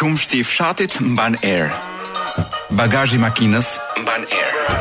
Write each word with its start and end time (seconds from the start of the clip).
Qumshti 0.00 0.38
er. 0.38 0.40
i 0.40 0.44
fshatit 0.48 0.94
mban 1.04 1.34
erë. 1.44 1.68
Bagazhi 2.72 3.18
makinës 3.20 3.66
mban 4.00 4.22
erë. 4.32 4.76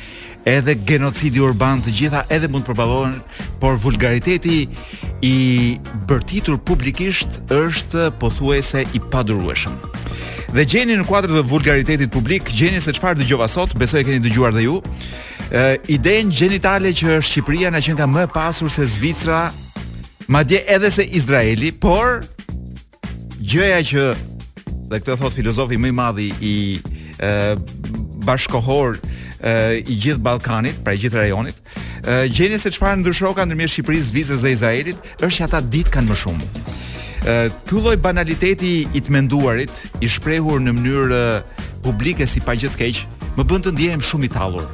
edhe 0.56 0.74
genocidi 0.88 1.38
urban, 1.46 1.82
të 1.86 1.94
gjitha 2.00 2.24
edhe 2.34 2.50
mund 2.50 2.66
të 2.66 2.72
përballohen, 2.74 3.14
por 3.62 3.78
vulgariteti 3.84 4.64
i 5.22 5.36
bërtitur 6.10 6.58
publikisht 6.66 7.44
është 7.62 8.08
pothuajse 8.20 8.86
i 8.98 9.02
padurueshëm. 9.12 9.78
Dhe 10.56 10.64
gjeni 10.64 10.94
në 10.96 11.04
kuadrë 11.04 11.34
dhe 11.36 11.42
vulgaritetit 11.50 12.08
publik 12.12 12.46
Gjeni 12.48 12.78
se 12.80 12.94
qëpar 12.96 13.16
dëgjova 13.18 13.28
gjova 13.44 13.48
sot 13.52 13.74
Besoj 13.76 14.00
e 14.00 14.04
keni 14.08 14.22
dëgjuar 14.24 14.54
gjuar 14.54 14.54
dhe 14.56 14.62
ju 14.64 14.76
uh, 14.80 15.74
Idejnë 15.92 16.32
gjenitale 16.32 16.94
që 16.96 17.18
është 17.18 17.28
Shqipëria 17.28 17.72
Në 17.74 17.82
qenë 17.84 17.98
ka 18.00 18.06
më 18.08 18.22
pasur 18.32 18.72
se 18.72 18.86
Zvicra 18.88 19.42
Ma 20.32 20.40
dje 20.48 20.62
edhe 20.74 20.88
se 20.90 21.04
Izraeli 21.04 21.74
Por 21.76 22.22
Gjëja 23.44 23.82
që 23.90 24.06
Dhe 24.94 25.02
këtë 25.02 25.18
thot 25.20 25.36
filozofi 25.36 25.76
më 25.76 25.92
i 25.92 25.96
madhi 26.00 26.30
I 26.40 26.54
uh, 27.18 27.52
bashkohor 28.24 28.96
uh, 28.96 29.76
I 29.84 29.92
gjithë 30.06 30.24
Balkanit 30.24 30.80
Pra 30.86 30.96
i 30.96 31.02
gjithë 31.04 31.20
rajonit 31.20 31.60
uh, 31.68 32.24
Gjeni 32.32 32.56
se 32.62 32.72
qëpar 32.72 32.96
në 33.02 33.10
dërshoka 33.10 33.44
në 33.52 33.60
Shqipëri 33.74 34.00
Zvicrës 34.08 34.46
dhe 34.48 34.56
Izraelit 34.56 35.04
është 35.20 35.34
që 35.42 35.48
ata 35.50 35.60
ditë 35.68 35.98
kanë 35.98 36.14
më 36.14 36.20
shumë 36.24 36.84
ky 37.66 37.74
lloj 37.80 37.96
banaliteti 37.98 38.86
i 38.94 39.00
të 39.02 39.10
menduarit 39.14 39.72
i 40.04 40.10
shprehur 40.10 40.60
në 40.62 40.74
mënyrë 40.76 41.22
publike 41.82 42.26
si 42.28 42.38
pa 42.44 42.54
gjë 42.54 42.70
të 42.76 42.80
keq 42.84 43.00
më 43.36 43.44
bën 43.44 43.64
të 43.66 43.72
ndihem 43.74 44.02
shumë 44.04 44.28
i 44.28 44.30
tallur. 44.32 44.66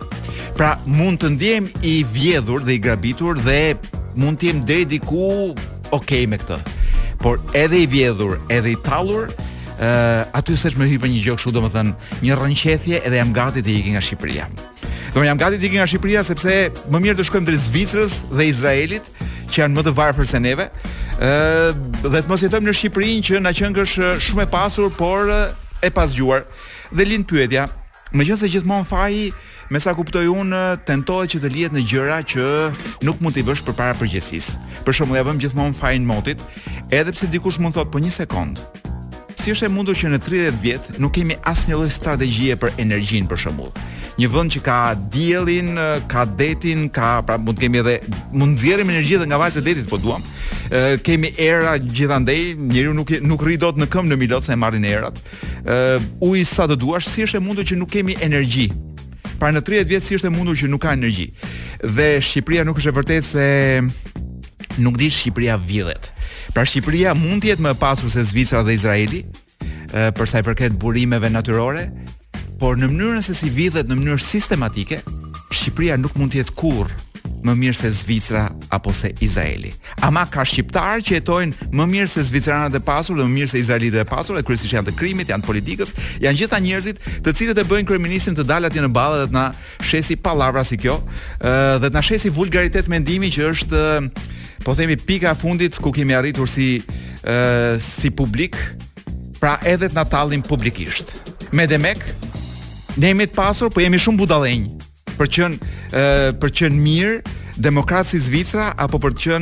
Pra 0.59 0.75
mund 0.85 1.23
të 1.23 1.31
ndihem 1.35 1.71
i 1.81 2.03
vjedhur 2.13 2.61
dhe 2.67 2.77
i 2.77 2.83
grabitur 2.85 3.41
dhe 3.41 3.73
mund 4.21 4.37
të 4.41 4.51
jem 4.51 4.61
deri 4.69 4.85
diku 4.89 5.55
ok 5.97 6.13
me 6.29 6.39
këtë. 6.43 6.61
Por 7.23 7.41
edhe 7.57 7.85
i 7.85 7.89
vjedhur, 7.89 8.37
edhe 8.53 8.75
i 8.75 8.79
tallur, 8.85 9.33
ë 9.33 9.33
uh, 9.81 10.37
aty 10.37 10.57
s'është 10.59 10.83
më 10.83 10.91
hipë 10.93 11.09
një 11.15 11.25
gjë 11.25 11.39
kështu 11.41 11.55
domethën 11.57 11.95
një 12.21 12.37
rrënqethje 12.37 13.01
edhe 13.01 13.23
jam 13.23 13.33
gati 13.33 13.65
të 13.65 13.79
ikë 13.81 13.97
nga 13.97 14.05
Shqipëria. 14.05 14.47
Do 15.17 15.25
jam 15.25 15.41
gati 15.41 15.57
të 15.61 15.71
ikë 15.71 15.81
nga 15.81 15.89
Shqipëria 15.89 16.23
sepse 16.25 16.67
më 16.93 17.01
mirë 17.01 17.19
të 17.23 17.27
shkojmë 17.31 17.49
drejt 17.49 17.65
Zvicrës 17.71 18.19
dhe 18.33 18.47
Izraelit 18.53 19.09
që 19.53 19.65
janë 19.65 19.77
më 19.79 19.89
të 19.89 19.97
varfër 19.99 20.29
se 20.37 20.41
neve 20.41 20.69
dhe 21.23 22.19
të 22.19 22.27
mos 22.29 22.43
jetojmë 22.43 22.67
në 22.67 22.75
Shqipërinë 22.75 23.25
që 23.29 23.41
na 23.45 23.53
qëngësh 23.55 23.95
shumë 24.27 24.47
e 24.47 24.51
pasur, 24.51 24.89
por 24.97 25.31
e 25.31 25.91
pasgjuar. 25.95 26.47
Dhe 26.93 27.07
lind 27.09 27.29
pyetja, 27.31 27.69
Me 28.13 28.27
qënë 28.29 28.43
se 28.43 28.49
gjithmonë 28.53 28.85
faji, 28.85 29.21
me 29.73 29.81
sa 29.81 29.95
kuptoj 29.97 30.27
unë, 30.29 30.59
tentohet 30.85 31.33
që 31.33 31.39
të 31.41 31.49
lijet 31.55 31.73
në 31.73 31.87
gjëra 31.89 32.19
që 32.29 32.45
nuk 33.09 33.23
mund 33.25 33.33
t'i 33.33 33.41
bësh 33.47 33.63
për 33.65 33.79
para 33.79 33.97
përgjësis. 34.03 34.51
Për 34.85 34.99
shumë 35.01 35.17
dhe 35.17 35.25
vëmë 35.31 35.43
gjithmonë 35.47 35.79
faji 35.81 36.03
në 36.05 36.11
motit, 36.11 36.45
edhe 36.93 37.17
pse 37.17 37.33
dikush 37.33 37.57
mund 37.65 37.73
thot 37.73 37.89
për 37.89 37.95
po, 37.97 38.03
një 38.05 38.13
sekundë, 38.19 38.69
Si 39.39 39.53
është 39.53 39.67
e 39.67 39.71
mundur 39.73 39.97
që 39.97 40.11
në 40.13 40.19
30 40.25 40.61
vjet 40.63 40.87
nuk 41.01 41.15
kemi 41.17 41.37
asnjë 41.49 41.77
lloj 41.77 41.91
strategjie 41.95 42.57
për 42.61 42.75
energjinë 42.83 43.29
për 43.31 43.41
shembull? 43.45 43.71
Një 44.21 44.29
vend 44.29 44.53
që 44.53 44.61
ka 44.67 44.77
diellin, 45.13 45.71
ka 46.11 46.27
detin, 46.39 46.85
ka 46.93 47.23
pra 47.27 47.39
mund 47.41 47.57
të 47.57 47.65
kemi 47.65 47.81
edhe 47.81 47.95
mund 48.33 48.59
nxjerrim 48.59 48.91
energji 48.93 49.17
edhe 49.17 49.29
nga 49.31 49.39
valët 49.41 49.57
e 49.63 49.65
detit 49.65 49.89
po 49.89 49.99
duam. 50.01 50.23
Ë 50.69 51.01
kemi 51.05 51.31
era 51.41 51.77
gjithandej, 51.81 52.53
njeriu 52.61 52.93
nuk 52.97 53.15
nuk 53.25 53.45
rri 53.47 53.57
dot 53.61 53.81
në 53.81 53.89
këmbë 53.93 54.13
në 54.13 54.21
Milot 54.21 54.47
se 54.49 54.57
marrin 54.57 54.85
erat. 54.89 55.19
Ë 55.65 56.01
uji 56.29 56.45
sa 56.49 56.69
të 56.69 56.77
duash, 56.83 57.09
si 57.09 57.25
është 57.27 57.41
e 57.41 57.45
mundur 57.47 57.67
që 57.69 57.79
nuk 57.81 57.91
kemi 57.97 58.19
energji? 58.21 58.69
Pra 59.41 59.51
në 59.51 59.65
30 59.67 59.89
vjet 59.91 60.05
si 60.07 60.19
është 60.21 60.29
e 60.29 60.35
mundur 60.37 60.55
që 60.59 60.69
nuk 60.71 60.83
ka 60.85 60.93
energji? 60.99 61.33
Dhe 61.83 62.19
Shqipëria 62.23 62.67
nuk 62.69 62.79
është 62.83 62.93
e 62.93 62.99
vërtetë 63.01 63.27
se 63.33 63.49
nuk 64.77 64.97
di 64.97 65.11
Shqipëria 65.11 65.57
vjedhet. 65.59 66.11
Pra 66.55 66.65
Shqipëria 66.67 67.15
mund 67.17 67.43
të 67.43 67.53
jetë 67.53 67.67
më 67.67 67.75
e 67.75 67.79
pasur 67.81 68.11
se 68.13 68.25
Zvicra 68.29 68.63
dhe 68.65 68.77
Izraeli, 68.77 69.25
ë 69.91 70.11
për 70.17 70.29
sa 70.31 70.43
i 70.43 70.47
përket 70.47 70.77
burimeve 70.81 71.31
natyrore, 71.31 71.89
por 72.61 72.77
në 72.79 72.91
mënyrën 72.93 73.25
se 73.27 73.35
si 73.37 73.51
vjedhet 73.51 73.91
në 73.91 73.99
mënyrë 74.01 74.23
sistematike, 74.27 75.03
Shqipëria 75.53 75.99
nuk 76.01 76.15
mund 76.19 76.33
të 76.35 76.41
jetë 76.45 76.55
kurr 76.57 76.93
më 77.43 77.55
mirë 77.59 77.75
se 77.77 77.89
Zvicra 77.91 78.45
apo 78.75 78.93
se 78.95 79.09
Izraeli. 79.23 79.73
Ama 80.07 80.23
ka 80.31 80.45
shqiptar 80.47 81.01
që 81.03 81.17
jetojnë 81.17 81.69
më 81.75 81.87
mirë 81.91 82.11
se 82.11 82.23
zviceranët 82.29 82.77
e 82.79 82.81
pasur 82.87 83.19
dhe 83.19 83.25
më 83.27 83.33
mirë 83.35 83.51
se 83.51 83.59
izraelitët 83.63 84.05
e 84.05 84.07
pasur, 84.09 84.39
e 84.39 84.45
kryesisht 84.47 84.75
janë 84.77 84.89
të 84.89 84.95
krimit, 84.99 85.31
janë 85.31 85.43
të 85.43 85.51
politikës, 85.51 85.91
janë 86.23 86.39
gjitha 86.39 86.61
njerëzit 86.63 87.01
të 87.27 87.35
cilët 87.39 87.59
e 87.59 87.65
bëjnë 87.73 87.89
kryeministrin 87.91 88.39
të 88.39 88.47
dalë 88.47 88.71
atje 88.71 88.85
në 88.87 88.93
ballë 88.95 89.25
dhe 89.25 89.29
të 89.33 89.37
na 89.39 89.47
shesi 89.91 90.19
pallavra 90.23 90.63
si 90.67 90.79
kjo, 90.85 91.01
dhe 91.43 91.89
të 91.91 91.95
na 91.99 92.03
shesi 92.07 92.31
vulgaritet 92.35 92.91
mendimi 92.91 93.31
që 93.35 93.51
është 93.51 93.83
po 94.63 94.75
themi 94.75 94.97
pika 94.97 95.31
e 95.31 95.35
fundit 95.35 95.77
ku 95.79 95.91
kemi 95.93 96.15
arritur 96.15 96.49
si 96.49 96.81
si 97.79 98.11
publik, 98.11 98.57
pra 99.39 99.59
edhe 99.63 99.89
të 99.89 99.95
na 99.95 100.05
publikisht. 100.43 101.13
Me 101.53 101.67
Demek, 101.67 102.03
ne 102.97 103.09
jemi 103.13 103.27
të 103.29 103.35
pasur, 103.37 103.71
po 103.71 103.79
jemi 103.81 103.99
shumë 104.01 104.19
budallënj 104.25 104.65
për 105.19 105.29
të 105.29 105.59
për 106.43 106.51
të 106.51 106.71
mirë 106.73 107.21
demokraci 107.61 108.17
i 108.17 108.21
Zvicrës 108.21 108.75
apo 108.77 108.99
për 108.99 109.15
të 109.15 109.37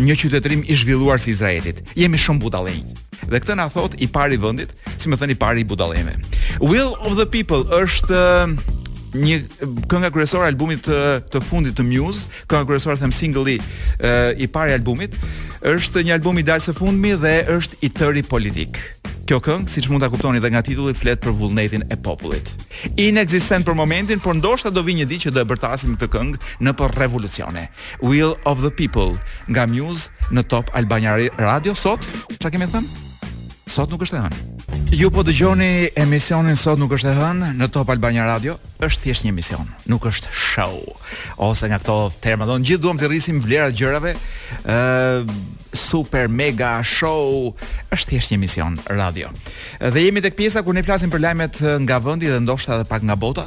një 0.00 0.14
qytetërim 0.16 0.64
i 0.66 0.74
zhvilluar 0.74 1.20
si 1.20 1.30
Izraelit. 1.30 1.82
Jemi 1.94 2.18
shumë 2.18 2.40
budallënj. 2.40 2.98
Dhe 3.30 3.38
këtë 3.38 3.54
na 3.60 3.68
thot 3.70 3.94
i 4.02 4.08
pari 4.08 4.34
i 4.34 4.38
vendit, 4.42 4.70
si 4.98 5.08
më 5.12 5.20
thënë 5.20 5.34
i 5.34 5.38
pari 5.38 5.60
i 5.60 5.64
budallëve. 5.68 6.16
Will 6.64 6.96
of 7.06 7.14
the 7.20 7.26
people 7.28 7.62
është 7.70 8.18
një 9.16 9.40
kënga 9.90 10.10
kryesore 10.14 10.48
e 10.48 10.52
albumit 10.52 10.82
të, 10.86 10.98
të 11.32 11.42
fundit 11.44 11.76
të 11.78 11.84
Muse, 11.86 12.28
kënga 12.50 12.66
kryesore 12.68 12.98
them 13.00 13.12
single 13.14 13.48
i 13.48 13.58
i 14.44 14.48
parë 14.50 14.76
albumit, 14.78 15.14
është 15.66 16.02
një 16.06 16.14
album 16.18 16.38
i 16.40 16.46
dalë 16.46 16.64
së 16.70 16.76
fundmi 16.78 17.14
dhe 17.20 17.34
është 17.56 17.78
i 17.86 17.90
tëri 17.96 18.22
politik. 18.28 18.78
Kjo 19.30 19.38
këngë, 19.44 19.68
siç 19.70 19.86
mund 19.86 20.02
ta 20.02 20.08
kuptoni 20.10 20.40
dhe 20.42 20.48
nga 20.50 20.62
titulli, 20.66 20.94
flet 20.96 21.20
për 21.22 21.34
vullnetin 21.38 21.84
e 21.86 21.94
popullit. 22.02 22.48
Inexistent 22.98 23.62
për 23.66 23.76
momentin, 23.78 24.18
por 24.18 24.34
ndoshta 24.34 24.72
do 24.74 24.82
vi 24.82 24.96
një 24.98 25.06
ditë 25.06 25.28
që 25.28 25.34
do 25.36 25.44
e 25.44 25.46
bërtasim 25.46 25.94
këtë 25.94 26.08
këngë 26.10 26.40
në 26.66 26.72
për 26.80 26.96
revolucione. 26.98 27.68
Will 28.02 28.34
of 28.42 28.64
the 28.64 28.72
People 28.74 29.14
nga 29.52 29.68
Muse 29.70 30.10
në 30.34 30.42
Top 30.50 30.74
Albania 30.74 31.14
Radio 31.38 31.76
sot. 31.78 32.02
Çfarë 32.34 32.56
kemi 32.56 32.72
thënë? 32.74 33.09
Sot 33.70 33.90
nuk 33.92 34.02
është 34.02 34.16
e 34.18 34.20
hënë. 34.24 34.38
Ju 34.98 35.08
po 35.14 35.22
dëgjoni 35.22 35.90
emisionin 36.02 36.56
Sot 36.58 36.80
nuk 36.80 36.90
është 36.96 37.06
e 37.06 37.14
hënë 37.20 37.48
në 37.54 37.68
Top 37.70 37.92
Albania 37.92 38.24
Radio, 38.26 38.56
është 38.82 39.04
thjesht 39.04 39.22
një 39.22 39.30
emision, 39.30 39.68
nuk 39.92 40.06
është 40.10 40.30
show. 40.34 40.78
Ose 41.46 41.68
nga 41.70 41.78
këto 41.78 41.96
terma 42.24 42.48
don 42.48 42.64
gjithë 42.66 42.82
duam 42.82 42.98
të 42.98 43.06
rrisim 43.12 43.38
vlerat 43.44 43.76
gjërave, 43.78 44.16
ë 44.64 44.74
uh, 44.74 45.30
super 45.70 46.26
mega 46.26 46.72
show, 46.82 47.52
është 47.94 48.10
thjesht 48.16 48.32
një 48.34 48.38
emision 48.40 48.78
radio. 48.90 49.30
Dhe 49.78 50.02
jemi 50.08 50.24
tek 50.24 50.34
pjesa 50.38 50.64
ku 50.66 50.74
ne 50.74 50.82
flasim 50.82 51.12
për 51.14 51.22
lajmet 51.28 51.60
nga 51.86 52.00
vendi 52.02 52.26
dhe 52.32 52.40
ndoshta 52.42 52.80
edhe 52.80 52.88
pak 52.90 53.06
nga 53.06 53.14
bota. 53.16 53.46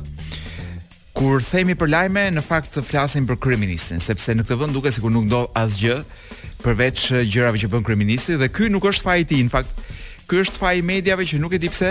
Kur 1.14 1.44
themi 1.46 1.76
për 1.78 1.92
lajme, 1.98 2.24
në 2.40 2.46
fakt 2.48 2.80
flasim 2.88 3.28
për 3.30 3.42
kryeministrin, 3.44 4.00
sepse 4.02 4.32
në 4.34 4.48
këtë 4.48 4.60
vend 4.64 4.80
duket 4.80 4.96
sikur 4.96 5.12
nuk 5.14 5.28
ndodh 5.28 5.52
asgjë 5.60 6.00
përveç 6.64 7.10
gjërave 7.28 7.60
që 7.60 7.70
bën 7.74 7.84
kryeministri 7.86 8.40
dhe 8.40 8.48
ky 8.50 8.70
nuk 8.72 8.88
është 8.88 9.04
faji 9.04 9.28
i 9.28 9.28
tij, 9.34 9.44
në 9.44 9.52
fakt 9.52 9.84
ky 10.34 10.40
është 10.42 10.58
faji 10.58 10.80
i 10.82 10.82
mediave 10.82 11.26
që 11.30 11.38
nuk 11.38 11.52
e 11.54 11.58
di 11.62 11.70
pse 11.70 11.90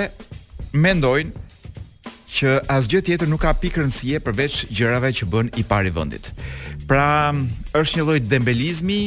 mendojnë 0.74 2.08
që 2.34 2.54
asgjë 2.74 3.00
tjetër 3.06 3.28
nuk 3.30 3.42
ka 3.44 3.52
pikë 3.54 3.78
rëndësie 3.84 4.18
përveç 4.24 4.56
gjërave 4.74 5.12
që 5.14 5.28
bën 5.30 5.50
i 5.60 5.62
parë 5.68 5.92
vendit. 5.94 6.32
Pra, 6.90 7.30
është 7.78 8.00
një 8.00 8.06
lloj 8.08 8.16
dembelizmi 8.26 8.98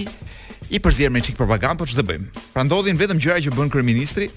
i 0.72 0.80
përzier 0.80 1.12
me 1.12 1.20
çik 1.26 1.36
propagandë, 1.36 1.76
po 1.76 1.84
ç'do 1.90 2.06
bëjmë? 2.08 2.30
Pra 2.56 2.64
ndodhin 2.64 2.96
vetëm 3.02 3.20
gjëra 3.20 3.42
që 3.44 3.52
bën 3.58 3.74
kryeministri 3.76 4.30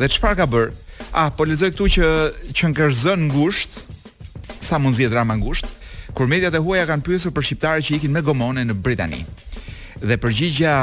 dhe 0.00 0.10
çfarë 0.16 0.40
ka 0.42 0.48
bër? 0.50 0.74
Ah, 1.14 1.30
po 1.30 1.46
lexoj 1.46 1.70
këtu 1.76 1.86
që 2.00 2.10
që 2.50 2.72
ngërzën 2.72 3.22
ngushtë 3.28 4.64
sa 4.66 4.82
mund 4.82 4.98
zi 4.98 5.06
drama 5.14 5.38
ngushtë, 5.38 5.70
kur 6.18 6.26
mediat 6.26 6.58
e 6.58 6.64
huaja 6.66 6.88
kanë 6.90 7.06
pyetur 7.06 7.30
për 7.38 7.46
shqiptarët 7.46 7.86
që 7.86 8.00
ikin 8.00 8.18
me 8.18 8.24
gomone 8.26 8.66
në 8.66 8.74
Britani. 8.82 9.22
Dhe 10.02 10.18
përgjigjja 10.26 10.74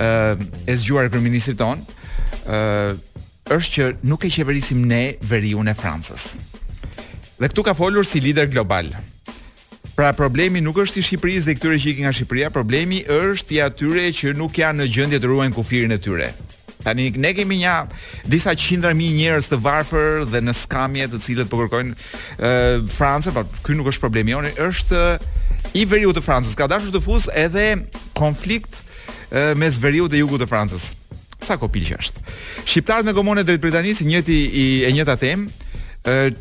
ë 0.00 0.64
e 0.64 0.80
zgjuar 0.80 1.12
kryeministrit 1.12 1.60
ton, 1.60 1.84
uh, 2.48 2.94
është 3.46 3.74
që 3.76 3.88
nuk 4.10 4.24
e 4.26 4.30
qeverisim 4.32 4.82
ne 4.88 5.02
veriun 5.28 5.68
e 5.70 5.74
Francës. 5.78 6.36
Dhe 7.36 7.50
këtu 7.50 7.64
ka 7.66 7.74
folur 7.76 8.06
si 8.08 8.20
lider 8.22 8.48
global. 8.50 8.90
Pra 9.96 10.10
problemi 10.12 10.60
nuk 10.60 10.76
është 10.82 11.00
i 11.00 11.04
Shqipërisë 11.06 11.46
dhe 11.48 11.54
këtyre 11.56 11.78
që 11.82 11.92
ikin 11.92 12.04
nga 12.06 12.12
Shqipëria, 12.16 12.50
problemi 12.52 13.02
është 13.08 13.54
i 13.56 13.62
atyre 13.64 14.10
që 14.18 14.34
nuk 14.36 14.58
janë 14.60 14.82
në 14.82 14.88
gjendje 14.92 15.20
të 15.22 15.30
ruajnë 15.30 15.56
kufirin 15.56 15.94
e 15.94 16.00
tyre. 16.04 16.32
Tani 16.84 17.08
ne 17.18 17.30
kemi 17.34 17.56
një 17.62 17.72
disa 18.30 18.52
qindra 18.60 18.92
mijë 18.94 19.14
njerëz 19.16 19.48
të 19.50 19.56
varfër 19.64 20.20
dhe 20.30 20.42
në 20.44 20.52
skamje 20.54 21.06
të 21.12 21.22
cilët 21.24 21.48
po 21.50 21.58
kërkojnë 21.62 21.94
uh, 21.94 22.84
Francën, 22.92 23.34
po 23.34 23.46
ky 23.66 23.78
nuk 23.78 23.88
është 23.90 24.04
problemi 24.04 24.34
jonë, 24.36 24.52
është 24.68 25.00
i 25.80 25.86
veriut 25.90 26.16
të 26.18 26.22
Francës. 26.28 26.54
Ka 26.60 26.68
dashur 26.70 26.92
të 26.94 27.02
fusë 27.06 27.34
edhe 27.46 27.68
konflikt 28.18 28.82
mes 29.58 29.74
veriut 29.82 30.12
dhe 30.12 30.20
jugut 30.22 30.38
të 30.40 30.46
Francës 30.46 30.92
sa 31.42 31.56
kopilë 31.60 31.88
që 31.90 31.96
është. 32.00 32.22
Shqiptarët 32.66 33.06
me 33.08 33.14
gomone 33.16 33.44
drejt 33.46 33.60
Britanisë, 33.64 34.06
njëti 34.08 34.36
i 34.36 34.66
e 34.88 34.92
njëta 34.96 35.16
temë, 35.20 35.54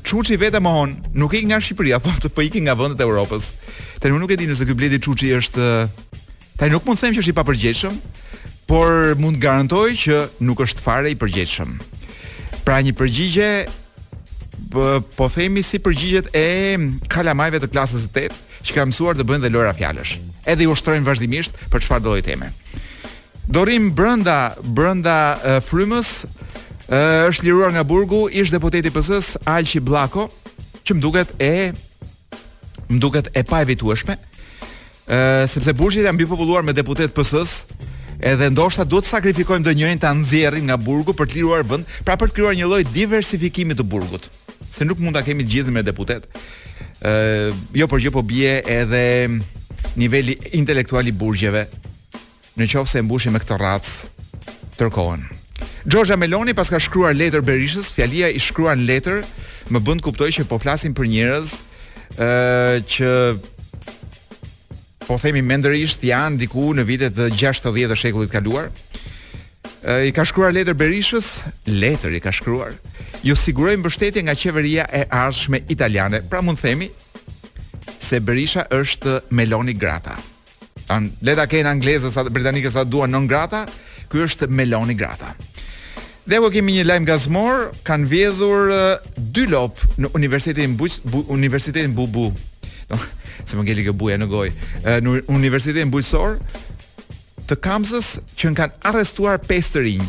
Çuçi 0.06 0.36
vetë 0.38 0.60
mohon, 0.62 0.92
nuk 1.18 1.32
ikë 1.34 1.48
nga 1.50 1.58
Shqipëria, 1.58 1.98
po 2.04 2.12
të 2.22 2.30
po 2.36 2.44
nga 2.62 2.76
vendet 2.78 3.02
e 3.02 3.06
Evropës. 3.06 3.48
Tani 4.02 4.14
nuk 4.22 4.30
e 4.32 4.38
di 4.38 4.46
nëse 4.46 4.62
ky 4.66 4.76
bledi 4.78 5.00
Çuçi 5.02 5.32
është 5.34 5.90
tani 6.62 6.70
nuk 6.76 6.86
mund 6.86 7.00
të 7.02 7.08
them 7.08 7.16
që 7.18 7.24
është 7.24 7.34
i 7.34 7.40
papërgjeshëm, 7.40 7.98
por 8.70 9.16
mund 9.18 9.40
të 9.40 9.42
garantoj 9.42 9.88
që 10.06 10.20
nuk 10.46 10.62
është 10.62 10.86
fare 10.86 11.10
i 11.10 11.18
përgjeshëm. 11.18 11.74
Pra 12.66 12.78
një 12.86 12.94
përgjigje 13.00 13.50
po, 14.72 15.02
po 15.18 15.32
themi 15.34 15.66
si 15.66 15.82
përgjigjet 15.82 16.30
e 16.38 16.46
kalamajve 17.10 17.66
të 17.66 17.74
klasës 17.74 18.06
8 18.14 18.38
që 18.70 18.78
kanë 18.78 18.94
mësuar 18.94 19.18
të 19.18 19.26
bëjnë 19.26 19.48
dhe 19.48 19.54
lojra 19.58 19.74
fjalësh. 19.82 20.20
Edhe 20.46 20.66
i 20.66 20.70
ushtrojnë 20.70 21.10
vazhdimisht 21.10 21.58
për 21.74 21.82
çfarë 21.88 22.06
do 22.06 22.14
themë. 22.22 22.54
Dorim 23.46 23.92
brenda 23.94 24.56
brenda 24.66 25.38
frymës 25.62 26.24
është 26.90 27.46
liruar 27.46 27.74
nga 27.76 27.84
burgu 27.86 28.24
ish 28.30 28.50
deputeti 28.54 28.90
PS-s 28.94 29.38
Alqi 29.50 29.82
Bllako, 29.86 30.28
që 30.86 30.96
më 30.98 31.02
duket 31.02 31.34
e 31.42 31.50
më 32.90 33.00
duket 33.02 33.30
e 33.38 33.42
pa 33.46 33.62
evitueshme, 33.66 34.16
ë 35.10 35.20
sepse 35.50 35.74
burgu 35.78 36.02
janë 36.02 36.16
mbi 36.18 36.26
me 36.66 36.74
deputet 36.74 37.14
PS-s, 37.14 37.66
edhe 38.20 38.50
ndoshta 38.50 38.84
duhet 38.84 39.06
të 39.06 39.14
sakrifikojmë 39.14 39.62
ndonjërin 39.62 40.02
ta 40.02 40.14
nxjerrim 40.14 40.66
nga 40.66 40.78
burgu 40.78 41.14
për 41.14 41.30
të 41.30 41.36
liruar 41.38 41.64
vend, 41.70 41.86
pra 42.06 42.18
për 42.18 42.30
të 42.30 42.34
krijuar 42.36 42.56
një 42.58 42.66
lloj 42.68 42.84
diversifikimi 42.94 43.76
të 43.78 43.86
burgut, 43.86 44.30
se 44.72 44.86
nuk 44.86 44.98
mund 44.98 45.14
ta 45.18 45.22
kemi 45.22 45.46
të 45.46 45.50
gjithë 45.54 45.72
me 45.74 45.84
deputet. 45.86 46.26
ë 47.02 47.54
jo 47.76 47.86
për 47.92 48.00
gjë 48.02 48.12
po 48.16 48.22
bie 48.24 48.62
edhe 48.72 49.30
niveli 50.00 50.38
intelektual 50.58 51.06
i 51.08 51.12
burgjeve 51.12 51.66
në 52.60 52.68
qovë 52.72 52.88
se 52.92 53.02
mbushim 53.04 53.36
me 53.36 53.40
këtë 53.44 53.58
ratë 53.60 54.76
tërkohen. 54.80 55.26
Gjorgja 55.88 56.16
Meloni 56.20 56.54
pas 56.58 56.70
ka 56.74 56.80
shkruar 56.82 57.14
letër 57.16 57.44
Berishës, 57.46 57.92
fjalia 57.94 58.30
i 58.34 58.40
shkruar 58.42 58.80
letër, 58.80 59.22
më 59.72 59.82
bënd 59.86 60.04
kuptoj 60.04 60.32
që 60.36 60.48
po 60.50 60.58
flasim 60.64 60.96
për 60.98 61.10
njërez 61.12 61.54
uh, 61.56 62.78
që 62.80 63.10
po 65.06 65.18
themi 65.22 65.44
menderisht 65.46 66.04
janë 66.08 66.40
diku 66.44 66.72
në 66.76 66.86
vitet 66.90 67.20
60 67.20 67.92
të 67.94 67.98
shekullit 68.02 68.34
kaluar. 68.34 68.72
I 69.86 70.10
ka 70.18 70.24
shkruar 70.26 70.50
letër 70.56 70.74
Berishës, 70.74 71.44
letër 71.70 72.16
i 72.18 72.22
ka 72.26 72.32
shkruar. 72.34 72.74
Ju 73.22 73.36
sigurojnë 73.38 73.84
mbështetje 73.84 74.24
nga 74.26 74.34
qeveria 74.36 74.88
e 74.90 75.04
ardhshme 75.14 75.62
italiane. 75.70 76.24
Pra 76.30 76.42
mund 76.42 76.58
themi 76.62 76.90
se 78.02 78.18
Berisha 78.20 78.66
është 78.74 79.20
Meloni 79.30 79.74
Grata. 79.78 80.16
Le 80.88 81.34
ta 81.34 81.48
kenë 81.50 81.70
anglezët 81.70 82.14
sa 82.14 82.24
britanikët 82.30 82.74
sa 82.76 82.84
duan 82.86 83.10
non 83.12 83.26
grata, 83.30 83.64
ky 84.12 84.22
është 84.26 84.50
meloni 84.54 84.94
grata. 84.98 85.32
Dhe 86.26 86.40
u 86.42 86.50
kemi 86.54 86.76
një 86.80 86.86
lajm 86.90 87.06
gazmor, 87.06 87.70
kanë 87.86 88.08
vjedhur 88.10 88.72
dy 89.34 89.48
lop 89.50 89.82
në 90.02 90.10
Universitetin 90.18 90.76
Buj, 90.78 91.00
Bu, 91.06 91.24
Universitetin 91.34 91.94
Bubu. 91.98 92.30
Do, 92.90 92.98
se 93.46 93.58
më 93.58 93.66
ngeli 93.70 93.88
kë 93.88 93.96
buja 93.98 94.18
në 94.22 94.28
gojë. 94.30 94.70
Në 95.06 95.16
Universitetin 95.34 95.92
Bujësor 95.94 96.38
të 97.50 97.60
Kamzës 97.62 98.14
që 98.38 98.52
në 98.52 98.58
kanë 98.62 98.80
arrestuar 98.90 99.42
pesë 99.46 99.76
të 99.76 99.86
rinj. 99.86 100.08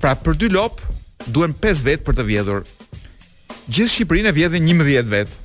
Pra 0.00 0.14
për 0.16 0.36
dy 0.40 0.52
lop 0.52 0.80
duhen 1.28 1.52
5 1.60 1.84
vet 1.86 2.04
për 2.06 2.18
të 2.20 2.28
vjedhur. 2.28 2.64
Gjithë 3.68 3.92
Shqipërinë 3.96 4.32
vjedhin 4.36 4.68
11 4.80 5.12
vet. 5.12 5.36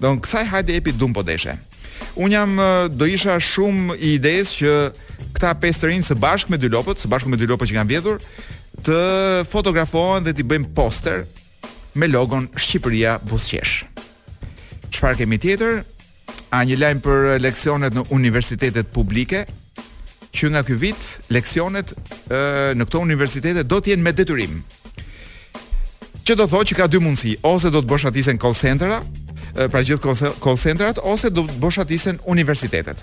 Don 0.00 0.20
kësaj 0.20 0.46
hajde 0.52 0.76
epi 0.80 0.92
dum 0.96 1.12
po 1.16 1.24
deshe. 1.26 1.56
Un 2.16 2.30
jam 2.32 2.56
do 2.90 3.06
isha 3.06 3.36
shumë 3.40 3.94
i 4.02 4.14
idesë 4.18 4.56
që 4.58 4.70
këta 5.36 5.52
pesërin 5.62 6.02
së 6.04 6.16
bashku 6.18 6.50
me 6.50 6.58
dy 6.58 6.70
lopët, 6.72 6.98
së 6.98 7.10
bashku 7.10 7.30
me 7.30 7.38
dy 7.38 7.46
lopët 7.46 7.70
që 7.70 7.76
kanë 7.76 7.90
vjedhur, 7.92 8.16
të 8.82 8.98
fotografohen 9.50 10.26
dhe 10.26 10.32
t'i 10.34 10.44
bëjmë 10.46 10.72
poster 10.74 11.24
me 11.94 12.08
logon 12.10 12.48
Shqipëria 12.58 13.18
Buzqesh. 13.30 13.84
Çfarë 14.90 15.20
kemi 15.22 15.38
tjetër? 15.42 15.82
A 16.50 16.64
një 16.66 16.80
lajm 16.82 17.00
për 17.04 17.30
leksionet 17.44 17.94
në 17.94 18.08
universitetet 18.16 18.90
publike, 18.94 19.44
që 20.34 20.50
nga 20.54 20.62
ky 20.66 20.74
vit 20.78 21.06
leksionet 21.34 21.94
ë 22.30 22.74
në 22.78 22.86
këto 22.90 23.02
universitete 23.06 23.62
do 23.66 23.78
të 23.82 23.94
jenë 23.94 24.02
me 24.08 24.12
detyrim. 24.14 24.60
Që 26.26 26.34
do 26.38 26.46
thotë 26.52 26.72
që 26.72 26.78
ka 26.78 26.90
dy 26.90 26.98
mundësi, 27.02 27.36
ose 27.46 27.70
do 27.70 27.82
të 27.82 28.06
atisen 28.10 28.38
call 28.38 28.54
center-a 28.54 28.98
Eh, 29.54 29.66
pra 29.70 29.82
gjithë 29.82 30.14
call 30.40 30.58
centrat 30.60 31.00
ose 31.02 31.30
do 31.34 31.42
të 31.46 31.56
boshatisen 31.62 32.20
universitetet. 32.30 33.00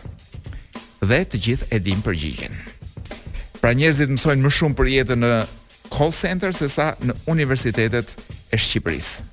Dhe 1.03 1.19
të 1.27 1.39
gjithë 1.45 1.67
e 1.75 1.79
dinë 1.83 2.05
përgjigjen. 2.05 2.55
Pra 3.59 3.73
njerëzit 3.75 4.13
mësojnë 4.13 4.45
më 4.45 4.51
shumë 4.55 4.77
për 4.77 4.91
jetën 4.93 5.21
në 5.25 5.31
call 5.91 6.13
center 6.15 6.55
se 6.55 6.69
sa 6.71 6.93
në 7.03 7.15
universitetet 7.33 8.13
e 8.53 8.57
Shqipërisë. 8.57 9.27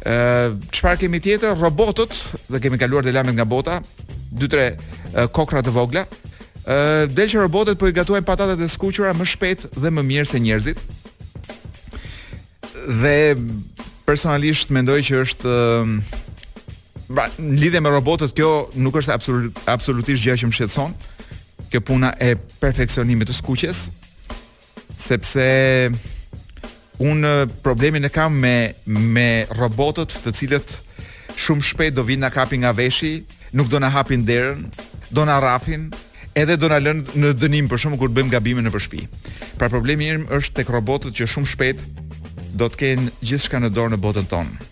Ë, 0.00 0.12
eh, 0.12 0.58
çfarë 0.76 1.04
kemi 1.06 1.20
tjetër? 1.24 1.56
Robotët, 1.60 2.12
dhe 2.52 2.60
kemi 2.64 2.78
kaluar 2.80 3.04
të 3.04 3.12
lamet 3.16 3.36
nga 3.38 3.44
bota, 3.44 3.80
2-3 4.32 4.56
uh, 4.56 4.58
eh, 4.60 5.26
kokra 5.32 5.60
të 5.62 5.72
vogla. 5.74 6.04
Ë, 6.64 6.72
uh, 6.72 7.06
del 7.10 7.28
që 7.28 7.40
robotët 7.44 7.78
po 7.80 7.88
i 7.88 7.94
gatuajnë 7.96 8.26
patatet 8.28 8.60
e 8.62 8.68
skuqura 8.70 9.10
më 9.16 9.26
shpejt 9.26 9.64
dhe 9.80 9.90
më 9.90 10.04
mirë 10.06 10.28
se 10.30 10.38
njerëzit. 10.40 10.78
Dhe 13.00 13.18
personalisht 14.10 14.70
mendoj 14.74 15.04
që 15.06 15.18
është 15.22 15.48
ë 15.48 15.66
ehm, 15.76 15.90
pra, 17.14 17.28
në 17.38 17.58
lidhje 17.62 17.82
me 17.84 17.92
robotët 17.94 18.32
kjo 18.34 18.48
nuk 18.82 18.96
është 18.98 19.14
absolut, 19.14 19.60
absolutisht 19.70 20.24
gjë 20.24 20.34
që 20.40 20.48
më 20.50 20.56
shqetëson. 20.56 20.94
Kjo 21.70 21.80
puna 21.86 22.10
e 22.18 22.32
perfeksionimit 22.62 23.28
të 23.30 23.36
skuqjes 23.38 23.84
sepse 25.00 25.44
un 27.00 27.22
problemin 27.64 28.04
e 28.04 28.10
kam 28.12 28.34
me 28.42 28.56
me 28.84 29.28
robotët 29.56 30.18
të 30.26 30.32
cilët 30.38 30.74
shumë 31.40 31.64
shpejt 31.70 31.94
do 31.96 32.02
vinë 32.04 32.26
na 32.26 32.30
kapin 32.34 32.60
nga 32.66 32.74
veshi, 32.76 33.20
nuk 33.56 33.70
do 33.72 33.78
na 33.80 33.88
hapin 33.94 34.26
derën, 34.28 34.66
do 35.14 35.24
na 35.24 35.38
rrafin 35.40 35.86
edhe 36.34 36.58
do 36.60 36.68
na 36.68 36.82
lënë 36.82 37.14
në 37.16 37.32
dënim 37.44 37.70
për 37.70 37.78
shkakun 37.84 38.02
kur 38.02 38.12
bëjmë 38.18 38.34
gabime 38.34 38.62
në 38.66 38.74
përshpi. 38.74 39.06
Pra 39.58 39.70
problemi 39.72 40.10
im 40.18 40.26
është 40.38 40.60
tek 40.60 40.74
robotët 40.74 41.14
që 41.16 41.30
shumë 41.36 41.54
shpejt 41.54 41.86
do 42.56 42.68
të 42.68 42.80
kenë 42.80 43.10
gjithë 43.22 43.60
në 43.64 43.70
dorë 43.74 43.94
në 43.94 43.98
botën 44.02 44.26
tonë. 44.30 44.68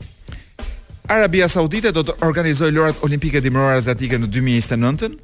Arabia 1.08 1.49
Saudite 1.49 1.92
do 1.97 2.02
të 2.04 2.18
organizojë 2.26 2.75
lorat 2.76 3.04
olimpike 3.06 3.40
dimrore 3.40 3.78
azatike 3.80 4.18
në 4.20 4.28
2019-ën, 4.35 5.14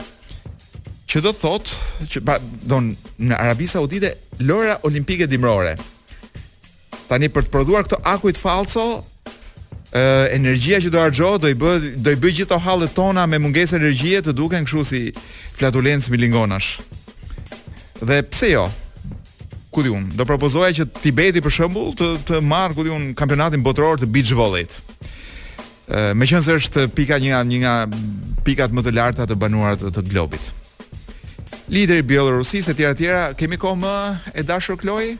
që 1.13 1.23
do 1.25 1.33
të 1.35 1.41
thotë, 1.41 2.05
që 2.13 2.23
ba, 2.25 2.39
do 2.41 2.79
në, 2.87 2.95
në 3.31 3.37
Arabia 3.41 3.73
Saudite, 3.75 4.15
lorat 4.49 4.87
olimpike 4.89 5.29
dimrore. 5.29 5.75
Tani 7.09 7.29
për 7.29 7.47
të 7.47 7.53
prodhuar 7.53 7.85
këto 7.85 7.99
akuit 8.15 8.41
falso, 8.41 9.03
ë 9.93 10.07
energjia 10.39 10.81
që 10.83 10.91
do 10.95 11.03
harxho 11.05 11.35
do 11.39 11.51
i 11.53 11.59
bëj 11.59 11.91
do 12.03 12.15
i 12.15 12.19
bëj 12.19 12.33
gjithë 12.41 12.51
to 12.55 12.59
hallet 12.65 12.95
tona 12.97 13.27
me 13.31 13.39
mungesë 13.39 13.77
energjie 13.79 14.25
të 14.25 14.33
duken 14.35 14.65
kështu 14.67 14.87
si 14.89 15.03
flatulencë 15.59 16.15
milingonash. 16.15 16.81
Dhe 18.01 18.25
pse 18.33 18.51
jo? 18.57 18.65
ku 19.75 19.83
di 19.83 19.89
un, 19.91 20.07
do 20.15 20.23
propozoja 20.25 20.71
që 20.71 20.85
Tibeti 21.03 21.43
për 21.43 21.55
shembull 21.59 21.91
të 21.99 22.09
të 22.29 22.39
marr 22.53 22.75
ku 22.79 22.85
di 22.87 22.93
un 22.95 23.11
kampionatin 23.19 23.63
botëror 23.67 23.99
të 23.99 24.07
beach 24.15 24.31
volley. 24.39 24.69
Ë 25.91 26.43
se 26.45 26.57
është 26.59 26.87
pika 26.97 27.19
një 27.21 27.33
nga 27.35 27.41
një 27.51 27.59
nga 27.65 27.75
pikat 28.47 28.71
më 28.75 28.85
të 28.87 28.93
larta 28.99 29.27
të 29.29 29.37
banuara 29.43 29.77
të, 29.77 29.91
të 29.97 30.03
globit. 30.11 30.45
Lideri 31.75 32.05
i 32.05 32.09
Bielorusisë 32.15 32.73
etj 32.75 32.85
etj, 32.85 33.05
kemi 33.41 33.57
kohë 33.63 33.79
më 33.85 33.95
e 34.41 34.43
dashur 34.49 34.79
Kloi? 34.79 35.17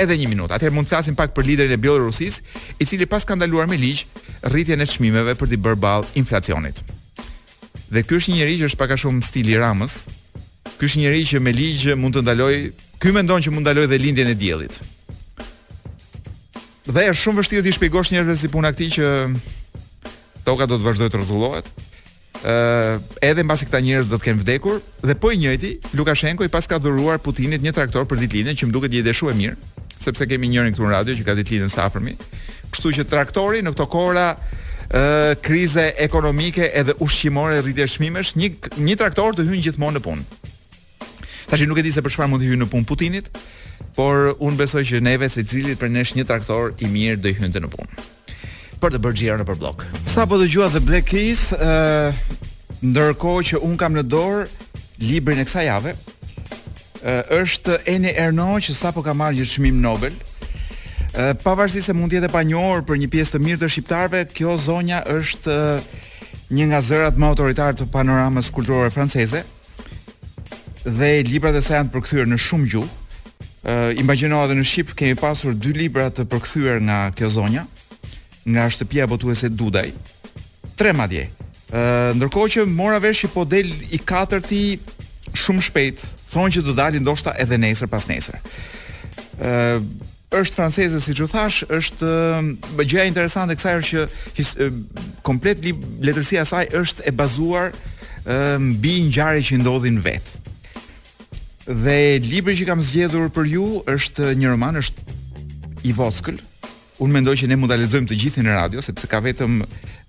edhe 0.00 0.16
një 0.16 0.28
minutë. 0.32 0.54
Atëherë 0.56 0.72
mund 0.72 0.86
të 0.88 0.94
flasim 0.94 1.16
pak 1.16 1.34
për 1.36 1.44
liderin 1.48 1.74
e 1.74 1.76
Bielorusisë, 1.76 2.38
i 2.80 2.84
cili 2.88 3.04
pas 3.04 3.26
ka 3.28 3.34
ndaluar 3.36 3.66
me 3.68 3.76
ligj 3.76 4.06
rritjen 4.54 4.80
e 4.80 4.86
çmimeve 4.92 5.34
për 5.36 5.50
të 5.50 5.58
bërë 5.64 5.76
ball 5.84 6.06
inflacionit. 6.20 6.80
Dhe 7.92 8.00
ky 8.06 8.16
është 8.16 8.32
një 8.32 8.38
njerëz 8.40 8.62
që 8.62 8.70
është 8.70 8.80
pak 8.80 8.94
a 8.94 8.98
shumë 9.02 9.26
stili 9.28 9.58
Ramës. 9.62 9.96
Ky 10.78 10.88
është 10.88 10.98
një 10.98 11.04
njerëz 11.04 11.26
që 11.34 11.42
me 11.44 11.52
ligj 11.58 11.84
mund 12.00 12.16
të 12.16 12.24
ndalojë 12.24 12.62
Ky 13.02 13.10
mendon 13.10 13.42
që 13.42 13.50
mund 13.50 13.66
ndaloj 13.66 13.88
dhe 13.90 13.96
lindjen 13.98 14.28
e 14.30 14.34
diellit. 14.38 14.76
Dhe 16.86 17.02
është 17.10 17.18
shumë 17.18 17.38
vështirë 17.40 17.62
të 17.66 17.72
shpjegosh 17.74 18.12
njerëzve 18.14 18.36
si 18.44 18.50
puna 18.52 18.70
këtij 18.70 18.92
që 18.96 19.06
toka 20.46 20.68
do 20.70 20.78
të 20.78 20.86
vazhdoj 20.86 21.08
të 21.10 21.18
rrotullohet. 21.18 21.66
ë 22.46 22.50
uh, 22.50 23.02
edhe 23.26 23.42
mbasi 23.46 23.66
këta 23.66 23.78
njerëz 23.82 24.06
do 24.10 24.18
të 24.18 24.24
kenë 24.28 24.40
vdekur 24.44 24.78
dhe 25.06 25.14
po 25.18 25.30
i 25.34 25.38
njëjti 25.42 25.72
Lukashenko 25.98 26.42
i 26.42 26.48
pas 26.50 26.66
ka 26.70 26.78
dhuruar 26.82 27.18
Putinit 27.22 27.62
një 27.62 27.72
traktor 27.74 28.02
për 28.06 28.18
ditëlindjen 28.22 28.58
që 28.58 28.66
më 28.68 28.72
duket 28.74 28.94
jetë 28.96 29.14
shumë 29.18 29.30
e 29.30 29.36
mirë, 29.42 29.56
sepse 30.06 30.26
kemi 30.26 30.50
njërin 30.52 30.74
këtu 30.74 30.82
në 30.86 30.90
radio 30.94 31.14
që 31.18 31.26
ka 31.26 31.34
ditëlindjen 31.38 31.70
sa 31.74 31.86
afërmi. 31.90 32.14
Kështu 32.74 32.94
që 33.00 33.04
traktori 33.10 33.62
në 33.66 33.74
këto 33.74 33.86
kohëra 33.94 34.28
ë 34.90 35.36
krize 35.42 35.86
ekonomike 36.06 36.66
edhe 36.70 36.94
ushqimore 37.02 37.58
rritje 37.66 37.86
çmimesh, 37.98 38.34
një 38.38 38.50
një 38.90 38.96
traktor 39.00 39.34
të 39.38 39.46
hyn 39.50 39.62
gjithmonë 39.68 39.98
në 40.00 40.04
punë. 40.06 40.24
Tashi 41.52 41.66
nuk 41.66 41.76
e 41.76 41.82
di 41.84 41.90
se 41.92 42.00
për 42.00 42.12
çfarë 42.14 42.30
mund 42.32 42.40
të 42.40 42.46
hyjë 42.48 42.58
në 42.62 42.66
punë 42.72 42.86
Putinit, 42.88 43.26
por 43.92 44.30
unë 44.40 44.56
besoj 44.56 44.86
që 44.88 45.02
neve 45.04 45.26
secili 45.28 45.74
për 45.76 45.90
nesh 45.92 46.14
një 46.16 46.24
traktor 46.30 46.72
i 46.80 46.88
mirë 46.88 47.18
do 47.20 47.28
i 47.28 47.34
hynte 47.36 47.60
në 47.60 47.68
punë. 47.74 48.06
Për 48.80 48.94
të 48.94 49.00
bërë 49.04 49.18
xhirën 49.20 49.42
në 49.44 49.46
përblok. 49.50 49.84
Sa 50.08 50.24
po 50.24 50.38
dëgjova 50.40 50.70
The 50.72 50.80
Black 50.80 51.10
Keys, 51.12 51.42
ë 51.52 52.88
ndërkohë 52.88 53.44
që 53.50 53.60
un 53.68 53.76
kam 53.76 53.98
në 53.98 54.06
dorë 54.14 54.46
librin 55.04 55.42
e 55.44 55.46
kësaj 55.50 55.66
jave, 55.68 55.92
ë 57.04 57.18
është 57.42 57.82
Eni 57.98 58.14
Erno 58.16 58.48
që 58.64 58.72
sapo 58.80 59.04
ka 59.04 59.12
marrë 59.12 59.42
një 59.42 59.48
çmim 59.52 59.82
Nobel. 59.84 60.16
Pavarësisht 61.44 61.90
se 61.92 61.92
mund 61.98 62.08
të 62.14 62.22
jetë 62.22 62.32
e 62.32 62.32
panjohur 62.38 62.80
për 62.88 63.02
një 63.04 63.12
pjesë 63.12 63.36
të 63.36 63.44
mirë 63.46 63.60
të 63.66 63.70
shqiptarëve, 63.74 64.24
kjo 64.38 64.56
zonja 64.56 65.04
është 65.20 65.60
një 66.56 66.72
nga 66.72 66.80
zërat 66.86 67.20
më 67.20 67.28
autoritar 67.34 67.76
të 67.76 67.92
panoramës 67.92 68.48
kulturore 68.56 68.88
franceze 68.94 69.44
dhe 70.84 71.22
librat 71.30 71.54
e 71.54 71.62
saj 71.62 71.78
janë 71.78 71.92
përkthyer 71.94 72.28
në 72.30 72.38
shumë 72.42 72.68
gjuhë. 72.74 73.00
Ë 73.62 73.74
uh, 73.74 74.00
imagjino 74.02 74.40
edhe 74.42 74.56
në 74.58 74.64
Shqip 74.66 74.90
kemi 74.98 75.16
pasur 75.18 75.54
dy 75.54 75.70
libra 75.76 76.08
të 76.10 76.24
përkthyer 76.32 76.80
nga 76.82 76.98
kjo 77.14 77.28
zonja, 77.38 77.66
nga 78.50 78.64
shtëpia 78.74 79.04
botuese 79.10 79.50
Dudaj. 79.54 79.92
Tre 80.78 80.90
madje. 80.98 81.28
Ë 81.70 81.78
uh, 81.78 82.08
ndërkohë 82.18 82.50
që 82.56 82.64
mora 82.74 82.98
vesh 83.04 83.28
i 83.28 83.30
po 83.30 83.44
del 83.46 83.70
i 83.94 84.00
katërti 84.02 84.62
shumë 85.38 85.62
shpejt, 85.68 86.02
thonë 86.34 86.56
që 86.58 86.64
do 86.66 86.74
dalin 86.76 87.06
ndoshta 87.06 87.36
edhe 87.40 87.60
nesër 87.62 87.90
pas 87.92 88.08
nesër. 88.10 88.42
Ë 89.38 89.46
uh, 89.46 89.86
është 90.32 90.56
franceze 90.62 90.98
siç 91.04 91.18
u 91.20 91.26
thash, 91.28 91.62
është 91.76 92.06
uh, 92.08 92.52
gjëja 92.82 93.04
interesante 93.12 93.54
kësaj 93.54 93.78
është 93.78 93.94
që 93.94 94.28
his, 94.40 94.54
uh, 94.56 94.70
komplet 95.22 95.60
letërsia 96.02 96.42
e 96.42 96.48
saj 96.48 96.68
është 96.82 97.06
e 97.06 97.14
bazuar 97.22 97.74
mbi 98.62 98.90
ngjarje 99.08 99.40
që 99.48 99.56
ndodhin 99.64 99.96
vetë. 100.02 100.36
Dhe 101.72 102.20
libri 102.20 102.52
që 102.58 102.66
kam 102.68 102.82
zgjedhur 102.84 103.30
për 103.32 103.46
ju 103.54 103.66
është 103.88 104.34
një 104.36 104.50
roman, 104.52 104.76
është 104.76 105.04
i 105.88 105.92
voskël. 105.96 106.36
Unë 107.02 107.16
mendoj 107.16 107.34
që 107.42 107.48
ne 107.50 107.56
mund 107.58 107.72
ta 107.72 107.78
lexojmë 107.80 108.10
të 108.12 108.18
gjithë 108.20 108.44
në 108.44 108.52
radio 108.58 108.82
sepse 108.84 109.08
ka 109.10 109.20
vetëm 109.24 109.62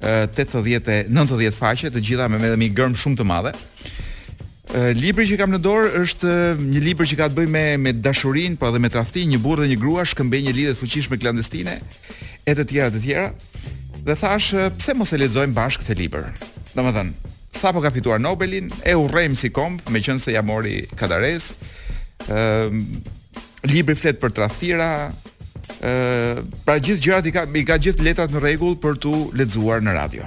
80 0.05 1.07
90 1.07 1.55
faqe, 1.55 1.89
të 1.89 2.03
gjitha 2.03 2.27
me 2.29 2.41
vetëm 2.43 2.65
një 2.65 2.71
gërm 2.77 2.97
shumë 2.99 3.19
të 3.21 3.25
madhe. 3.29 3.53
Uh, 4.73 4.89
libri 4.97 5.25
që 5.29 5.35
kam 5.37 5.51
në 5.53 5.59
dorë 5.61 5.89
është 6.01 6.29
një 6.59 6.81
libër 6.85 7.09
që 7.11 7.17
ka 7.19 7.27
të 7.29 7.37
bëjë 7.37 7.51
me 7.55 7.63
me 7.83 7.91
dashurinë, 7.93 8.57
po 8.57 8.69
edhe 8.71 8.79
me 8.81 8.89
tradhti, 8.89 9.23
një 9.29 9.39
burrë 9.43 9.65
dhe 9.65 9.73
një 9.73 9.81
grua 9.81 10.05
shkëmbej 10.07 10.43
një 10.47 10.53
lidhje 10.57 10.77
fuqishme 10.79 11.19
klandestine 11.21 11.75
e 12.47 12.55
të 12.57 12.65
tjera 12.71 12.89
të 12.95 13.03
tjera. 13.05 13.27
Dhe 14.07 14.15
thash, 14.17 14.53
pse 14.79 14.95
mos 14.97 15.13
e 15.13 15.21
lexojmë 15.21 15.53
bashkë 15.57 15.83
këtë 15.85 15.99
libër? 16.01 16.25
Domethënë, 16.73 17.32
sa 17.53 17.71
po 17.71 17.79
ka 17.85 17.93
fituar 17.93 18.17
Nobelin, 18.19 18.67
e 18.81 18.95
urrejmë 18.97 19.37
si 19.37 19.51
komp, 19.53 19.85
me 19.93 20.01
qënë 20.03 20.19
se 20.19 20.33
ja 20.33 20.41
mori 20.41 20.81
kadares, 20.97 21.53
e, 21.53 22.33
ehm, 22.33 22.81
libri 23.69 23.95
flet 23.95 24.19
për 24.19 24.33
traftira, 24.33 25.09
e, 25.09 25.11
ehm, 25.85 26.49
pra 26.65 26.79
gjithë 26.81 27.01
gjërat 27.05 27.27
i 27.27 27.31
ka, 27.37 27.45
i 27.53 27.63
ka 27.63 27.77
gjithë 27.77 28.03
letrat 28.09 28.31
në 28.33 28.41
regull 28.43 28.75
për 28.75 28.97
tu 28.99 29.29
ledzuar 29.33 29.85
në 29.85 29.93
radio. 29.93 30.25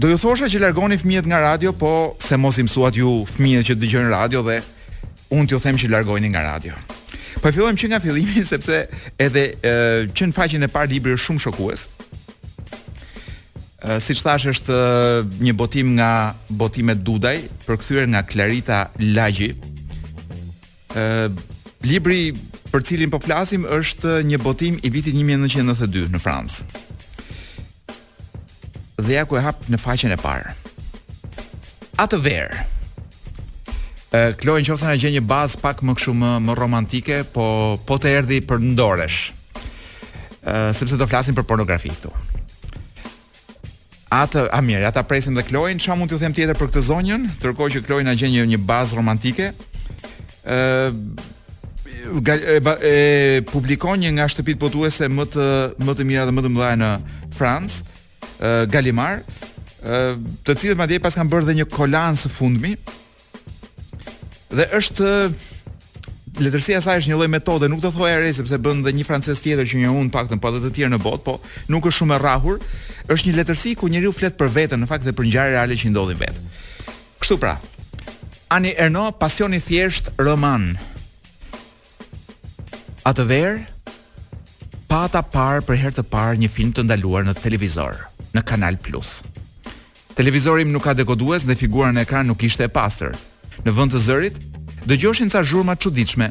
Do 0.00 0.08
ju 0.08 0.16
thosha 0.18 0.48
që 0.48 0.62
largoni 0.62 0.96
fëmijët 0.96 1.26
nga 1.26 1.40
radio, 1.40 1.72
po 1.72 2.16
se 2.18 2.36
mos 2.36 2.56
i 2.58 2.62
mësuat 2.62 2.96
ju 2.96 3.26
fëmijët 3.36 3.66
që 3.72 3.74
dëgjojnë 3.76 4.08
radio 4.10 4.42
dhe 4.42 4.60
unë 5.30 5.46
t'ju 5.46 5.60
them 5.60 5.76
që 5.76 5.90
largojni 5.90 6.30
nga 6.32 6.42
radio. 6.42 6.72
Po 7.42 7.50
fillojmë 7.52 7.76
që 7.78 7.88
nga 7.88 8.00
fillimi 8.00 8.44
sepse 8.44 8.86
edhe 9.18 9.44
e, 9.44 9.52
ehm, 9.62 10.06
që 10.14 10.22
në 10.30 10.38
faqen 10.38 10.62
e 10.62 10.68
parë 10.70 10.88
libri 10.94 11.12
është 11.18 11.26
shumë 11.26 11.40
shokues. 11.44 11.88
Eh, 13.80 13.96
si 13.96 14.12
që 14.12 14.24
thash 14.26 14.48
është 14.50 14.74
eh, 14.76 15.38
një 15.40 15.52
botim 15.56 15.94
nga 15.96 16.08
botimet 16.52 17.00
dudaj, 17.00 17.38
për 17.64 17.78
këthyre 17.80 18.08
nga 18.12 18.20
Klarita 18.28 18.80
Lagji. 19.00 19.54
Eh, 21.00 21.28
libri 21.88 22.34
për 22.70 22.84
cilin 22.86 23.10
po 23.12 23.20
flasim 23.24 23.64
është 23.64 24.18
një 24.28 24.40
botim 24.44 24.76
i 24.84 24.92
vitit 24.92 25.16
1992 25.16 26.10
në 26.12 26.20
Fransë. 26.20 26.68
Dhe 29.00 29.16
ja 29.16 29.24
ku 29.24 29.40
e 29.40 29.44
hapë 29.46 29.72
në 29.72 29.80
faqen 29.80 30.12
e 30.12 30.18
parë. 30.20 30.52
A 32.00 32.04
të 32.08 32.18
verë. 32.24 32.66
Klojnë 34.10 34.66
që 34.66 34.72
ose 34.74 34.88
në 34.88 34.96
gjenë 34.98 35.14
një 35.20 35.24
bazë 35.30 35.60
pak 35.62 35.84
më 35.86 35.94
këshu 35.94 36.12
më, 36.18 36.30
më 36.42 36.56
romantike, 36.58 37.20
po, 37.32 37.46
po 37.86 37.96
të 38.02 38.12
erdi 38.20 38.40
për 38.42 38.58
ndoresh. 38.72 39.20
Sepse 40.74 40.98
të 40.98 41.06
flasim 41.08 41.36
për 41.38 41.46
pornografi 41.46 41.92
këtu. 41.94 42.10
Atë, 44.10 44.42
a 44.50 44.58
mirë, 44.58 44.88
ata 44.88 45.04
presin 45.06 45.36
dhe 45.38 45.42
Kloin, 45.46 45.78
çfarë 45.78 45.98
mund 46.00 46.10
t'ju 46.10 46.18
them 46.18 46.32
tjetër 46.34 46.56
për 46.58 46.70
këtë 46.72 46.80
zonjën? 46.82 47.26
Tërkohë 47.42 47.76
që 47.76 47.82
Kloin 47.86 48.08
na 48.10 48.16
gjen 48.18 48.32
një, 48.34 48.42
një 48.50 48.58
bazë 48.66 48.96
romantike. 48.98 49.50
ë 50.42 50.88
e, 50.90 52.56
e, 52.58 52.96
publikon 53.46 54.00
një 54.02 54.10
nga 54.16 54.26
shtëpitë 54.32 54.58
botuese 54.64 55.06
më 55.10 55.26
të 55.34 55.46
më 55.86 55.94
të 55.94 56.06
mira 56.08 56.24
dhe 56.26 56.34
më 56.34 56.42
të 56.42 56.50
mëdha 56.56 56.72
në 56.80 56.88
Francë, 57.38 57.84
ë 58.42 58.50
Galimar, 58.74 59.22
ë 59.22 60.18
të 60.48 60.58
cilët 60.58 60.80
madje 60.82 60.98
pas 61.06 61.14
kanë 61.14 61.30
bërë 61.30 61.46
dhe 61.52 61.56
një 61.60 61.68
kolan 61.76 62.18
së 62.18 62.32
fundmi. 62.34 62.74
Dhe 64.58 64.66
është 64.74 65.14
letërsia 66.40 66.78
e 66.80 66.84
saj 66.84 67.00
është 67.02 67.10
një 67.12 67.18
lloj 67.20 67.28
metode, 67.32 67.68
nuk 67.68 67.82
do 67.84 67.90
thojë 67.92 68.12
erë 68.18 68.30
sepse 68.36 68.58
bën 68.64 68.80
dhe 68.86 68.92
një 68.96 69.04
francez 69.06 69.40
tjetër 69.42 69.68
që 69.68 69.80
një 69.82 69.90
un 69.96 70.08
paktën 70.14 70.40
po 70.40 70.50
edhe 70.50 70.62
të 70.66 70.72
tjerë 70.78 70.92
në 70.94 71.00
botë, 71.02 71.24
po 71.26 71.38
nuk 71.72 71.88
është 71.90 71.98
shumë 71.98 72.16
e 72.16 72.18
rrahur. 72.22 72.60
Është 73.10 73.28
një 73.28 73.36
letërsi 73.40 73.72
ku 73.78 73.88
njeriu 73.90 74.12
flet 74.14 74.36
për 74.38 74.52
veten, 74.54 74.82
në 74.84 74.88
fakt 74.90 75.06
dhe 75.06 75.14
për 75.16 75.28
ngjarje 75.28 75.54
reale 75.56 75.76
që 75.76 75.90
ndodhin 75.90 76.20
vetë. 76.20 76.44
Kështu 77.22 77.38
pra. 77.42 77.56
Ani 78.54 78.72
Erno, 78.82 79.08
pasioni 79.18 79.60
thjesht 79.60 80.12
roman. 80.20 80.72
Atë 83.08 83.24
ver 83.26 83.60
pata 84.90 85.22
parë 85.22 85.64
për 85.68 85.78
herë 85.82 85.98
të 86.00 86.06
parë 86.10 86.40
një 86.42 86.50
film 86.50 86.72
të 86.76 86.86
ndaluar 86.86 87.26
në 87.26 87.34
televizor, 87.40 87.98
në 88.36 88.42
Kanal 88.46 88.78
Plus. 88.82 89.20
Televizori 90.18 90.64
im 90.66 90.72
nuk 90.74 90.84
ka 90.88 90.94
dekodues 90.94 91.44
dhe 91.46 91.54
figura 91.58 91.90
në 91.94 92.04
ekran 92.06 92.28
nuk 92.30 92.42
ishte 92.42 92.66
e 92.66 92.70
pastër. 92.72 93.14
Në 93.64 93.74
vend 93.76 93.92
të 93.92 94.00
zërit, 94.06 94.38
dëgjoshin 94.86 95.30
ca 95.30 95.42
zhurma 95.44 95.76
çuditshme. 95.76 96.30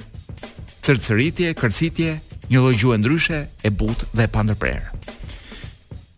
Cërcëritje, 0.84 1.54
kërcitje, 1.60 2.16
një 2.50 2.62
lloj 2.64 2.78
gjuhë 2.82 3.00
ndryshe, 3.04 3.40
e 3.46 3.70
butë 3.70 4.08
dhe 4.16 4.26
e 4.26 4.32
pandërprerë. 4.34 4.98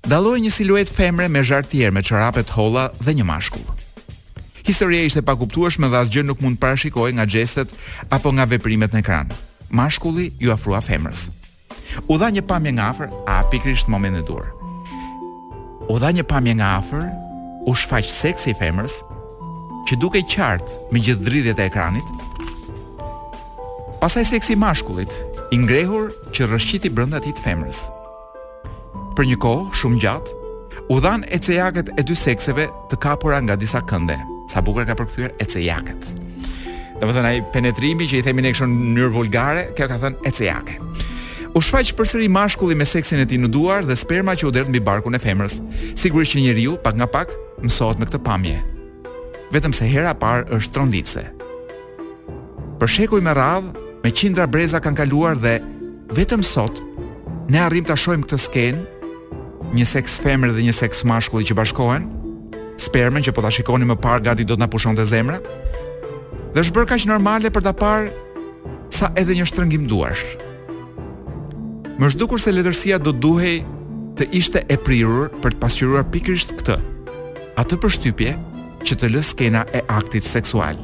Dalloi 0.08 0.42
një 0.42 0.51
siluet 0.54 0.90
femre 0.90 1.28
me 1.30 1.42
zhartier 1.46 1.92
me 1.94 2.01
çorape 2.04 2.44
të 2.44 2.56
holla 2.58 2.88
dhe 3.01 3.13
një 3.18 3.25
mashkull. 3.28 3.68
Historia 4.66 5.06
ishte 5.06 5.22
pa 5.25 5.36
kuptueshme 5.36 5.90
dhe 5.90 6.01
gjë 6.13 6.25
nuk 6.25 6.42
mund 6.42 6.60
parashikohej 6.62 7.16
nga 7.18 7.25
xhestet 7.28 7.74
apo 8.10 8.32
nga 8.34 8.46
veprimet 8.46 8.94
në 8.94 9.01
ekran. 9.04 9.30
Mashkulli 9.70 10.32
ju 10.40 10.51
afrua 10.54 10.80
femrës. 10.82 11.30
U 12.08 12.16
dha 12.20 12.30
një 12.32 12.44
pamje 12.48 12.72
nga 12.78 12.90
afër, 12.94 13.10
a 13.28 13.42
pikrisht 13.51 13.90
momentin 13.92 14.22
e 14.24 14.28
dur. 14.28 14.46
U 15.90 15.98
dha 16.00 16.12
një 16.16 16.24
pamje 16.24 16.54
nga 16.56 16.78
afër, 16.80 17.06
u 17.68 17.75
shfaq 17.75 18.04
seksi 18.08 18.54
i 18.54 18.58
femrës 18.60 19.01
që 19.88 19.97
duke 20.00 20.21
qartë 20.25 20.88
me 20.93 21.01
gjithë 21.03 21.25
dridhjet 21.25 21.59
e 21.61 21.65
ekranit, 21.69 22.13
pasaj 24.01 24.25
seksi 24.31 24.57
mashkullit, 24.59 25.11
i 25.51 25.57
ngrehur 25.59 26.13
që 26.33 26.47
rëshqiti 26.53 26.91
brënda 26.95 27.21
ti 27.23 27.33
të 27.35 27.43
femrës. 27.43 27.81
Për 29.17 29.27
një 29.31 29.38
kohë, 29.43 29.73
shumë 29.75 30.00
gjatë, 30.05 30.38
u 30.95 31.00
dhanë 31.03 31.27
e 31.35 31.39
cejaket 31.43 31.91
e 32.00 32.05
dy 32.07 32.15
sekseve 32.15 32.69
të 32.91 33.00
kapura 33.03 33.41
nga 33.43 33.57
disa 33.59 33.81
kënde, 33.83 34.15
sa 34.51 34.63
bukër 34.63 34.88
ka 34.89 34.95
përkëthyre 35.01 35.33
e 35.41 35.45
cejaket. 35.51 36.09
Dhe 37.01 37.09
më 37.09 37.15
dhe 37.17 37.35
penetrimi 37.53 38.05
që 38.07 38.21
i 38.21 38.25
themin 38.25 38.47
e 38.47 38.53
kështë 38.55 38.69
në 38.69 38.95
njërë 38.95 39.13
vulgare, 39.17 39.65
kjo 39.75 39.88
ka 39.91 40.00
thënë 40.05 40.21
e 40.27 40.35
cejaket. 40.39 41.07
U 41.51 41.59
shfaq 41.59 41.91
përsëri 42.00 42.29
mashkulli 42.31 42.77
me 42.79 42.85
seksin 42.88 43.25
e 43.25 43.25
tij 43.27 43.41
në 43.41 43.50
duar 43.51 43.83
dhe 43.83 43.97
sperma 44.00 44.38
që 44.39 44.47
u 44.47 44.53
derdhi 44.55 44.71
mbi 44.71 44.85
barkun 44.88 45.17
e 45.19 45.19
femrës. 45.19 45.57
Sigurisht 46.00 46.38
që 46.38 46.45
njeriu, 46.45 46.77
pak 46.79 46.95
nga 46.95 47.09
pak, 47.11 47.33
mësohet 47.59 48.00
me 48.00 48.07
këtë 48.07 48.21
pamje 48.23 48.61
vetëm 49.51 49.75
se 49.75 49.88
hera 49.91 50.13
parë 50.15 50.48
është 50.58 50.75
tronditse. 50.77 51.24
Për 52.79 52.89
shekuj 52.96 53.22
me 53.24 53.34
radhë, 53.36 53.88
me 54.01 54.12
qindra 54.15 54.48
breza 54.50 54.79
kanë 54.81 55.01
kaluar 55.03 55.36
dhe 55.38 55.58
vetëm 56.17 56.43
sot, 56.48 56.79
ne 57.51 57.60
arrim 57.67 57.86
të 57.86 57.93
ashojmë 57.98 58.25
këtë 58.25 58.39
sken, 58.46 58.81
një 59.75 59.86
seks 59.88 60.17
femër 60.24 60.55
dhe 60.55 60.65
një 60.67 60.74
seks 60.75 61.03
mashkulli 61.08 61.46
që 61.51 61.58
bashkohen, 61.62 62.08
spermen 62.81 63.24
që 63.24 63.34
po 63.36 63.43
të 63.46 63.53
shikoni 63.60 63.88
më 63.91 64.00
parë 64.01 64.25
gati 64.31 64.48
do 64.48 64.55
të 64.55 64.63
napushon 64.63 64.98
të 64.98 65.05
zemra, 65.12 65.38
dhe 66.55 66.63
është 66.63 66.75
bërë 66.77 66.89
kaq 66.93 67.03
që 67.05 67.12
normale 67.12 67.51
për 67.53 67.67
të 67.67 67.74
parë 67.84 68.46
sa 68.91 69.12
edhe 69.20 69.36
një 69.38 69.46
shtërëngim 69.51 69.86
duash. 69.91 70.24
Më 72.01 72.10
shdukur 72.15 72.41
se 72.41 72.53
ledërsia 72.55 72.98
do 73.03 73.13
duhej 73.13 73.60
të 74.17 74.25
ishte 74.36 74.63
e 74.74 74.77
prirur 74.81 75.29
për 75.43 75.53
të 75.53 75.62
pasqyruar 75.62 76.08
pikrisht 76.12 76.55
këtë, 76.58 76.79
atë 77.62 77.77
përshtypje 77.84 78.34
që 78.85 78.95
të 78.97 79.09
lë 79.13 79.21
skena 79.25 79.61
e 79.75 79.81
aktit 79.91 80.25
seksual. 80.25 80.79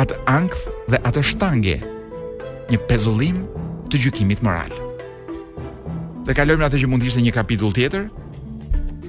Atë 0.00 0.16
ankth 0.30 0.62
dhe 0.90 1.00
atë 1.06 1.22
shtange, 1.32 1.76
një 2.72 2.78
pezullim 2.88 3.42
të 3.92 4.00
gjykimit 4.06 4.40
moral. 4.44 4.72
Dhe 6.24 6.36
kalojmë 6.36 6.66
atë 6.68 6.80
që 6.80 6.88
mund 6.90 7.02
të 7.04 7.10
ishte 7.10 7.24
një 7.24 7.34
kapitull 7.36 7.74
tjetër. 7.76 8.06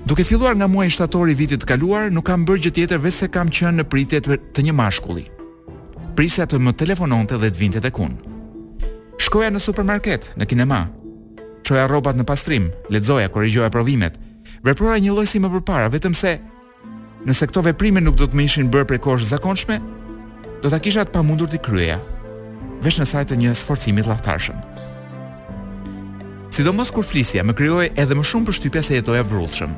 Duke 0.10 0.26
filluar 0.26 0.56
nga 0.58 0.68
muaji 0.72 0.92
shtator 0.96 1.30
i 1.32 1.36
vitit 1.38 1.62
të 1.62 1.70
kaluar, 1.70 2.10
nuk 2.12 2.26
kam 2.28 2.44
bërë 2.48 2.66
gjë 2.66 2.74
tjetër 2.78 3.02
veç 3.04 3.22
se 3.22 3.30
kam 3.32 3.52
qenë 3.54 3.80
në 3.80 3.88
pritje 3.92 4.22
të 4.26 4.62
një 4.66 4.74
mashkulli. 4.76 5.28
Prisja 6.18 6.48
të 6.50 6.60
më 6.60 6.76
telefononte 6.80 7.38
dhe 7.40 7.52
të 7.54 7.60
vinte 7.62 7.82
tek 7.84 8.00
unë. 8.02 8.36
Shkoja 9.22 9.52
në 9.54 9.62
supermarket, 9.62 10.34
në 10.36 10.48
kinema. 10.50 10.82
Çoja 11.64 11.86
rrobat 11.88 12.18
në 12.18 12.26
pastrim, 12.28 12.68
lexoja, 12.92 13.30
korrigjoja 13.32 13.70
provimet. 13.72 14.18
Veproja 14.66 14.98
një 15.00 15.14
lloj 15.14 15.28
si 15.30 15.40
më 15.40 15.52
përpara, 15.54 15.92
vetëm 15.94 16.16
se 16.18 16.36
nëse 17.28 17.46
këto 17.50 17.62
veprime 17.68 18.02
nuk 18.02 18.18
do 18.18 18.26
të 18.26 18.38
më 18.38 18.46
ishin 18.48 18.70
bërë 18.72 18.90
prekosh 18.96 19.28
zakonshme, 19.30 19.78
do 20.64 20.70
ta 20.70 20.80
kisha 20.82 21.04
të 21.06 21.14
pamundur 21.14 21.50
të 21.50 21.60
kryeja, 21.62 22.00
vesh 22.82 22.98
në 23.02 23.08
sajtë 23.12 23.38
një 23.38 23.54
sforcimit 23.62 24.10
laftarshëm. 24.10 24.58
Sidomos 26.52 26.90
mos 26.90 26.92
kur 26.92 27.06
flisja 27.06 27.46
më 27.48 27.54
kryoj 27.58 27.86
edhe 27.96 28.18
më 28.18 28.26
shumë 28.28 28.48
për 28.50 28.58
shtypja 28.58 28.82
se 28.84 28.98
jetoja 28.98 29.24
vrrullshëm. 29.28 29.76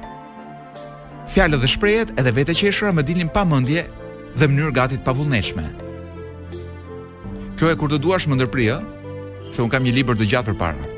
Fjallë 1.34 1.60
dhe 1.62 1.68
shprejet 1.70 2.14
edhe 2.20 2.32
vete 2.34 2.56
qeshra 2.58 2.94
më 2.96 3.04
dilin 3.08 3.30
pa 3.30 3.44
mëndje 3.46 3.84
dhe 4.40 4.48
mënyrë 4.50 4.74
gatit 4.80 5.04
pa 5.06 5.12
pavullnetshme. 5.12 5.68
Kjo 7.60 7.70
e 7.70 7.76
kur 7.78 7.92
të 7.92 8.00
duash 8.02 8.28
më 8.28 8.40
ndërprija, 8.40 8.80
se 9.54 9.62
unë 9.62 9.72
kam 9.76 9.84
një 9.86 9.94
liber 10.00 10.18
dhe 10.18 10.28
gjatë 10.32 10.50
për 10.54 10.58
para. 10.58 10.90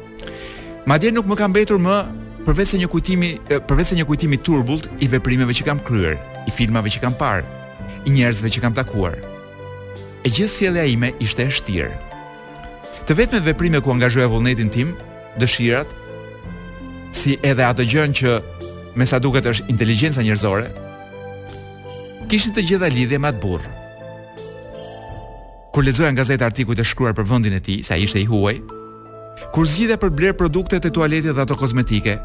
Ma 0.86 0.98
nuk 1.02 1.26
më 1.26 1.36
kam 1.36 1.54
betur 1.54 1.80
më 1.82 1.98
përvese 2.46 2.78
një 2.80 2.88
kujtimi, 2.88 3.30
përvese 3.68 3.96
një 3.98 4.06
kujtimi 4.06 4.38
turbullt 4.38 4.88
i 5.02 5.08
veprimeve 5.08 5.52
që 5.54 5.66
kam 5.66 5.80
kryer, 5.82 6.16
i 6.48 6.54
filmave 6.54 6.92
që 6.94 7.02
kam 7.04 7.16
parë, 7.18 7.46
i 8.06 8.14
njerëzve 8.14 8.52
që 8.54 8.62
kam 8.64 8.74
takuar. 8.78 9.18
E 10.26 10.30
gjithë 10.30 10.54
sjellja 10.56 10.86
ime 10.90 11.12
ishte 11.22 11.46
e 11.46 11.52
shtirë. 11.54 11.92
Të 13.06 13.18
vetmet 13.20 13.46
veprime 13.46 13.82
ku 13.86 13.94
angazhoja 13.94 14.30
vullnetin 14.32 14.70
tim, 14.74 14.94
dëshirat, 15.42 15.92
si 17.14 17.38
edhe 17.46 17.66
ato 17.66 17.86
gjëra 17.86 18.10
që 18.20 18.36
me 18.98 19.06
sa 19.08 19.20
duket 19.22 19.46
është 19.52 19.70
inteligjenca 19.74 20.24
njerëzore, 20.26 20.70
kishin 22.30 22.56
të 22.56 22.66
gjitha 22.70 22.90
lidhje 22.94 23.20
me 23.22 23.32
atë 23.34 23.74
Kur 25.76 25.84
lexoja 25.84 26.08
në 26.08 26.16
gazetë 26.22 26.46
artikujt 26.46 26.80
e 26.80 26.86
shkruar 26.88 27.12
për 27.14 27.26
vendin 27.28 27.54
e 27.58 27.60
tij, 27.60 27.82
sa 27.84 27.98
ishte 28.00 28.22
i 28.22 28.26
huaj, 28.30 28.62
kur 29.54 29.68
zgjidhja 29.68 29.98
për 30.00 30.12
bler 30.18 30.34
produktet 30.34 30.86
e 30.88 30.92
tualetit 30.92 31.36
dhe 31.36 31.44
ato 31.44 31.58
kozmetike, 31.60 32.16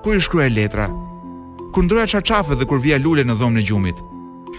kur 0.00 0.16
i 0.16 0.22
shkruaj 0.24 0.48
letra, 0.48 0.86
kur 1.72 1.82
ndroja 1.84 2.06
çarçafe 2.06 2.58
dhe 2.60 2.66
kur 2.66 2.80
vija 2.82 2.98
lule 3.02 3.24
në 3.24 3.34
dhomën 3.38 3.60
e 3.60 3.64
gjumit. 3.66 3.98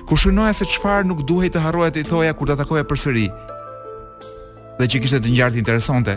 Ku 0.07 0.17
shënoja 0.17 0.53
se 0.57 0.65
çfarë 0.65 1.07
nuk 1.09 1.21
duhej 1.27 1.51
të 1.53 1.61
harroja 1.63 1.91
të 1.93 2.03
i 2.03 2.07
thoja 2.09 2.33
kur 2.37 2.47
ta 2.49 2.55
takoja 2.59 2.85
përsëri. 2.89 3.27
Dhe 4.79 4.85
që 4.91 5.01
kishte 5.03 5.19
të 5.23 5.29
ngjarje 5.33 5.59
interesante. 5.61 6.15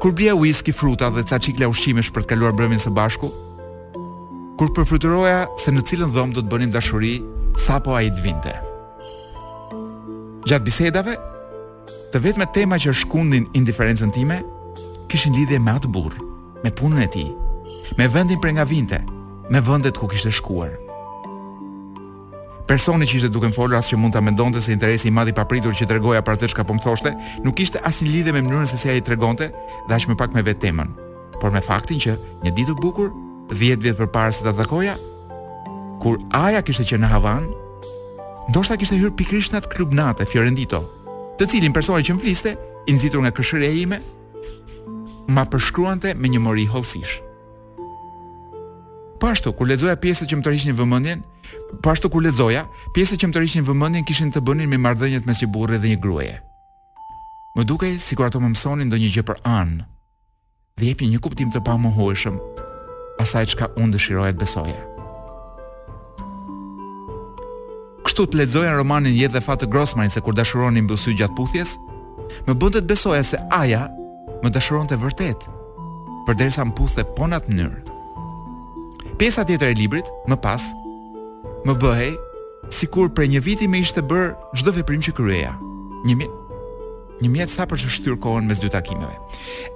Kur 0.00 0.12
bria 0.12 0.34
whisky, 0.34 0.72
fruta 0.72 1.10
dhe 1.10 1.24
ca 1.28 1.38
çikla 1.38 1.68
ushqimesh 1.70 2.10
për 2.14 2.22
të 2.24 2.30
kaluar 2.34 2.54
brëmin 2.56 2.78
së 2.80 2.92
bashku. 2.94 3.30
Kur 4.58 4.70
përfrytëroja 4.76 5.44
se 5.60 5.72
në 5.74 5.82
cilën 5.88 6.12
dhomë 6.14 6.34
do 6.36 6.42
të 6.44 6.52
bënim 6.52 6.72
dashuri, 6.74 7.14
sapo 7.58 7.94
ai 7.98 8.10
të 8.14 8.22
vinte. 8.26 8.52
Gjatë 10.48 10.66
bisedave, 10.66 11.16
të 12.12 12.22
vetme 12.26 12.46
tema 12.54 12.78
që 12.78 12.94
shkundin 13.02 13.48
indiferencën 13.58 14.12
time, 14.14 14.40
kishin 15.10 15.34
lidhje 15.34 15.58
me 15.58 15.74
atë 15.74 15.90
burr, 15.90 16.14
me 16.62 16.70
punën 16.70 17.02
e 17.02 17.08
tij, 17.10 17.30
me 17.98 18.06
vendin 18.14 18.38
për 18.40 18.52
nga 18.54 18.64
vinte, 18.68 19.00
me 19.50 19.60
vendet 19.62 19.96
ku 19.96 20.06
kishte 20.06 20.32
shkuar. 20.32 20.70
Personi 22.64 23.04
që 23.04 23.16
ishte 23.18 23.28
duke 23.28 23.50
më 23.50 23.54
folur 23.54 23.76
asë 23.76 23.96
mund 24.00 24.14
të 24.16 24.22
mendonte 24.24 24.60
se 24.64 24.72
interesi 24.72 25.10
i 25.10 25.12
madhi 25.12 25.34
papritur 25.36 25.74
që 25.76 25.84
të 25.84 25.98
regoja 25.98 26.22
për 26.24 26.38
atë 26.38 26.48
që 26.54 26.64
po 26.64 26.72
më 26.76 26.84
thoshte, 26.84 27.12
nuk 27.44 27.60
ishte 27.60 27.82
asë 27.84 28.06
një 28.06 28.12
lidhe 28.14 28.32
me 28.32 28.40
mënyrën 28.40 28.70
se 28.70 28.78
si 28.80 28.88
a 28.88 28.94
i 28.96 29.02
të 29.04 29.12
regonte 29.12 29.50
dhe 29.88 29.94
ashtë 29.98 30.12
me 30.12 30.16
pak 30.16 30.32
me 30.32 30.42
vetë 30.46 30.62
temën, 30.64 30.88
por 31.42 31.52
me 31.52 31.60
faktin 31.60 32.00
që 32.00 32.14
një 32.44 32.54
ditë 32.56 32.76
bukur, 32.80 33.12
dhjetë 33.52 33.84
vjetë 33.84 33.98
për 34.00 34.10
parë 34.16 34.32
se 34.32 34.46
të 34.46 34.54
atakoja, 34.54 34.96
kur 36.00 36.16
aja 36.40 36.64
kishte 36.64 36.88
që 36.88 37.02
në 37.02 37.12
Havan, 37.12 37.50
ndoshta 38.48 38.78
kishte 38.80 38.96
hyrë 38.96 39.14
pikrish 39.20 39.52
në 39.52 39.60
atë 39.60 39.74
klub 39.76 39.92
nate, 39.92 40.24
Fiorendito, 40.26 40.80
të 41.36 41.50
cilin 41.52 41.76
personi 41.76 42.06
që 42.08 42.16
më 42.16 42.24
fliste, 42.24 42.56
inzitur 42.92 43.20
nga 43.24 43.34
këshërejime 43.36 44.00
ime, 44.00 45.36
ma 45.36 45.44
përshkruante 45.52 46.16
me 46.16 46.32
një 46.32 46.40
mori 46.40 46.64
holsishë. 46.72 47.33
Po 49.20 49.26
ashtu 49.28 49.52
kur 49.52 49.68
lexoja 49.70 49.94
pjesët 50.02 50.30
që 50.30 50.38
më 50.38 50.42
tërhiqni 50.46 50.74
vëmendjen, 50.74 51.20
po 51.82 51.92
ashtu 51.92 52.10
kur 52.10 52.24
lexoja, 52.24 52.64
pjesët 52.96 53.20
që 53.22 53.28
më 53.28 53.36
tërhiqni 53.36 53.62
vëmendjen 53.68 54.06
kishin 54.08 54.32
të 54.34 54.42
bënin 54.42 54.70
me 54.72 54.78
marrëdhëniet 54.82 55.28
mes 55.28 55.42
një 55.42 55.48
burri 55.54 55.78
dhe 55.78 55.92
një 55.92 56.00
gruaje. 56.02 56.36
Më 57.54 57.66
dukej 57.70 57.94
sikur 58.02 58.26
ato 58.26 58.40
më 58.42 58.50
mësonin 58.54 58.90
ndonjë 58.90 59.12
gjë 59.14 59.24
për 59.28 59.38
anë 59.46 59.86
dhe 60.80 60.88
jepin 60.90 61.12
një 61.14 61.20
kuptim 61.22 61.52
të 61.54 61.62
pamohueshëm 61.66 62.40
asaj 63.22 63.52
çka 63.54 63.68
unë 63.78 63.94
dëshiroja 63.94 64.34
të 64.34 64.42
besoja. 64.42 64.80
Kështu 68.04 68.26
të 68.32 68.40
lexoja 68.42 68.74
romanin 68.74 69.14
Jetë 69.16 69.38
dhe 69.38 69.44
Fat 69.46 69.62
të 69.62 69.84
se 70.12 70.20
kur 70.20 70.34
dashuronin 70.34 70.84
mbyllsy 70.84 71.14
gjatë 71.14 71.34
puthjes, 71.38 71.78
më 72.48 72.52
bënte 72.58 72.82
të 72.82 72.90
besoja 72.90 73.22
se 73.22 73.38
Aja 73.50 73.86
më 74.42 74.50
dashuronte 74.50 74.98
vërtet, 74.98 75.46
përderisa 76.26 76.64
më 76.66 76.72
po 77.16 77.26
në 77.26 77.36
atë 77.38 77.48
mënyrë. 77.54 77.93
Pesa 79.16 79.44
tjetër 79.46 79.70
e 79.70 79.74
librit, 79.78 80.08
më 80.26 80.36
pas, 80.42 80.62
më 81.62 81.74
bëhej, 81.78 82.14
si 82.74 82.88
kur 82.90 83.12
për 83.14 83.28
një 83.30 83.40
viti 83.46 83.68
me 83.70 83.78
ishte 83.78 84.02
bërë 84.02 84.58
çdo 84.58 84.72
veprim 84.74 85.02
që 85.06 85.14
kërëja. 85.14 85.52
Një, 86.08 86.16
mjë, 86.18 86.30
një 87.22 87.30
mjetë 87.36 87.54
sa 87.54 87.66
për 87.70 87.78
që 87.84 87.92
shtyrë 87.94 88.18
kohën 88.24 88.48
me 88.50 88.56
dy 88.58 88.72
takimeve. 88.74 89.14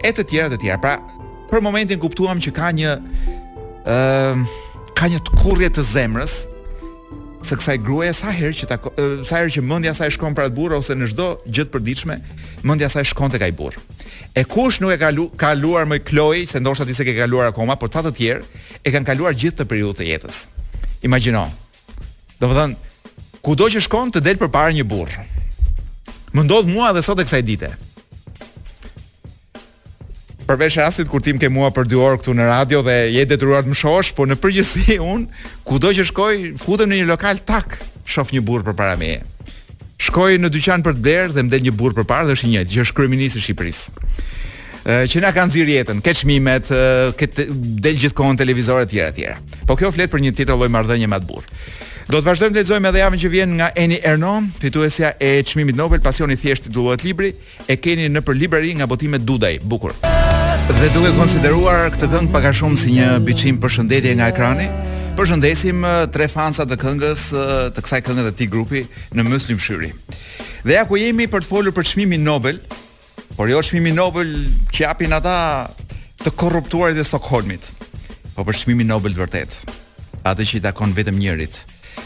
E 0.03 0.11
të 0.11 0.27
tjera, 0.27 0.51
të 0.55 0.59
tjera, 0.65 0.81
pra, 0.83 0.97
për 1.53 1.63
momentin 1.63 2.03
kuptuam 2.03 2.43
që 2.43 2.51
ka 2.57 2.73
një, 2.81 2.97
uh, 3.87 4.43
ka 4.99 5.07
një 5.07 5.23
të 5.29 5.39
kurje 5.39 5.71
të 5.79 5.87
zemrës, 5.87 6.35
së 7.45 7.55
kësaj 7.59 7.77
gruaje 7.87 8.15
sa 8.17 8.33
herë 8.35 8.57
që 8.61 8.67
ta 8.67 8.79
sa 9.25 9.39
herë 9.39 9.53
që 9.57 9.63
mendja 9.63 9.93
saj 9.95 10.09
shkon 10.17 10.35
para 10.35 10.51
të 10.51 10.57
burrë 10.59 10.79
ose 10.81 10.97
në 10.99 11.11
çdo 11.13 11.27
gjë 11.47 11.67
të 11.69 11.73
përditshme, 11.75 12.17
mendja 12.67 12.89
saj 12.91 13.07
shkon 13.13 13.31
tek 13.35 13.45
ai 13.47 13.53
burrë. 13.55 13.79
E 14.35 14.43
kush 14.45 14.81
nuk 14.83 14.91
e 14.93 14.99
ka 14.99 15.13
kaluar 15.39 15.87
me 15.87 16.01
Kloi, 16.03 16.47
se 16.51 16.59
ndoshta 16.59 16.87
s'e 16.91 17.05
ke 17.07 17.15
kaluar 17.15 17.53
akoma, 17.53 17.77
por 17.79 17.89
ta 17.89 18.03
të 18.03 18.13
tjerë 18.19 18.63
e 18.83 18.91
kanë 18.93 19.07
kaluar 19.07 19.39
gjithë 19.39 19.55
këtë 19.63 19.69
periudhë 19.71 20.01
të 20.01 20.09
jetës. 20.11 20.45
Imagjino. 21.07 21.47
Do 22.41 22.49
të 22.51 22.55
thonë, 22.59 23.13
kudo 23.43 23.71
që 23.71 23.85
shkon 23.87 24.11
të 24.15 24.25
del 24.27 24.39
përpara 24.43 24.75
një 24.75 24.85
burrë. 24.91 25.23
Më 26.35 26.45
ndodh 26.45 26.69
mua 26.73 26.91
edhe 26.91 27.03
sot 27.07 27.23
e 27.23 27.27
kësaj 27.27 27.43
dite 27.47 27.71
përveç 30.49 30.79
rastit 30.81 31.09
kur 31.13 31.21
tim 31.21 31.37
ke 31.43 31.51
mua 31.53 31.69
për 31.77 31.91
2 31.93 31.99
orë 32.07 32.19
këtu 32.23 32.33
në 32.39 32.45
radio 32.49 32.81
dhe 32.87 32.95
je 33.13 33.25
detyruar 33.29 33.67
të 33.67 33.73
më 33.75 33.79
shohësh, 33.83 34.15
po 34.17 34.25
në 34.31 34.39
përgjithësi 34.41 34.97
un 35.05 35.27
kudo 35.69 35.91
që 35.97 36.07
shkoj, 36.09 36.37
futem 36.63 36.89
në 36.89 37.03
një 37.03 37.09
lokal 37.11 37.43
tak, 37.49 37.77
shoh 38.09 38.31
një 38.33 38.41
burr 38.49 38.65
përpara 38.71 38.97
meje. 39.01 39.21
Shkoj 40.01 40.39
në 40.41 40.51
dyqan 40.55 40.85
për 40.87 40.97
të 40.99 41.05
blerë 41.05 41.37
dhe 41.37 41.45
më 41.49 41.53
del 41.53 41.67
një 41.69 41.75
burr 41.77 41.97
përpara 42.01 42.31
dhe 42.31 42.39
është 42.39 42.49
i 42.49 42.53
njëjtë, 42.55 42.73
që 42.79 42.87
është 42.87 42.97
kryeminist 42.97 43.41
i 43.41 43.45
Shqipërisë. 43.45 44.09
Ë 44.89 44.99
që 45.13 45.23
na 45.27 45.33
kanë 45.37 45.51
nxirë 45.51 45.75
jetën, 45.75 46.01
ke 46.07 46.15
çmimet, 46.23 46.73
ke 47.19 47.29
del 47.51 48.01
gjithkohon 48.07 48.39
televizore 48.41 48.87
të 48.89 48.93
tjera 48.95 49.13
të 49.13 49.19
tjera. 49.21 49.41
Po 49.69 49.77
kjo 49.77 49.93
flet 49.93 50.09
për 50.09 50.25
një 50.25 50.33
tjetër 50.39 50.57
lloj 50.57 50.71
marrëdhënie 50.73 51.11
me 51.13 51.19
atë 51.19 51.29
burr. 51.29 51.53
Do 52.09 52.23
të 52.23 52.25
vazhdojmë 52.25 52.55
të 52.57 52.61
lexojmë 52.63 52.89
edhe 52.89 53.01
javën 53.03 53.21
që 53.21 53.31
vjen 53.35 53.51
nga 53.59 53.67
Eni 53.85 53.99
Ernon, 54.09 54.47
fituesja 54.63 55.11
e 55.21 55.35
çmimit 55.45 55.77
Nobel, 55.77 56.01
pasioni 56.01 56.39
thjesht 56.41 56.71
titullohet 56.71 57.05
libri, 57.05 57.35
e 57.69 57.77
keni 57.77 58.09
në 58.09 58.25
për 58.25 58.41
librari 58.47 58.73
nga 58.81 58.89
botimet 58.89 59.29
Dudaj. 59.29 59.59
Bukur. 59.69 59.93
Dhe 60.77 60.87
duke 60.93 61.09
konsideruar 61.17 61.89
këtë 61.95 62.07
këngë 62.13 62.31
pak 62.35 62.45
a 62.51 62.51
shumë 62.55 62.77
si 62.79 62.91
një 62.93 63.07
biçim 63.25 63.57
përshëndetje 63.63 64.13
nga 64.19 64.27
ekrani, 64.31 64.67
përshëndesim 65.17 65.81
tre 66.13 66.27
fansa 66.29 66.67
të 66.69 66.77
këngës 66.83 67.23
të 67.75 67.81
kësaj 67.85 68.01
këngë 68.05 68.25
dhe 68.27 68.33
ti 68.37 68.49
grupi 68.53 68.83
në 69.17 69.25
Muslim 69.27 69.59
Shyri. 69.59 69.89
Dhe 70.69 70.77
ja 70.77 70.85
ku 70.87 71.01
jemi 71.01 71.25
për 71.33 71.43
të 71.43 71.49
folur 71.51 71.73
për 71.75 71.89
çmimin 71.91 72.23
Nobel, 72.27 72.61
por 73.37 73.49
jo 73.51 73.63
çmimin 73.65 73.97
Nobel 73.97 74.29
që 74.69 74.85
japin 74.85 75.17
ata 75.17 75.35
të 76.23 76.35
korruptuarit 76.37 77.01
të 77.01 77.09
Stockholmit, 77.11 77.73
por 78.37 78.47
për 78.51 78.61
çmimin 78.63 78.93
Nobel 78.93 79.17
të 79.17 79.25
vërtet. 79.25 79.57
Atë 80.29 80.45
që 80.51 80.61
i 80.61 80.65
takon 80.69 80.93
vetëm 80.97 81.17
njërit, 81.19 81.63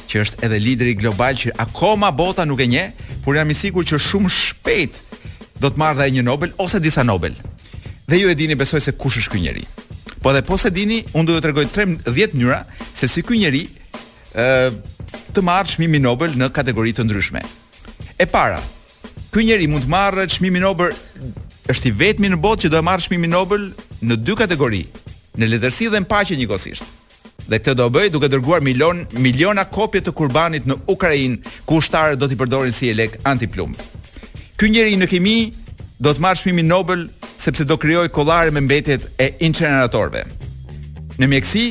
që 0.09 0.23
është 0.25 0.45
edhe 0.47 0.63
lideri 0.69 0.95
global 1.03 1.35
që 1.35 1.57
akoma 1.67 2.13
bota 2.15 2.47
nuk 2.47 2.63
e 2.63 2.71
njeh, 2.71 2.93
por 3.27 3.37
jam 3.37 3.51
i 3.51 3.59
sigurt 3.59 3.91
që 3.91 3.99
shumë 4.07 4.33
shpejt 4.39 5.03
do 5.59 5.69
të 5.71 5.81
marrë 5.83 6.07
dhe 6.07 6.13
një 6.21 6.29
Nobel 6.31 6.55
ose 6.63 6.79
disa 6.81 7.03
Nobel 7.03 7.35
dhe 8.13 8.19
ju 8.21 8.29
e 8.31 8.35
dini 8.37 8.55
besoj 8.61 8.81
se 8.85 8.93
kush 8.93 9.17
është 9.23 9.33
ky 9.33 9.41
njeri. 9.41 9.65
Po 10.23 10.33
dhe 10.37 10.43
po 10.45 10.57
se 10.61 10.69
dini, 10.71 11.01
unë 11.17 11.27
do 11.31 11.37
të 11.39 11.43
tregoj 11.47 11.67
3 11.77 11.95
10 12.13 12.35
mënyra 12.37 12.59
se 12.95 13.09
si 13.09 13.25
ky 13.25 13.39
njeri 13.41 13.63
ë 14.37 15.33
të 15.35 15.45
marrë 15.49 15.73
çmimin 15.75 16.05
Nobel 16.05 16.37
në 16.41 16.51
kategori 16.57 16.93
të 16.99 17.07
ndryshme. 17.09 17.41
E 18.21 18.27
para, 18.29 18.61
ky 19.33 19.47
njeri 19.49 19.67
mund 19.73 19.89
të 19.89 19.95
marrë 19.95 20.27
çmimin 20.35 20.63
Nobel 20.67 20.93
është 21.73 21.89
i 21.89 21.95
vetmi 22.03 22.29
në 22.33 22.39
botë 22.45 22.67
që 22.67 22.73
do 22.75 22.83
të 22.83 22.87
marrë 22.91 23.07
çmimin 23.09 23.33
Nobel 23.33 23.65
në 24.05 24.21
dy 24.27 24.37
kategori, 24.43 24.83
në 25.41 25.49
letërsi 25.55 25.89
dhe 25.95 26.03
në 26.05 26.11
paqe 26.13 26.37
njëkohësisht. 26.37 26.85
Dhe 27.49 27.59
këtë 27.63 27.79
do 27.81 27.89
bëj 27.97 28.13
duke 28.15 28.29
dërguar 28.31 28.61
milion 28.63 29.07
miliona 29.25 29.65
kopje 29.65 30.05
të 30.05 30.13
kurbanit 30.13 30.69
në 30.69 30.77
Ukrainë, 30.95 31.41
ku 31.65 31.81
ushtarët 31.81 32.21
do 32.21 32.29
t'i 32.29 32.37
përdorin 32.39 32.73
si 32.77 32.93
elek 32.93 33.17
antiplumb. 33.25 33.81
Ky 34.61 34.69
njeri 34.71 35.01
në 35.01 35.09
kimi 35.11 35.37
do 36.03 36.11
të 36.17 36.23
marrë 36.25 36.41
çmimin 36.43 36.67
Nobel 36.67 37.05
sepse 37.39 37.65
do 37.69 37.77
krijoj 37.79 38.09
kollare 38.11 38.51
me 38.51 38.61
mbetjet 38.65 39.05
e 39.23 39.29
inceneratorëve. 39.47 40.25
Në 41.21 41.29
mjeksi, 41.31 41.63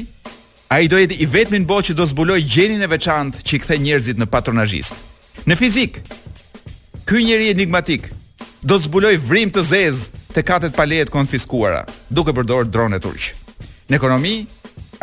ai 0.72 0.88
do 0.88 1.00
jetë 1.02 1.18
i 1.20 1.28
vetmi 1.34 1.60
në 1.60 1.68
botë 1.68 1.90
që 1.92 1.98
do 2.00 2.06
zbuloj 2.14 2.38
gjenin 2.48 2.86
e 2.86 2.90
veçantë 2.92 3.44
që 3.44 3.56
i 3.56 3.60
kthe 3.64 3.80
njerëzit 3.84 4.22
në 4.22 4.30
patronazhist. 4.32 4.96
Në 5.44 5.58
fizik, 5.60 6.00
ky 7.10 7.20
njeri 7.26 7.50
enigmatik 7.52 8.08
do 8.64 8.80
zbuloj 8.80 9.18
vrim 9.28 9.52
të 9.52 9.66
zezë 9.68 10.26
të 10.32 10.46
katet 10.48 10.78
pa 10.80 10.88
leje 10.88 11.10
të 11.10 11.16
konfiskuara, 11.18 11.84
duke 12.10 12.32
përdorur 12.32 12.72
drone 12.72 13.02
turq. 13.04 13.34
Në 13.92 14.00
ekonomi, 14.00 14.36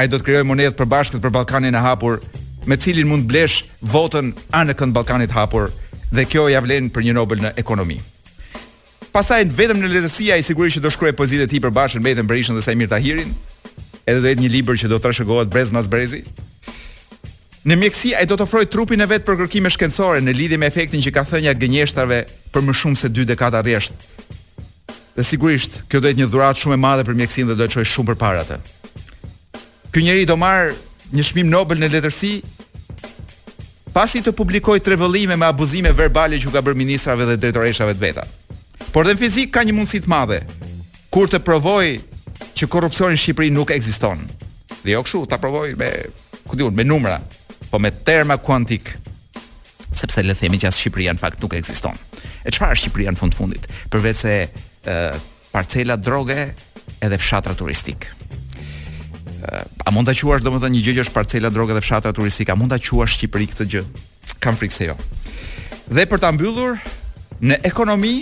ai 0.01 0.09
do 0.09 0.17
të 0.17 0.25
krijojë 0.25 0.49
monedhë 0.49 0.77
përbashkët 0.81 1.21
për 1.21 1.35
Ballkanin 1.37 1.77
e 1.77 1.85
hapur, 1.85 2.23
me 2.64 2.81
cilin 2.81 3.09
mund 3.12 3.29
blesh 3.29 3.67
votën 3.93 4.33
anë 4.57 4.77
kënd 4.79 4.97
Ballkanit 4.97 5.37
hapur 5.37 5.69
dhe 6.14 6.25
kjo 6.25 6.49
ja 6.49 6.64
vlen 6.64 6.88
për 6.91 7.05
një 7.11 7.19
Nobel 7.21 7.45
në 7.45 7.57
ekonomi. 7.61 8.01
Pastaj 9.19 9.49
vetëm 9.51 9.81
në 9.83 9.89
letësia 9.91 10.37
i 10.39 10.45
sigurisht 10.47 10.79
që 10.79 10.85
do 10.85 10.91
shkruaj 10.95 11.11
poezitë 11.19 11.43
e 11.49 11.51
tij 11.51 11.61
për 11.65 11.73
Bashën 11.75 11.99
Mbetën 12.05 12.27
Berishën 12.31 12.55
dhe 12.55 12.61
Sajmir 12.63 12.87
Tahirin. 12.87 13.33
Edhe 14.07 14.21
do 14.23 14.29
jetë 14.31 14.43
një 14.45 14.49
libër 14.53 14.77
që 14.79 14.91
do 14.93 14.99
trashëgohet 15.03 15.51
brez 15.51 15.73
mas 15.75 15.89
brezi. 15.91 16.21
Në 17.67 17.79
mjekësi 17.81 18.13
ai 18.15 18.29
do 18.31 18.37
të 18.39 18.45
ofrojë 18.47 18.69
trupin 18.71 19.01
e 19.03 19.09
vet 19.11 19.25
për 19.27 19.41
kërkime 19.41 19.73
shkencore 19.75 20.21
në 20.23 20.37
lidi 20.39 20.59
me 20.63 20.69
efektin 20.71 21.03
që 21.03 21.11
ka 21.17 21.25
thënja 21.33 21.57
gënjeshtarve 21.59 22.19
për 22.55 22.67
më 22.69 22.75
shumë 22.81 23.01
se 23.03 23.11
2 23.19 23.27
dekada 23.33 23.63
rresht. 23.67 24.05
Dhe 25.19 25.25
sigurisht, 25.27 25.81
kjo 25.91 25.99
do 25.99 26.13
jetë 26.13 26.21
një 26.23 26.29
dhuratë 26.37 26.63
shumë 26.63 26.77
e 26.77 26.79
madhe 26.85 27.07
për 27.11 27.19
mjekësin 27.19 27.51
dhe 27.51 27.57
do 27.59 27.67
të 27.67 27.75
çojë 27.75 27.91
shumë 27.97 28.13
përpara 28.13 28.45
atë. 28.47 28.61
Ky 29.97 30.05
njeri 30.07 30.29
do 30.31 30.37
marr 30.45 30.77
një 31.11 31.27
çmim 31.33 31.51
Nobel 31.51 31.83
në 31.83 31.89
letërsi 31.97 32.37
pasi 33.99 34.23
të 34.23 34.31
publikoj 34.39 34.79
tre 34.87 34.95
vëllime 35.03 35.35
me 35.43 35.51
abuzime 35.51 35.91
verbale 35.99 36.39
që 36.39 36.55
ka 36.55 36.63
bërë 36.63 36.81
ministrave 36.85 37.27
dhe 37.33 37.41
drejtoreshave 37.43 37.99
të 37.99 38.05
veta. 38.11 38.29
Por 38.92 39.05
dhe 39.05 39.12
në 39.14 39.20
fizik 39.20 39.51
ka 39.53 39.62
një 39.66 39.74
mundësi 39.77 40.01
të 40.05 40.11
madhe 40.11 40.38
kur 41.12 41.29
të 41.29 41.40
provoj 41.44 41.98
që 42.57 42.68
korrupsioni 42.70 43.16
në 43.16 43.22
Shqipëri 43.22 43.51
nuk 43.53 43.72
ekziston. 43.74 44.22
Dhe 44.83 44.94
jo 44.94 45.03
kështu, 45.07 45.22
ta 45.29 45.38
provoj 45.40 45.74
me, 45.79 45.90
ku 46.48 46.57
diun, 46.57 46.72
me 46.77 46.85
numra, 46.87 47.18
po 47.70 47.81
me 47.81 47.90
terma 48.07 48.37
kuantik. 48.40 48.90
Sepse 49.96 50.22
le 50.22 50.35
të 50.37 50.44
themi 50.44 50.61
që 50.61 50.70
as 50.70 50.79
Shqipëria 50.81 51.14
në 51.16 51.20
fakt 51.22 51.42
nuk 51.44 51.57
ekziston. 51.59 51.96
E 52.46 52.53
çfarë 52.55 52.77
është 52.77 52.87
Shqipëria 52.87 53.14
në 53.16 53.20
fund 53.20 53.35
të 53.35 53.38
fundit? 53.40 53.68
Përveç 53.92 54.22
se 54.22 54.37
parcela 55.53 55.96
droge 56.01 56.38
edhe 57.03 57.18
fshatra 57.20 57.57
turistik. 57.59 58.09
A 59.88 59.92
mund 59.94 60.09
ta 60.11 60.16
quash 60.18 60.42
domethënë 60.44 60.74
një 60.74 60.81
gjë 60.85 60.94
që 60.98 61.03
është 61.07 61.14
parcela 61.16 61.53
droge 61.55 61.77
dhe 61.77 61.85
fshatra 61.85 62.12
turistik? 62.16 62.48
A 62.53 62.57
mund 62.57 62.72
ta 62.72 62.81
quash 62.81 63.18
Shqipëri 63.18 63.51
këtë 63.53 63.68
gjë? 63.74 63.85
Kam 64.44 64.57
frikë 64.61 64.74
se 64.81 64.88
jo. 64.92 64.96
Dhe 65.88 66.05
për 66.09 66.20
ta 66.24 66.33
mbyllur, 66.35 66.77
në 67.40 67.57
ekonomi, 67.68 68.16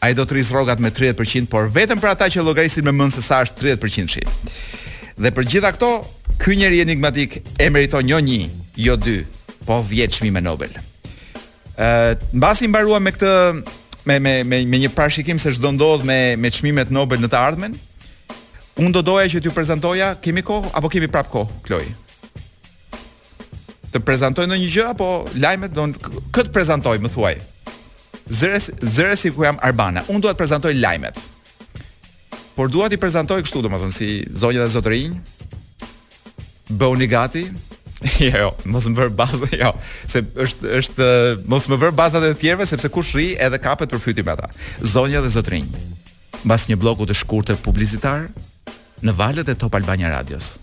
ai 0.00 0.14
do 0.16 0.24
të 0.26 0.34
rris 0.36 0.50
rrogat 0.52 0.80
me 0.82 0.90
30%, 0.90 1.48
por 1.50 1.70
vetëm 1.72 2.00
për 2.02 2.12
ata 2.12 2.26
që 2.32 2.44
llogarisin 2.44 2.84
me 2.86 2.92
mend 2.92 3.14
se 3.14 3.22
sa 3.24 3.42
është 3.44 3.62
30%-shin. 3.62 4.28
Dhe 5.16 5.30
për 5.32 5.46
gjitha 5.52 5.70
këto, 5.78 5.90
ky 6.42 6.56
njeri 6.60 6.82
enigmatik 6.84 7.38
e 7.58 7.70
meriton 7.72 8.08
jo 8.10 8.18
një, 8.20 8.40
jo 8.82 8.98
2, 9.00 9.14
po 9.68 9.80
10 9.88 10.18
çmime 10.18 10.42
Nobel. 10.44 10.74
Ëh, 11.76 12.20
mbasi 12.36 12.68
mbaruam 12.68 13.04
me 13.04 13.12
këtë 13.16 13.32
me 14.06 14.20
me 14.22 14.32
me 14.46 14.58
me 14.66 14.78
një 14.84 14.92
parashikim 14.94 15.38
se 15.42 15.50
ç'do 15.56 15.72
ndodh 15.74 16.04
me 16.06 16.36
me 16.36 16.50
çmimet 16.50 16.92
Nobel 16.94 17.20
në 17.24 17.30
të 17.32 17.40
ardhmen. 17.40 17.74
Unë 18.76 18.92
do 18.92 19.02
doja 19.02 19.28
që 19.32 19.40
t'ju 19.40 19.54
prezantoja, 19.56 20.12
kemi 20.20 20.44
kohë 20.44 20.74
apo 20.76 20.90
kemi 20.92 21.08
prap 21.08 21.30
kohë, 21.32 21.60
Kloi? 21.64 21.86
Të 23.92 24.02
prezantoj 24.04 24.44
ndonjë 24.50 24.72
gjë 24.74 24.88
apo 24.92 25.08
lajmet 25.40 25.72
do 25.72 25.88
këtë 26.36 26.52
prezantoj, 26.52 26.98
më 27.00 27.12
thuaj 27.14 27.38
zëres 28.30 28.68
zëres 28.80 29.24
ku 29.34 29.42
jam 29.44 29.58
Arbana. 29.62 30.02
Unë 30.10 30.20
duhet 30.24 30.36
të 30.36 30.40
prezantoj 30.42 30.72
lajmet. 30.74 31.18
Por 32.56 32.70
duhet 32.72 32.94
i 32.96 33.00
prezantoj 33.00 33.42
kështu, 33.44 33.60
domethën 33.66 33.92
si 33.94 34.08
zonja 34.34 34.64
dhe 34.64 34.72
zotërinj. 34.72 35.16
Bëuni 36.72 37.08
gati. 37.10 37.46
Jo, 38.20 38.28
jo, 38.36 38.48
mos 38.68 38.84
më 38.84 38.92
vër 38.92 39.12
bazën, 39.16 39.52
jo, 39.56 39.70
se 40.06 40.20
është 40.44 40.66
është 40.78 41.06
mos 41.48 41.64
më 41.70 41.78
vër 41.80 41.94
bazat 41.96 42.26
e 42.28 42.34
tjerëve 42.38 42.66
sepse 42.68 42.90
kush 42.92 43.14
rri 43.16 43.30
edhe 43.40 43.56
kapet 43.58 43.88
për 43.90 44.02
fytyrë 44.04 44.26
me 44.28 44.34
ata. 44.34 44.50
Zonja 44.84 45.22
dhe 45.24 45.30
zotrinj. 45.32 45.70
Mbas 46.44 46.66
një 46.68 46.76
bloku 46.78 47.06
të 47.08 47.16
shkurtër 47.22 47.56
publicitar 47.64 48.26
në 49.00 49.16
valët 49.16 49.48
e 49.48 49.56
Top 49.58 49.78
Albania 49.80 50.12
Radios. 50.12 50.58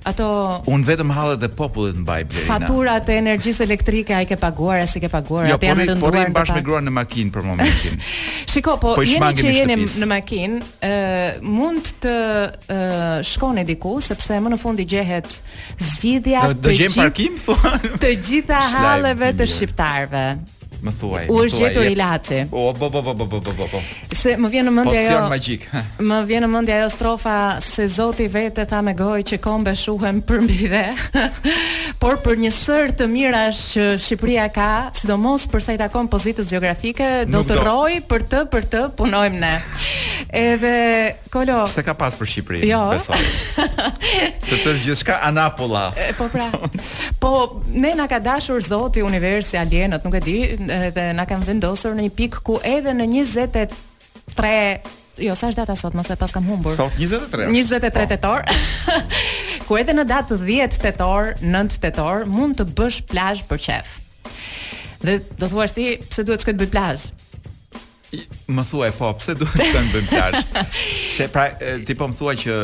ato 0.04 0.60
un 0.66 0.82
vetëm 0.84 1.08
hallet 1.16 1.42
e 1.46 1.48
popullit 1.48 1.96
mbaj 2.04 2.24
blerina 2.28 2.50
faturat 2.50 3.08
e 3.08 3.14
energjisë 3.20 3.64
elektrike 3.64 4.14
ai 4.18 4.26
ke 4.28 4.36
paguar 4.40 4.82
as 4.84 4.92
i 4.98 5.00
ke 5.00 5.08
paguar 5.08 5.48
jo, 5.48 5.56
atë 5.56 5.68
janë 5.70 5.86
rënduar 5.92 6.28
po 6.28 6.42
me 6.74 6.82
në 6.88 6.92
makinë 6.98 7.32
për 7.32 7.46
momentin 7.48 8.02
shiko 8.52 8.74
po, 8.82 8.92
po 8.98 9.06
jeni 9.08 9.30
që 9.38 9.54
jeni 9.56 9.78
në 10.02 10.08
makinë 10.12 10.60
ë 10.60 10.94
mund 11.56 11.92
të 12.02 12.14
ë 12.20 13.22
shkoni 13.30 13.64
diku 13.70 13.96
sepse 14.04 14.40
më 14.44 14.52
në 14.54 14.60
fund 14.60 14.84
i 14.84 14.88
gjehet 14.94 15.30
zgjidhja 15.88 16.44
të 16.60 16.90
parkim 16.98 17.40
thonë 17.46 17.94
të 18.04 18.12
gjitha 18.28 18.60
halleve 18.74 19.32
të 19.40 19.48
shqiptarëve 19.54 20.26
më 20.84 20.92
thuaj. 21.00 21.24
U 21.32 21.38
është 21.44 21.60
gjetur 21.62 21.86
ilaçi. 21.92 22.40
O 22.52 22.66
oh, 22.68 22.76
po 22.78 22.90
po 22.92 23.02
po 23.02 23.14
po 23.14 23.40
po 23.40 23.52
po 23.56 23.82
Se 24.24 24.34
më 24.40 24.48
vjen 24.52 24.68
në 24.68 24.72
po, 24.72 24.76
mendje 24.76 25.00
ajo. 25.04 25.16
Po, 25.22 25.30
magjik. 25.32 25.66
më 26.10 26.20
vjen 26.30 26.44
në 26.44 26.50
mendje 26.52 26.76
ajo 26.78 26.90
strofa 26.92 27.36
se 27.64 27.86
Zoti 27.94 28.26
vetë 28.32 28.66
tha 28.70 28.80
me 28.84 28.94
gojë 28.96 29.26
që 29.32 29.40
kombe 29.44 29.74
shuhen 29.78 30.20
për 30.28 30.44
mbi 30.46 30.68
dhe. 30.72 30.84
Por 32.02 32.20
për 32.24 32.38
një 32.44 32.52
sër 32.58 32.94
të 33.00 33.08
mirash 33.10 33.62
që 33.74 33.86
Shqipëria 34.06 34.46
ka, 34.54 34.70
sidomos 35.00 35.46
për 35.52 35.64
sa 35.66 35.74
i 35.76 35.80
takon 35.80 36.08
pozitës 36.12 36.48
gjeografike, 36.50 37.10
do 37.32 37.42
të 37.48 37.58
rroj 37.62 37.94
për 38.10 38.26
të 38.34 38.44
për 38.52 38.68
të 38.74 38.84
punojmë 38.98 39.40
ne. 39.44 39.54
Edhe 40.34 40.74
Kolo. 41.32 41.64
Se 41.70 41.84
ka 41.86 41.94
pas 41.98 42.14
për 42.18 42.28
Shqipëri. 42.34 42.62
Jo. 42.68 42.82
Se 44.48 44.60
të 44.60 44.76
gjithçka 44.84 45.20
Anapolla. 45.30 45.88
Po 46.18 46.28
pra. 46.32 46.48
Po 47.22 47.32
ne 47.72 47.94
na 47.98 48.08
ka 48.10 48.18
dashur 48.22 48.60
Zoti, 48.64 49.02
Universi, 49.04 49.56
Alienët, 49.60 50.04
nuk 50.04 50.16
e 50.18 50.22
di, 50.24 50.36
edhe 50.82 51.08
na 51.16 51.26
kanë 51.28 51.46
vendosur 51.48 51.94
në 51.96 52.08
një 52.08 52.12
pikë 52.18 52.42
ku 52.46 52.58
edhe 52.66 52.94
në 52.96 53.06
23, 53.12 54.52
jo 55.24 55.34
sa 55.38 55.50
është 55.50 55.62
data 55.62 55.76
sot, 55.78 55.94
mos 55.96 56.10
e 56.12 56.16
pas 56.20 56.34
kam 56.34 56.46
humbur. 56.50 56.74
Sot 56.76 56.94
23. 56.98 57.48
23 57.54 57.90
po. 57.90 58.06
tetor. 58.12 58.46
ku 59.68 59.78
edhe 59.80 59.94
në 59.96 60.06
datë 60.10 60.38
10 60.42 60.80
tetor, 60.84 61.32
9 61.44 61.80
tetor 61.84 62.24
mund 62.30 62.58
të 62.60 62.66
bësh 62.78 63.02
plazh 63.12 63.44
për 63.50 63.62
qef. 63.68 63.94
Dhe 65.04 65.18
do 65.40 65.50
thua 65.52 65.66
ti 65.68 65.90
po, 65.98 66.08
pse 66.10 66.26
duhet 66.26 66.40
të 66.40 66.46
shkoj 66.46 66.56
të 66.56 66.64
bëj 66.64 66.72
plazh? 66.72 67.10
Më 68.54 68.62
thua 68.68 68.88
e 68.90 68.94
po, 68.94 69.10
pse 69.18 69.34
duhet 69.36 69.60
të 69.60 69.68
të 69.68 69.82
në 69.82 69.90
bëjmë 70.30 70.64
Se 71.14 71.26
pra, 71.34 71.48
ti 71.86 71.96
po 71.98 72.06
më 72.08 72.16
thua 72.18 72.32
që 72.40 72.54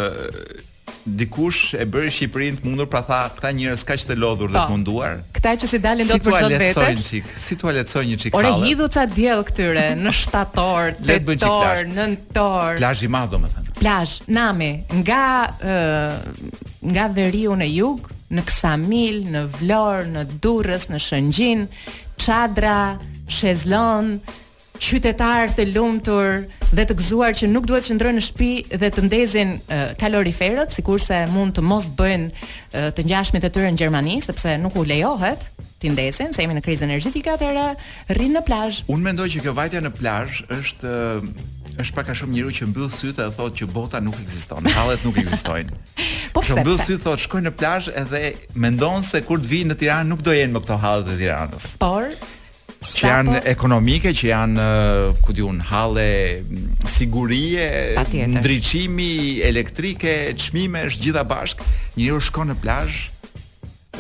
dikush 1.17 1.75
e 1.79 1.87
bëri 1.91 2.11
Shqipërinë 2.15 2.61
të 2.61 2.67
mundur 2.67 2.89
pra 2.91 3.01
tha 3.07 3.21
këta 3.37 3.51
njerëz 3.57 3.83
kaq 3.89 4.05
të 4.11 4.17
lodhur 4.21 4.51
dhe 4.53 4.59
po. 4.59 4.67
të 4.71 4.75
munduar. 4.75 5.19
Këta 5.37 5.53
që 5.63 5.71
si 5.73 5.81
dalin 5.83 6.09
dot 6.11 6.25
për 6.27 6.37
sot 6.39 6.57
vetes. 6.63 7.01
Si 7.01 7.03
tu 7.03 7.09
çik? 7.09 7.91
Si 7.91 8.05
një 8.11 8.17
çik? 8.25 8.39
Ore 8.39 8.53
hidhu 8.65 8.89
ca 8.97 9.05
diell 9.17 9.43
këtyre 9.49 9.87
në 9.99 10.15
shtator, 10.21 10.93
tetor, 11.09 11.85
nëntor. 11.97 12.79
Plazh 12.81 13.05
i 13.07 13.11
madh 13.11 13.33
domethënë. 13.35 13.67
Plazh, 13.81 14.19
Nami, 14.29 14.71
nga 15.01 15.23
nga 16.95 17.07
veriu 17.15 17.55
në 17.57 17.69
jug, 17.75 18.07
në 18.37 18.43
Ksamil, 18.49 19.23
në 19.33 19.47
Vlorë, 19.57 20.07
në 20.17 20.27
Durrës, 20.45 20.89
në 20.93 21.01
Shëngjin, 21.07 21.67
çadra, 22.21 22.79
shezlon, 23.31 24.19
qytetar 24.81 25.53
të 25.57 25.67
lumtur 25.75 26.47
dhe 26.75 26.85
të 26.89 26.97
gëzuar 26.99 27.35
që 27.37 27.49
nuk 27.53 27.67
duhet 27.69 27.87
të 27.91 27.97
ndrojnë 27.99 28.19
në 28.21 28.25
shtëpi 28.27 28.79
dhe 28.81 28.89
të 28.95 29.05
ndezin 29.07 29.55
kaloriferët, 30.01 30.73
sikurse 30.75 31.25
mund 31.35 31.57
të 31.57 31.65
mos 31.67 31.89
bëjnë 31.99 32.87
të 32.97 33.05
ngjashmit 33.09 33.45
të 33.45 33.53
tyre 33.55 33.73
në 33.75 33.81
Gjermani, 33.83 34.19
sepse 34.25 34.57
nuk 34.63 34.79
u 34.81 34.85
lejohet 34.89 35.45
të 35.81 35.93
ndezin, 35.95 36.33
se 36.35 36.45
jemi 36.45 36.57
në 36.59 36.63
krizë 36.65 36.87
energjetike 36.89 37.33
atëherë, 37.35 37.67
rrin 38.17 38.35
në 38.39 38.43
plazh. 38.49 38.83
Unë 38.93 39.07
mendoj 39.11 39.29
që 39.37 39.45
kjo 39.47 39.55
vajtja 39.59 39.85
në 39.85 39.93
plazh 39.99 40.43
është 40.53 40.95
është 41.81 41.97
pak 41.97 42.11
a 42.13 42.15
shumë 42.19 42.35
njëru 42.37 42.51
që 42.59 42.67
mbyll 42.73 42.91
sytë 42.93 43.23
dhe 43.23 43.27
thotë 43.39 43.63
që 43.63 43.67
bota 43.73 44.01
nuk 44.05 44.19
ekziston, 44.21 44.67
hallet 44.75 45.05
nuk 45.07 45.17
ekzistojnë. 45.23 45.71
po 46.35 46.43
pse? 46.45 46.59
mbyll 46.61 46.77
sytë 46.83 47.05
thotë 47.07 47.25
shkoj 47.25 47.41
në 47.47 47.53
plazh 47.57 47.89
edhe 47.97 48.21
mendon 48.61 49.07
se 49.07 49.23
kur 49.25 49.41
të 49.41 49.49
vi 49.55 49.63
në 49.71 49.79
Tiranë 49.81 50.11
nuk 50.13 50.21
do 50.27 50.35
jenë 50.37 50.53
më 50.59 50.65
këto 50.67 50.77
hallet 50.83 51.13
e 51.15 51.17
Tiranës. 51.23 51.71
Por 51.81 52.11
që 52.81 53.07
janë 53.11 53.41
ekonomike, 53.51 54.13
që 54.17 54.27
janë 54.31 54.65
eh, 54.65 55.21
ku 55.21 55.35
diun 55.37 55.59
halle 55.71 56.07
sigurie, 56.89 57.67
ndriçimi 58.35 59.13
elektrike, 59.47 60.15
çmime, 60.41 60.87
gjitha 60.97 61.25
bashk, 61.31 61.61
njeriu 61.99 62.21
shkon 62.25 62.55
në 62.55 62.61
plazh, 62.65 63.01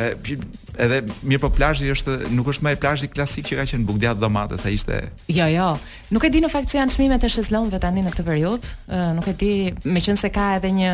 edhe 0.00 1.00
mirë 1.28 1.40
po 1.42 1.50
plazhi 1.52 1.90
është 1.92 2.14
nuk 2.32 2.50
është 2.52 2.64
më 2.66 2.72
ai 2.72 2.78
plazhi 2.84 3.08
klasik 3.10 3.48
që 3.50 3.58
ka 3.60 3.66
qenë 3.72 3.96
dhe 4.04 4.12
Domates, 4.20 4.62
ai 4.66 4.74
ishte. 4.76 4.98
Jo, 5.28 5.46
jo. 5.52 5.68
Nuk 6.14 6.24
e 6.24 6.30
di 6.32 6.40
në 6.42 6.50
fakt 6.52 6.70
se 6.72 6.78
janë 6.78 6.94
çmimet 6.94 7.24
e 7.26 7.30
shezlonëve 7.32 7.80
tani 7.82 8.04
në 8.04 8.12
këtë 8.14 8.26
periudhë. 8.26 8.74
Nuk 9.18 9.28
e 9.30 9.34
di, 9.40 9.50
meqense 9.86 10.30
ka 10.34 10.50
edhe 10.58 10.70
një 10.76 10.92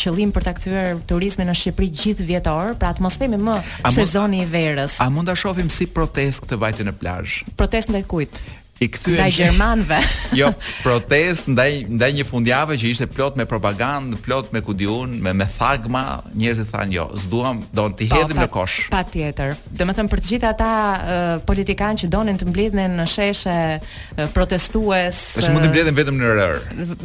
qëllim 0.00 0.32
për 0.34 0.46
ta 0.48 0.54
kthyer 0.58 0.98
turizmin 1.10 1.48
në 1.50 1.56
Shqipëri 1.60 1.90
gjithë 2.02 2.28
vjetor, 2.32 2.74
pra 2.80 2.92
të 2.96 3.04
mos 3.06 3.18
themi 3.20 3.40
më 3.44 3.58
sezoni 3.96 4.44
i 4.44 4.48
verës. 4.52 4.98
A 5.04 5.08
mund 5.12 5.30
ta 5.30 5.36
shohim 5.38 5.70
si 5.72 5.88
protestë 5.90 6.46
këtë 6.46 6.60
vajtë 6.66 6.88
në 6.90 6.96
plazh? 7.02 7.42
Protestë 7.60 7.94
ndaj 7.96 8.04
kujt? 8.10 8.42
i 8.80 8.88
kthyen 8.90 9.14
ndaj 9.14 9.30
gjermanëve. 9.38 9.98
jo, 10.34 10.50
protest 10.82 11.46
ndaj 11.50 11.84
ndaj 11.94 12.10
një 12.18 12.24
fundjavë 12.26 12.76
që 12.80 12.90
ishte 12.90 13.06
plot 13.10 13.36
me 13.38 13.46
propagandë, 13.48 14.18
plot 14.24 14.50
me 14.54 14.62
kudiun, 14.64 15.14
me 15.22 15.34
me 15.36 15.46
thagma, 15.58 16.04
njerëz 16.34 16.64
i 16.64 16.66
thanë 16.70 16.96
jo, 16.96 17.04
s'duam, 17.20 17.62
don 17.74 17.94
ti 17.94 18.08
po, 18.10 18.18
hedhim 18.18 18.40
në 18.42 18.48
kosh. 18.54 18.80
Patjetër. 18.92 19.54
Domethënë 19.78 20.10
për 20.14 20.22
të 20.24 20.32
gjithë 20.32 20.48
ata 20.48 20.70
uh, 20.70 21.34
politikanë 21.46 22.02
që 22.02 22.10
donin 22.10 22.40
të 22.40 22.48
mblidhnin 22.48 22.96
në 23.02 23.06
sheshe 23.10 23.54
uh, 23.78 24.24
protestues. 24.34 25.20
Tash 25.38 25.52
mund 25.54 25.62
të 25.62 25.70
mblidhen 25.74 25.98
vetëm 26.00 26.18
në 26.18 26.32
rër. 26.40 26.58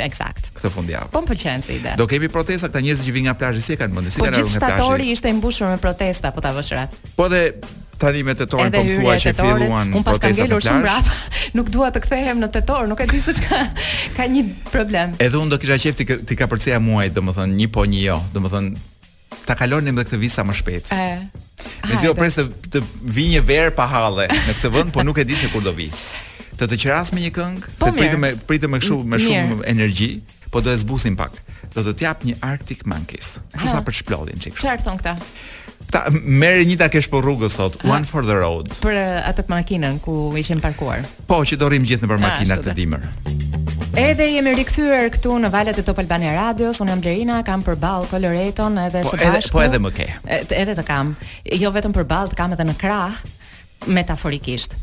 Eksakt. 0.09 0.49
Këtë 0.57 0.71
fundjavë. 0.73 1.11
Po 1.13 1.21
mëlqen 1.27 1.63
se 1.67 1.77
ide. 1.77 1.93
Do 2.01 2.09
kemi 2.09 2.31
protesta 2.33 2.69
këta 2.71 2.81
njerëz 2.87 3.05
që 3.05 3.13
vinë 3.19 3.29
nga 3.29 3.37
plazhi, 3.43 3.61
si 3.61 3.77
e 3.77 3.81
kanë 3.83 3.97
mendë, 3.99 4.15
si 4.17 4.23
po, 4.23 4.25
kanë 4.25 4.41
ardhur 4.41 4.49
nga 4.49 4.65
plazhi. 4.65 4.81
Po 4.81 4.89
gjithë 4.89 5.13
shtatori 5.13 5.13
ishte 5.13 5.29
i 5.29 5.37
mbushur 5.37 5.69
me 5.69 5.77
protesta 5.77 6.33
po 6.33 6.41
ta 6.41 6.55
vësh 6.57 6.77
Po 7.19 7.25
dhe 7.29 7.41
tani 7.99 8.23
me 8.23 8.31
tetorin 8.33 8.71
po 8.73 8.81
thua 8.87 9.17
që 9.19 9.33
filluan 9.37 9.91
un 9.99 10.03
pas 10.07 10.17
kanë 10.23 10.39
ngelur 10.45 10.63
shumë 10.63 10.83
rrap 10.85 11.09
nuk 11.59 11.69
dua 11.73 11.89
të 11.93 12.01
kthehem 12.07 12.39
në 12.41 12.49
tetor 12.55 12.87
nuk 12.89 13.03
e 13.03 13.07
di 13.11 13.19
se 13.23 13.35
çka 13.37 13.59
ka 14.17 14.27
një 14.35 14.45
problem 14.71 15.17
edhe 15.19 15.39
un 15.41 15.51
do 15.51 15.59
kisha 15.61 15.77
qefti 15.83 16.07
ti 16.07 16.17
ti 16.31 16.39
ka 16.39 16.47
përcja 16.51 16.79
muaj 16.83 17.09
domethën 17.17 17.53
një 17.59 17.67
po 17.75 17.83
një 17.91 18.01
jo 18.05 18.17
domethënë 18.35 19.43
ta 19.49 19.57
kalonim 19.59 19.97
edhe 19.99 20.07
këtë 20.07 20.21
vit 20.23 20.33
sa 20.33 20.47
më 20.47 20.55
shpejt 20.61 20.93
e 20.95 21.03
me 21.89 21.99
zi 21.99 22.13
presë 22.21 22.47
të, 22.47 22.71
të 22.71 22.85
vi 23.19 23.27
një 23.35 23.43
verë 23.51 23.75
pa 23.77 23.87
në 23.91 24.31
këtë 24.47 24.73
vënd, 24.77 24.95
po 24.95 25.03
nuk 25.03 25.19
e 25.21 25.27
di 25.27 25.35
se 25.35 25.51
kur 25.51 25.65
do 25.65 25.75
vi 25.75 25.91
të 26.59 26.67
të 26.67 26.79
qeras 26.81 27.11
me 27.15 27.23
një 27.27 27.35
këngë 27.35 27.75
po 27.83 27.89
se 27.91 27.95
pritëm 27.95 28.25
me, 28.25 28.31
pritë 28.47 28.71
me 28.71 28.79
shumë, 28.83 29.05
me 29.13 29.19
shumë 29.27 29.63
energji 29.71 30.13
po 30.51 30.59
do 30.61 30.71
e 30.73 30.77
zbusim 30.77 31.15
pak. 31.15 31.31
Do 31.75 31.83
të 31.85 31.93
t'jap 32.01 32.23
një 32.25 32.37
Arctic 32.45 32.83
Monkeys. 32.89 33.39
Kisa 33.61 33.81
për 33.85 33.99
çplodhin 34.01 34.41
çik. 34.41 34.57
Çfarë 34.59 34.85
thon 34.85 34.97
këta? 34.97 35.15
Ta 35.93 36.01
merë 36.13 36.65
një 36.69 36.75
ta 36.81 36.87
kesh 36.93 37.07
po 37.09 37.19
rrugës 37.23 37.55
sot, 37.57 37.77
ha, 37.81 37.89
one 37.95 38.05
for 38.05 38.25
the 38.25 38.35
road. 38.37 38.73
Për 38.83 38.97
atët 39.29 39.47
makinën 39.49 39.95
ku 40.05 40.33
ishim 40.37 40.59
parkuar. 40.61 41.05
Po, 41.29 41.39
që 41.49 41.57
do 41.57 41.69
rrim 41.69 41.85
gjithë 41.87 42.05
në 42.05 42.09
për 42.11 42.19
ah, 42.19 42.25
makina 42.25 42.57
këtë 42.59 42.75
dimër. 42.77 43.07
Edhe 43.97 44.27
jemi 44.29 44.53
rikthyer 44.59 45.09
këtu 45.15 45.33
në 45.45 45.49
valët 45.53 45.81
e 45.81 45.85
Top 45.87 46.01
Albania 46.03 46.35
Radios. 46.37 46.81
Unë 46.83 46.93
jam 46.93 47.01
Blerina, 47.05 47.39
kam 47.47 47.63
përball 47.65 48.05
Koloreton 48.11 48.77
edhe 48.85 49.01
po, 49.07 49.15
së 49.15 49.17
bashku. 49.17 49.55
Po 49.57 49.65
edhe 49.65 49.73
po 49.81 49.89
edhe 49.89 49.89
më 49.89 49.95
ke. 49.97 50.07
Edhe 50.61 50.77
të 50.77 50.85
kam. 50.89 51.15
Jo 51.63 51.73
vetëm 51.73 51.97
përball, 51.97 52.29
të 52.35 52.41
kam 52.41 52.53
edhe 52.57 52.69
në 52.69 52.77
krah 52.81 53.21
metaforikisht. 53.87 54.75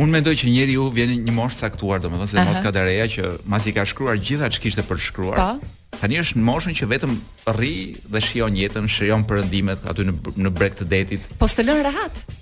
un 0.00 0.14
mendoj 0.14 0.32
që 0.40 0.48
njeriu 0.52 0.86
vjen 0.96 1.10
një 1.26 1.34
moshë 1.36 1.66
caktuar, 1.66 2.00
domethënë 2.04 2.30
se 2.32 2.38
uh 2.40 2.46
mos 2.48 2.62
Kadareja 2.64 3.04
dareja 3.08 3.32
që 3.34 3.38
masi 3.52 3.74
ka 3.76 3.84
shkruar 3.84 4.16
gjithatë 4.22 4.56
çka 4.56 4.64
kishte 4.68 4.86
për 4.88 4.96
shkruar. 5.10 5.42
Po. 5.58 5.74
Tani 6.00 6.18
është 6.20 6.38
në 6.38 6.44
moshën 6.46 6.76
që 6.76 6.88
vetëm 6.92 7.14
rri 7.54 7.74
dhe 8.12 8.20
shion 8.22 8.56
jetën, 8.58 8.88
shion 8.90 9.24
përëndimet 9.28 9.86
aty 9.90 10.04
në, 10.08 10.16
në 10.44 10.52
brek 10.58 10.76
të 10.80 10.88
detit. 10.90 11.28
Po 11.40 11.48
s'të 11.48 11.62
të 11.62 11.68
lënë 11.70 11.86
rahatë? 11.86 12.36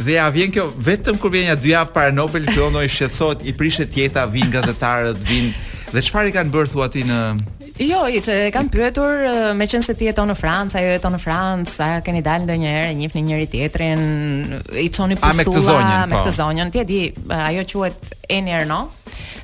Dhe 0.00 0.16
a 0.18 0.26
vjen 0.34 0.50
kjo 0.54 0.64
vetëm 0.88 1.18
kur 1.22 1.30
vjen 1.34 1.50
ja 1.52 1.56
dy 1.56 1.70
javë 1.74 1.92
para 1.94 2.14
Nobel, 2.16 2.48
fillon 2.50 2.74
të 2.74 2.86
shqetësohet, 2.90 3.44
i 3.46 3.54
prishet 3.56 3.94
jeta, 3.96 4.24
vin 4.30 4.50
gazetarët, 4.50 5.20
vin. 5.28 5.52
Dhe 5.94 6.02
çfarë 6.08 6.32
i 6.32 6.36
kanë 6.38 6.50
bërë 6.54 6.72
thuati 6.72 7.04
në 7.10 7.20
Jo, 7.82 8.04
i 8.06 8.20
që 8.22 8.30
e 8.44 8.50
kam 8.54 8.68
pyetur 8.70 9.24
me 9.58 9.66
qenë 9.66 9.82
se 9.82 9.96
ti 9.98 10.06
jeton 10.06 10.30
në 10.30 10.36
Francë, 10.38 10.76
ajo 10.78 10.92
jeton 10.94 11.16
në 11.16 11.20
Francë, 11.24 11.76
a 11.82 12.02
keni 12.06 12.20
dalë 12.22 12.46
ndonjëherë 12.46 12.92
e 12.92 12.96
njihni 13.00 13.22
njëri 13.26 13.48
tjetrin, 13.50 14.00
i 14.78 14.84
çoni 14.94 15.16
pusua 15.18 15.34
me 15.34 15.42
këtë 15.48 15.64
zonjën, 15.66 16.04
me 16.12 16.18
këtë 16.20 16.30
po. 16.30 16.38
zonjën. 16.38 16.70
Ti 16.70 16.84
e 16.84 16.90
di, 16.92 17.00
ajo 17.42 17.64
quhet 17.72 18.12
Enerno. 18.30 18.78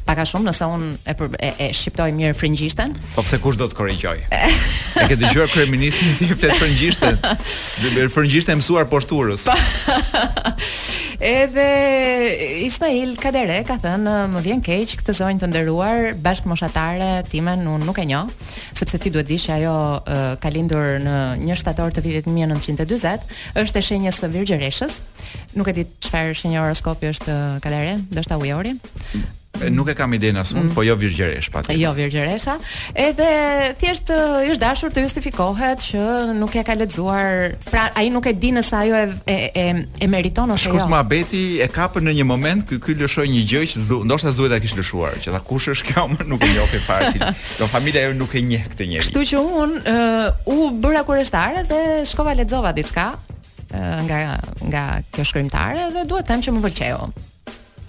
Pak 0.09 0.23
a 0.23 0.25
shumë 0.25 0.47
nëse 0.49 0.65
un 0.73 0.87
e 1.05 1.13
e, 1.43 1.49
e 1.67 1.67
shqiptoj 1.77 2.07
mirë 2.17 2.37
frëngjishten. 2.39 2.95
Po 3.15 3.21
pse 3.27 3.37
kush 3.43 3.59
do 3.61 3.67
të 3.69 3.77
korrigjoj? 3.81 4.21
E 5.01 5.05
ke 5.07 5.15
dëgjuar 5.15 5.47
kryeministin 5.53 6.09
si 6.11 6.25
i 6.27 6.35
flet 6.35 6.57
frëngjishten? 6.59 7.15
Si 7.47 7.93
bën 7.95 8.09
frëngjishten 8.11 8.59
mësuar 8.59 8.89
poshturës. 8.91 9.45
Edhe 11.25 11.69
Ismail 12.67 13.15
Kadere 13.23 13.61
ka 13.69 13.77
thënë, 13.79 14.17
më 14.35 14.43
vjen 14.49 14.61
keq 14.67 14.97
këtë 14.99 15.15
zonjë 15.21 15.45
të 15.45 15.51
nderuar, 15.53 16.11
bashkëmoshatare 16.25 16.99
moshatare 17.07 17.31
timen 17.31 17.63
un 17.71 17.87
nuk 17.87 18.03
e 18.03 18.09
njeh 18.11 18.20
sepse 18.75 18.99
ti 18.99 19.09
duhet 19.13 19.29
di 19.31 19.39
që 19.39 19.51
ajo 19.61 19.73
uh, 19.75 20.21
ka 20.43 20.49
lindur 20.53 20.99
në 21.05 21.15
një 21.47 21.57
shtator 21.61 21.93
të 21.95 22.05
vitit 22.05 22.29
1940, 22.29 23.25
është 23.63 23.81
e 23.81 23.85
shenjës 23.91 24.21
së 24.25 24.33
Virgjëreshës. 24.35 24.97
Nuk 25.59 25.71
e 25.73 25.77
di 25.81 25.87
çfarë 26.09 26.37
shenjë 26.43 26.65
horoskopi 26.65 27.13
është 27.15 27.35
uh, 27.39 27.51
Kalare, 27.65 27.99
do 28.11 28.25
shta 28.27 28.41
ujori 28.41 28.77
nuk 29.69 29.89
e 29.91 29.95
kam 29.99 30.13
idenë 30.15 30.41
asun, 30.41 30.63
mm. 30.65 30.75
po 30.75 30.83
jo 30.87 30.95
virgjeresh 30.99 31.49
Jo 31.77 31.93
virgjeresha. 31.97 32.57
Edhe 32.95 33.29
thjesht 33.81 34.11
i 34.47 34.51
është 34.53 34.61
dashur 34.63 34.93
të 34.95 35.03
justifikohet 35.05 35.83
që 35.85 36.37
nuk 36.39 36.55
e 36.57 36.65
ka 36.67 36.73
lexuar, 36.79 37.55
pra 37.71 37.89
ai 37.99 38.09
nuk 38.13 38.27
e 38.31 38.33
di 38.33 38.53
nëse 38.55 38.77
ajo 38.81 38.99
e 38.99 39.07
e 39.25 39.37
e, 39.55 39.67
e 40.05 40.09
meriton 40.09 40.51
ose 40.51 40.65
Shkurt 40.67 40.85
jo. 40.85 40.89
Shkurt 40.89 41.35
e 41.35 41.69
kapën 41.73 42.07
në 42.09 42.15
një 42.21 42.25
moment, 42.29 42.65
ky 42.69 42.79
ky 42.81 42.95
lëshoi 43.01 43.29
një 43.35 43.43
gjë 43.51 43.65
që 43.75 44.01
ndoshta 44.07 44.33
duhet 44.37 44.53
ta 44.55 44.61
kishë 44.65 44.79
lëshuar, 44.81 45.19
që 45.25 45.35
ta 45.35 45.41
kush 45.45 45.69
është 45.75 45.91
kjo, 45.91 46.07
më 46.15 46.29
nuk 46.31 46.45
e 46.47 46.53
njohë 46.55 46.83
fare 46.87 47.11
si. 47.13 47.21
Do 47.59 47.67
familja 47.71 48.07
jo 48.09 48.15
nuk 48.19 48.35
e 48.41 48.45
njeh 48.49 48.65
këtë 48.73 48.89
njerëz. 48.93 49.09
Kështu 49.11 49.27
që 49.33 49.43
un 49.63 49.77
uh, 49.81 50.55
u 50.55 50.71
bëra 50.81 51.05
kurioztare 51.09 51.67
dhe 51.69 51.83
shkova 52.09 52.37
lexova 52.39 52.73
diçka 52.73 53.11
nga 53.71 54.19
nga 54.67 54.83
kjo 55.15 55.25
shkrimtare 55.29 55.91
dhe 55.95 56.03
duhet 56.11 56.25
të 56.27 56.33
them 56.35 56.43
që 56.47 56.55
më 56.57 56.65
pëlqeu. 56.67 57.11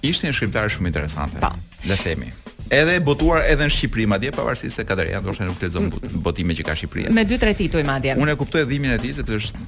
Ishte 0.02 0.26
një 0.26 0.34
shkrimtar 0.34 0.70
shumë 0.72 0.90
interesante. 0.90 1.38
Po. 1.42 1.52
Le 1.86 1.96
themi. 2.02 2.32
Edhe 2.72 2.96
botuar 3.04 3.42
edhe 3.44 3.66
në 3.68 3.72
Shqipëri 3.74 4.04
madje 4.08 4.30
pavarësisht 4.32 4.80
se 4.80 4.84
Kadareja 4.88 5.20
ndoshta 5.22 5.44
nuk 5.44 5.60
lexon 5.62 5.90
bot, 5.92 6.06
botime 6.24 6.54
që 6.56 6.64
ka 6.64 6.74
Shqipëria. 6.78 7.12
Me 7.12 7.24
2-3 7.28 7.56
tituj 7.58 7.82
madje. 7.84 8.14
Unë 8.18 8.32
e 8.34 8.38
kuptoj 8.40 8.62
dhimin 8.70 8.94
e 8.94 8.98
tij 9.02 9.18
se 9.18 9.24
është 9.26 9.66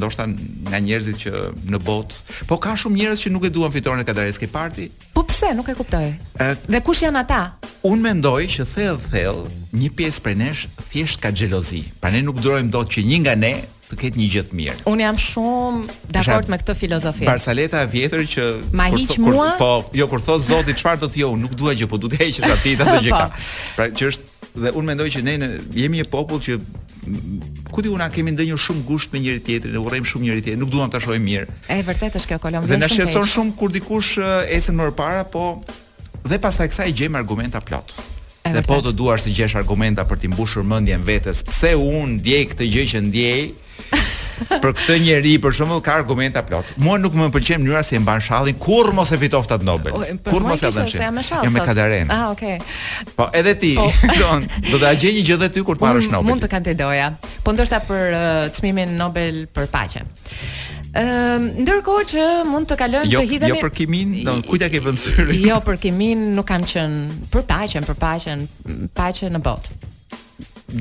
ndoshta 0.00 0.26
nga 0.68 0.78
njerëzit 0.82 1.16
që 1.22 1.30
në 1.74 1.78
botë, 1.82 2.44
po 2.50 2.58
ka 2.62 2.74
shumë 2.78 2.98
njerëz 3.00 3.22
që 3.24 3.32
nuk 3.34 3.46
e 3.48 3.52
duan 3.54 3.72
fitoren 3.74 4.02
e 4.04 4.08
Katarinës 4.08 4.38
ke 4.42 4.46
parti. 4.50 4.88
Po 5.16 5.22
pse, 5.26 5.54
nuk 5.58 5.70
e 5.72 5.76
kuptoj. 5.78 6.04
E, 6.44 6.46
dhe 6.70 6.82
kush 6.86 7.02
janë 7.06 7.22
ata? 7.24 7.40
Unë 7.90 8.04
mendoj 8.04 8.42
që 8.58 8.68
thellë 8.74 9.10
thellë 9.14 9.56
një 9.80 9.90
pjesë 9.98 10.24
prej 10.26 10.36
nesh 10.44 10.66
thjesht 10.92 11.22
ka 11.22 11.32
xhelozi. 11.32 11.86
Pra 12.02 12.12
ne 12.14 12.22
nuk 12.26 12.38
durojmë 12.42 12.70
dot 12.74 12.90
që 12.94 13.06
një 13.06 13.22
nga 13.24 13.34
ne 13.38 13.54
të 13.90 13.98
ketë 13.98 14.20
një 14.20 14.26
gjë 14.32 14.42
të 14.50 14.56
mirë. 14.58 14.74
Un 14.90 15.00
jam 15.02 15.16
shumë 15.20 15.96
dakord 16.14 16.50
me 16.52 16.58
këtë 16.60 16.76
filozofi. 16.78 17.24
Barsaleta 17.28 17.80
e 17.82 17.88
vjetër 17.90 18.24
që 18.34 18.44
Ma 18.76 18.86
kur, 18.92 19.00
hiq 19.02 19.16
mua? 19.24 19.48
po, 19.58 19.70
jo 19.98 20.06
kur 20.10 20.22
thot 20.22 20.44
Zoti 20.46 20.74
çfarë 20.78 21.02
do 21.04 21.08
të 21.10 21.22
jo, 21.24 21.32
nuk 21.36 21.54
dua 21.58 21.72
po 21.72 21.78
gjë, 21.80 21.88
po 21.90 22.00
duhet 22.00 22.20
të 22.20 22.28
heqësh 22.28 22.52
aty 22.54 22.76
atë 22.78 23.00
gjë 23.06 23.16
ka. 23.16 23.40
Pra 23.76 23.88
që 23.90 24.10
është 24.12 24.46
dhe 24.64 24.72
un 24.78 24.86
mendoj 24.90 25.08
që 25.16 25.24
ne 25.26 25.34
në, 25.42 25.50
jemi 25.78 26.00
një 26.00 26.08
popull 26.12 26.42
që 26.42 26.58
ku 27.74 27.82
diuna 27.82 28.10
kemi 28.14 28.34
ndonjë 28.34 28.60
shumë 28.60 28.86
gusht 28.88 29.12
me 29.14 29.20
njëri 29.24 29.42
tjetrin, 29.46 29.74
e 29.74 29.80
urrejm 29.82 30.04
shumë 30.06 30.26
njëri 30.28 30.42
tjetrin, 30.46 30.60
nuk 30.62 30.70
duam 30.74 30.90
ta 30.90 31.00
shohim 31.02 31.24
mirë. 31.26 31.48
E 31.72 31.80
vërtetë 31.86 32.20
është 32.20 32.34
kjo 32.34 32.38
kolon 32.46 32.66
Dhe 32.70 32.78
na 32.82 32.88
shqetëson 32.90 33.26
shumë 33.34 33.56
kur 33.58 33.72
dikush 33.74 34.18
ecën 34.20 34.76
më 34.78 34.90
parë, 34.98 35.24
po 35.32 35.44
dhe 36.28 36.38
pastaj 36.42 36.68
kësaj 36.72 36.90
gjejmë 37.00 37.22
argumenta 37.24 37.62
plot 37.64 37.96
dhe 38.48 38.62
po 38.66 38.78
të 38.82 38.94
duash 38.96 39.26
të 39.26 39.34
gjesh 39.36 39.56
argumenta 39.60 40.04
për 40.08 40.20
të 40.24 40.30
mbushur 40.34 40.64
mendjen 40.66 41.02
vetes, 41.04 41.42
pse 41.46 41.74
unë 41.76 42.16
ndjej 42.16 42.44
këtë 42.52 42.68
gjë 42.72 42.84
që 42.94 43.02
ndjej, 43.08 43.40
për 44.64 44.72
këtë 44.76 44.96
njerëz 45.04 45.34
për 45.44 45.54
shembull 45.56 45.82
ka 45.84 45.98
argumenta 46.00 46.40
plot. 46.46 46.70
Mua 46.80 46.96
nuk 47.00 47.14
më 47.16 47.26
pëlqen 47.34 47.60
mënyra 47.62 47.82
si 47.84 47.98
e 47.98 48.00
mban 48.00 48.22
shallin, 48.24 48.56
kurrë 48.60 48.94
mos 48.96 49.12
e 49.12 49.18
fitofta 49.20 49.58
të 49.60 49.66
Nobel. 49.68 49.96
Kur 50.28 50.44
mos 50.46 50.62
e 50.64 50.70
dhan 50.72 50.88
shallin. 50.88 51.20
Jo 51.44 51.52
me 51.52 51.64
kadaren. 51.66 52.12
Ah, 52.12 52.30
okay. 52.32 52.56
Po 53.16 53.28
edhe 53.36 53.54
ti, 53.60 53.74
po. 53.76 53.88
do 54.70 54.80
ta 54.80 54.94
gjej 54.96 55.12
një 55.18 55.26
gjë 55.28 55.36
edhe 55.38 55.50
ty 55.58 55.64
kur 55.66 55.76
të 55.80 55.86
marrësh 55.90 56.08
Nobel. 56.12 56.30
Mund 56.34 56.44
të 56.44 56.50
kandidoja. 56.56 57.10
Po 57.44 57.54
ndoshta 57.56 57.82
për 57.88 58.08
uh, 58.08 58.24
çmimin 58.56 58.96
Nobel 59.00 59.44
për 59.56 59.68
paqen. 59.74 60.08
Ëm 60.90 61.06
ehm, 61.06 61.44
uh, 61.46 61.58
ndërkohë 61.62 62.06
që 62.12 62.22
mund 62.50 62.66
të 62.66 62.76
kalojmë 62.80 63.12
jo, 63.14 63.20
të 63.22 63.28
hidhemi. 63.30 63.50
Jo 63.52 63.58
për 63.62 63.70
kimin, 63.76 64.14
do 64.26 64.32
no, 64.32 64.40
kujt 64.42 64.64
e 64.66 64.68
ke 64.74 64.80
vënë 64.82 65.36
Jo 65.44 65.60
për 65.62 65.78
kimin, 65.84 66.24
nuk 66.34 66.48
kam 66.50 66.64
qenë 66.66 67.28
për 67.30 67.46
paqen, 67.46 67.86
për 67.92 67.98
paqen, 68.02 68.42
paqe 68.98 69.30
në 69.30 69.42
botë. 69.46 69.78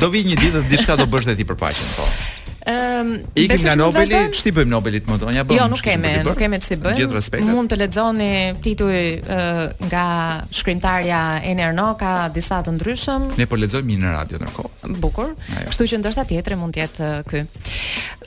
Do 0.02 0.10
vi 0.14 0.24
një 0.26 0.40
ditë 0.42 0.66
diçka 0.72 0.98
do 0.98 1.06
bësh 1.10 1.30
ti 1.38 1.46
për 1.46 1.60
paqen, 1.62 1.94
po. 2.00 2.10
Ëm 2.60 2.72
ehm, 2.74 3.14
um, 3.14 3.14
ikim 3.40 3.62
nga 3.64 3.74
Nobeli, 3.80 4.18
ç'ti 4.36 4.52
bëjmë 4.56 4.70
Nobelit 4.72 5.06
më 5.10 5.16
tonë? 5.22 5.44
Jo, 5.56 5.68
nuk 5.72 5.80
kemi, 5.86 6.10
nuk 6.26 6.36
kemi 6.42 6.58
ç'ti 6.62 6.76
bëjmë. 6.82 7.46
Mund 7.48 7.70
të 7.72 7.78
lexoni 7.84 8.32
tituj 8.66 8.98
uh, 9.22 9.64
nga 9.90 10.04
shkrimtarja 10.54 11.22
Eni 11.54 11.70
ka 12.02 12.16
disa 12.36 12.60
të 12.66 12.74
ndryshëm. 12.80 13.30
Ne 13.38 13.46
po 13.48 13.56
lexojmë 13.62 14.00
në 14.04 14.14
radio 14.18 14.42
ndërkohë. 14.44 14.94
Bukur. 15.02 15.32
Kështu 15.70 15.88
që 15.94 16.02
ndoshta 16.04 16.26
tjetri 16.30 16.58
mund 16.60 16.74
të 16.76 16.84
jetë 16.88 17.10
uh, 17.10 17.26
ky 17.32 17.46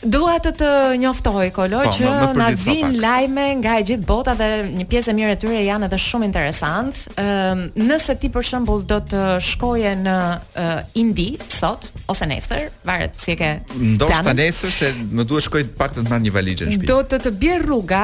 dua 0.03 0.39
të 0.43 0.51
të 0.59 0.69
njoftoj 0.99 1.51
Kolo 1.55 1.81
pa, 1.85 1.91
po, 1.91 1.97
që 1.99 2.39
na 2.39 2.49
vin 2.65 2.97
lajme 3.01 3.45
nga 3.61 3.77
e 3.79 3.85
gjithë 3.91 4.07
bota 4.09 4.35
dhe 4.39 4.49
një 4.75 4.87
pjesë 4.91 5.13
e 5.13 5.17
mirë 5.19 5.35
e 5.37 5.39
tyre 5.41 5.61
janë 5.63 5.87
edhe 5.89 5.99
shumë 6.05 6.27
interesante. 6.29 7.07
Ëm 7.21 7.63
um, 7.65 7.65
nëse 7.89 8.17
ti 8.21 8.31
për 8.35 8.47
shembull 8.49 8.83
do 8.91 8.99
të 9.13 9.23
shkoje 9.45 9.95
në 10.03 10.17
uh, 10.35 10.73
Indi 10.99 11.29
sot 11.53 11.87
ose 12.13 12.27
nesër, 12.29 12.69
varet 12.87 13.19
si 13.23 13.35
e 13.35 13.39
ke. 13.41 13.51
Ndoshta 13.79 14.35
nesër 14.37 14.75
se 14.79 14.91
më 15.13 15.27
duhet 15.31 15.47
shkoj 15.49 15.63
të 15.71 15.79
paktën 15.81 16.07
të 16.09 16.13
marr 16.13 16.25
një 16.27 16.35
valizhe 16.35 16.67
në 16.67 16.77
shtëpi. 16.77 16.91
Do 16.91 16.99
të 17.13 17.23
të 17.27 17.35
bjer 17.45 17.65
rruga 17.67 18.03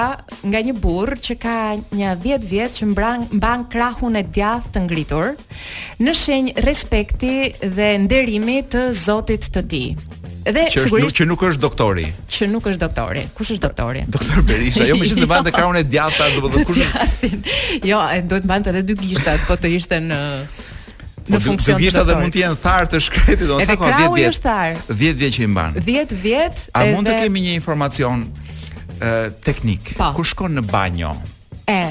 nga 0.53 0.63
një 0.71 0.77
burr 0.83 1.17
që 1.23 1.39
ka 1.43 1.57
një 1.99 2.15
10 2.25 2.47
vjet 2.53 2.79
që 2.79 2.91
mban 2.93 3.27
mban 3.41 3.67
krahun 3.75 4.19
e 4.19 4.25
djathtë 4.29 4.77
të 4.77 4.85
ngritur 4.87 5.35
në 6.05 6.15
shenjë 6.15 6.65
respekti 6.69 7.39
dhe 7.65 7.95
nderimi 8.05 8.61
të 8.73 8.87
Zotit 8.99 9.49
të 9.55 9.65
Tij. 9.71 9.89
Dhe 10.49 10.65
që 10.65 10.69
është, 10.69 10.85
sigurisht 10.89 11.19
që 11.21 11.27
nuk 11.29 11.43
është 11.45 11.61
doktori. 11.61 12.05
Që 12.33 12.47
nuk 12.49 12.65
është 12.71 12.81
doktori. 12.81 13.23
Kush 13.37 13.51
është 13.55 13.67
doktori? 13.67 14.03
Doktor 14.09 14.41
Berisha, 14.49 14.87
jo 14.89 14.95
më 14.97 15.09
që 15.11 15.19
të 15.19 15.27
mbante 15.29 15.51
jo. 15.53 15.57
krahun 15.59 15.77
e 15.77 15.83
djatha, 15.85 16.29
domethënë 16.37 16.69
kush. 16.69 17.53
Jo, 17.91 17.99
e 18.15 18.23
duhet 18.31 18.47
mbante 18.49 18.73
edhe 18.73 18.83
dy 18.89 18.97
gishtat, 19.03 19.43
po 19.45 19.59
të 19.61 19.73
ishte 19.77 19.99
në 20.07 20.21
në 21.29 21.37
po 21.37 21.41
funksion 21.45 21.77
të 21.77 21.83
gishtat 21.83 22.09
dhe 22.09 22.17
mund 22.23 22.33
të 22.37 22.41
jenë 22.47 22.61
tharë 22.65 22.89
të 22.95 23.03
shkretit, 23.05 23.47
do 23.51 23.59
sa 23.61 23.77
ka 23.77 23.93
10 23.93 24.13
vjet. 24.17 24.31
Është 24.33 24.57
10 24.89 25.01
vjet 25.21 25.37
që 25.37 25.45
i 25.45 25.51
mban. 25.53 25.77
10 25.85 26.17
vjet. 26.25 26.65
A 26.73 26.87
mund 26.95 27.11
të 27.11 27.19
kemi 27.27 27.45
një 27.51 27.55
informacion 27.61 28.25
ë 29.05 29.13
teknik? 29.45 29.97
Po. 30.01 30.15
Kush 30.17 30.33
shkon 30.33 30.57
në 30.63 30.69
banjo? 30.71 31.13
E, 31.69 31.83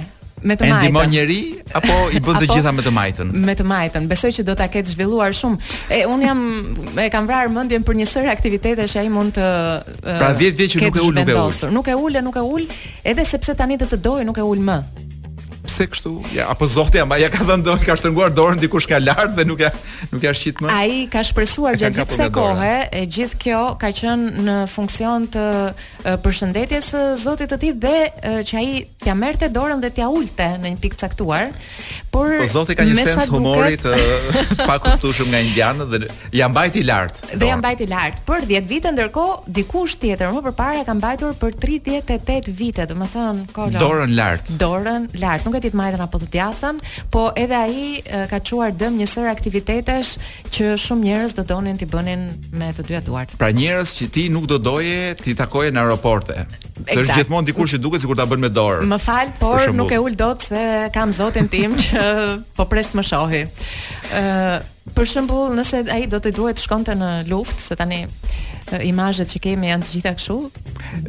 me 0.45 0.56
të 0.56 0.67
majtën. 0.67 0.86
Endimon 0.86 1.10
njëri 1.12 1.38
apo 1.76 1.95
i 2.13 2.19
bën 2.21 2.39
të 2.41 2.50
gjitha 2.52 2.71
me 2.76 2.84
të 2.86 2.91
majtën? 2.93 3.32
Me 3.47 3.56
të 3.58 3.65
majtën. 3.67 4.08
Besoj 4.10 4.32
që 4.38 4.45
do 4.47 4.56
ta 4.60 4.67
ketë 4.71 4.93
zhvilluar 4.93 5.34
shumë. 5.38 5.69
E 5.97 6.04
un 6.10 6.23
jam 6.26 6.43
e 7.02 7.10
kam 7.13 7.26
vrarë 7.30 7.54
mendjen 7.56 7.86
për 7.88 7.97
një 8.02 8.08
sër 8.12 8.30
aktivitete 8.36 8.86
që 8.88 9.04
ai 9.04 9.10
mund 9.13 9.38
të 9.38 9.50
Pra 10.06 10.32
10 10.38 10.58
vjet 10.62 10.76
që 10.76 10.84
nuk 10.84 10.97
e 10.97 11.06
ul 11.06 11.13
nuk 11.19 11.34
e 11.34 11.38
ul. 11.41 11.69
Nuk 11.78 11.88
e 11.93 11.97
ul, 12.06 12.21
nuk 12.32 12.39
e 12.41 12.45
ul, 12.56 12.69
edhe 13.13 13.26
sepse 13.28 13.56
tani 13.58 13.78
të 13.80 13.89
të 13.93 14.02
dojë 14.10 14.28
nuk 14.30 14.38
e 14.38 14.45
ul 14.45 14.62
më 14.69 14.80
pse 15.67 15.86
kështu? 15.91 16.13
Ja, 16.36 16.47
apo 16.53 16.67
Zoti 16.69 17.01
ama 17.03 17.17
ja 17.19 17.27
ka 17.32 17.43
dhënë 17.47 17.65
dorë, 17.65 17.84
ka 17.86 17.95
shtrënguar 17.99 18.32
dorën 18.36 18.60
dikush 18.62 18.88
ka 18.89 18.99
lart 19.03 19.36
dhe 19.38 19.45
nuk 19.47 19.63
ja 19.65 19.69
nuk 20.13 20.23
ja 20.23 20.34
shqit 20.36 20.62
më. 20.63 20.71
Ai 20.71 21.06
ka 21.13 21.23
shpresuar 21.27 21.77
gjatë 21.80 21.97
gjithë 21.99 22.13
kësaj 22.13 22.32
kohe, 22.38 22.73
e 22.89 23.03
gjithë 23.17 23.41
kjo 23.43 23.62
ka 23.82 23.91
qenë 23.99 24.45
në 24.47 24.56
funksion 24.71 25.27
të 25.34 25.45
përshëndetjes 26.23 26.89
së 26.93 27.03
Zotit 27.27 27.51
të 27.51 27.60
tij 27.63 27.73
dhe 27.86 27.97
që 28.47 28.60
ai 28.62 28.73
t'ia 29.03 29.15
merrte 29.17 29.49
dorën 29.53 29.82
dhe 29.84 29.91
t'ia 29.97 30.08
ulte 30.10 30.47
në 30.62 30.71
një 30.73 30.82
pikë 30.84 31.01
caktuar. 31.03 31.49
Por, 32.12 32.32
por 32.39 32.51
Zoti 32.51 32.73
ka 32.80 32.86
një 32.88 33.03
sens 33.03 33.27
humori 33.34 33.75
të, 33.82 34.63
pakuptueshëm 34.63 35.34
nga 35.34 35.41
indianë 35.47 35.89
dhe 35.91 36.03
ja 36.39 36.47
mbajti 36.49 36.84
lart. 36.88 37.19
Dhe 37.36 37.51
ja 37.51 37.58
mbajti 37.60 37.89
lart 37.91 38.21
për 38.27 38.47
10 38.53 38.69
vite 38.71 38.93
ndërkohë 38.95 39.51
dikush 39.60 39.97
tjetër 40.01 40.32
më 40.38 40.45
përpara 40.47 40.82
e 40.82 40.88
ka 40.88 40.95
mbajtur 40.97 41.36
për 41.41 41.58
38 41.65 42.56
vite, 42.58 42.88
domethënë, 42.89 43.45
kolon. 43.53 43.77
Dorën 43.82 44.15
lart. 44.17 44.47
Dorën 44.62 45.06
lart. 45.21 45.45
Nuk 45.47 45.57
gati 45.58 45.72
të 45.74 45.80
majtën 45.80 46.04
apo 46.06 46.20
të 46.22 46.28
djathtën, 46.34 46.80
po 47.13 47.26
edhe 47.39 47.58
ai 47.58 48.26
ka 48.30 48.39
çuar 48.50 48.76
dëm 48.78 48.98
një 49.02 49.08
sër 49.13 49.30
aktivitetesh 49.34 50.13
që 50.54 50.74
shumë 50.78 51.08
njerëz 51.10 51.36
do 51.38 51.46
donin 51.54 51.78
ti 51.80 51.89
bënin 51.89 52.28
me 52.54 52.70
të 52.78 52.86
dyja 52.91 53.02
duart. 53.08 53.34
Pra 53.41 53.50
njerëz 53.62 53.96
që 53.98 54.10
ti 54.13 54.28
nuk 54.34 54.46
do 54.52 54.60
doje 54.62 55.13
ti 55.24 55.36
takoje 55.38 55.74
në 55.74 55.82
aeroporte. 55.86 56.46
Se 56.85 57.01
është 57.01 57.15
gjithmonë 57.17 57.49
dikur 57.49 57.69
që 57.71 57.79
duket 57.81 58.03
sikur 58.03 58.17
ta 58.19 58.25
bën 58.29 58.41
me 58.43 58.49
dorë. 58.53 58.85
Më 58.89 58.99
fal, 59.01 59.31
por 59.39 59.61
nuk 59.75 59.91
e 59.95 59.99
ul 60.01 60.15
dot 60.19 60.45
se 60.49 60.63
kam 60.93 61.13
zotin 61.15 61.47
tim 61.49 61.75
që 61.79 62.01
po 62.57 62.65
pres 62.69 62.91
më 62.95 63.03
shohi. 63.11 63.43
ë 64.13 64.75
Për 64.95 65.03
shembull, 65.03 65.49
nëse 65.51 65.81
ai 65.91 66.05
do 66.07 66.15
të 66.23 66.31
duhet 66.31 66.61
shkonte 66.63 66.93
në 66.95 67.07
luftë, 67.27 67.59
se 67.59 67.75
tani 67.75 67.97
imazhet 68.87 69.27
që 69.33 69.41
kemi 69.43 69.67
janë 69.67 69.83
të 69.83 69.91
gjitha 69.97 70.13
kështu. 70.15 70.37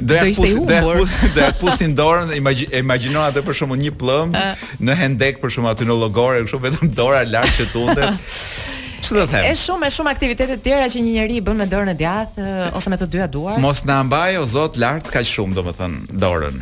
Do 0.03 0.17
ja 0.19 0.25
pusin, 0.35 0.67
do 0.67 1.41
ja 1.41 1.47
pusin, 1.61 1.95
do 1.95 2.09
ja 2.11 2.25
dorën, 2.27 2.65
imagjino 2.83 3.23
atë 3.23 3.45
për 3.47 3.55
shembull 3.61 3.79
një 3.85 3.93
pllëmb 4.03 4.35
në 4.83 4.97
hendek 5.05 5.39
për 5.39 5.55
shembull 5.55 5.77
aty 5.77 5.87
në 5.87 5.95
llogore, 6.01 6.43
kështu 6.49 6.59
vetëm 6.67 6.91
dora 6.99 7.23
lart 7.31 7.55
që 7.61 7.69
tundet. 7.71 8.19
Ç'do 9.09 9.23
të 9.25 9.31
them? 9.33 9.47
Është 9.55 9.65
shumë, 9.65 9.89
është 9.89 9.99
shumë 10.03 10.11
aktivitete 10.13 10.57
të 10.59 10.65
tjera 10.67 10.89
që 10.93 11.01
një 11.05 11.13
njeri 11.17 11.37
i 11.41 11.45
bën 11.45 11.57
me 11.57 11.65
dorën 11.73 11.91
e 11.95 11.95
djathtë 11.97 12.45
eh, 12.45 12.65
ose 12.77 12.91
me 12.93 12.99
të 13.01 13.07
dyja 13.15 13.29
duar. 13.37 13.57
Mos 13.63 13.81
na 13.89 14.03
mbaj 14.05 14.35
o 14.43 14.43
Zot 14.53 14.77
lart 14.77 15.09
kaq 15.15 15.25
shumë, 15.25 15.57
domethën 15.57 15.95
dorën. 16.21 16.59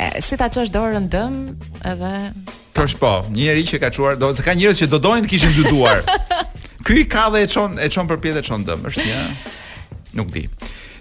E, 0.00 0.08
si 0.24 0.38
ta 0.40 0.48
çosh 0.48 0.72
dorën 0.72 1.08
dëm 1.12 1.34
edhe 1.90 2.12
Kësh 2.78 2.96
po, 3.00 3.10
një 3.28 3.42
njeri 3.42 3.66
që 3.68 3.80
ka 3.84 3.90
çuar 3.92 4.16
dorën, 4.20 4.36
se 4.40 4.44
ka 4.46 4.56
njerëz 4.56 4.80
që 4.84 4.88
do 4.94 5.02
doin 5.04 5.24
të 5.26 5.34
kishin 5.34 5.52
dy 5.58 5.66
duar. 5.68 6.00
Ky 6.88 7.02
i 7.02 7.06
ka 7.12 7.28
dhe 7.34 7.44
e 7.44 7.48
çon 7.52 7.76
e 7.80 7.90
çon 7.92 8.08
për 8.08 8.22
pjetë 8.24 8.40
e 8.40 8.46
çon 8.48 8.64
dëm, 8.68 8.88
është 8.92 9.06
një 9.10 9.20
nuk 10.16 10.32
di. 10.32 10.46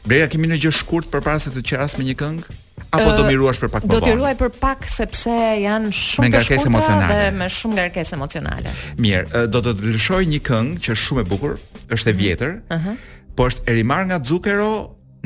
Bëra 0.06 0.28
kemi 0.32 0.52
një 0.52 0.60
gjë 0.66 0.76
shkurt 0.84 1.08
përpara 1.14 1.40
se 1.44 1.52
të 1.56 1.64
qeras 1.72 1.96
me 2.00 2.08
një 2.10 2.16
këngë 2.20 2.60
apo 2.96 3.16
do 3.18 3.28
miruash 3.30 3.60
për 3.62 3.72
pak 3.74 3.86
më 3.86 3.90
vonë? 3.92 4.02
Do 4.02 4.10
të 4.10 4.14
ruaj 4.20 4.34
për 4.40 4.52
pak 4.62 4.86
sepse 4.90 5.36
janë 5.66 5.92
shumë 5.96 6.32
të 6.36 6.44
shkurtra 6.48 6.98
dhe 7.10 7.22
me 7.40 7.50
shumë 7.52 7.78
ngarkesë 7.80 8.16
emocionale. 8.18 8.74
Mirë, 9.04 9.46
do 9.54 9.62
të 9.66 9.74
lëshoj 9.86 10.22
një 10.36 10.42
këngë 10.46 10.78
që 10.86 10.96
është 10.96 11.10
shumë 11.10 11.26
e 11.26 11.30
bukur, 11.34 11.58
është 11.96 12.14
e 12.14 12.14
mhm. 12.14 12.22
vjetër. 12.22 12.56
Ëh. 12.76 12.88
Po 13.36 13.50
është 13.50 13.68
e 13.72 13.78
rimar 13.80 14.06
nga 14.12 14.22
Zukero 14.24 14.72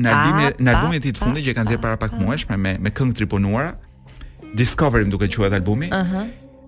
në 0.00 0.10
albumin 0.16 0.58
në 0.64 0.74
albumin 0.74 1.00
e 1.00 1.04
tij 1.06 1.14
të 1.16 1.24
fundit 1.26 1.46
që 1.46 1.56
kanë 1.58 1.70
dhënë 1.74 1.84
para 1.84 2.00
pak 2.00 2.18
muajsh 2.18 2.48
me 2.50 2.74
me 2.80 2.92
këngë 2.92 3.16
të 3.18 3.24
ripunuara. 3.26 3.74
Discovery 4.60 5.06
duke 5.10 5.28
quhet 5.30 5.54
albumi. 5.60 5.92
Ëh. 5.94 6.20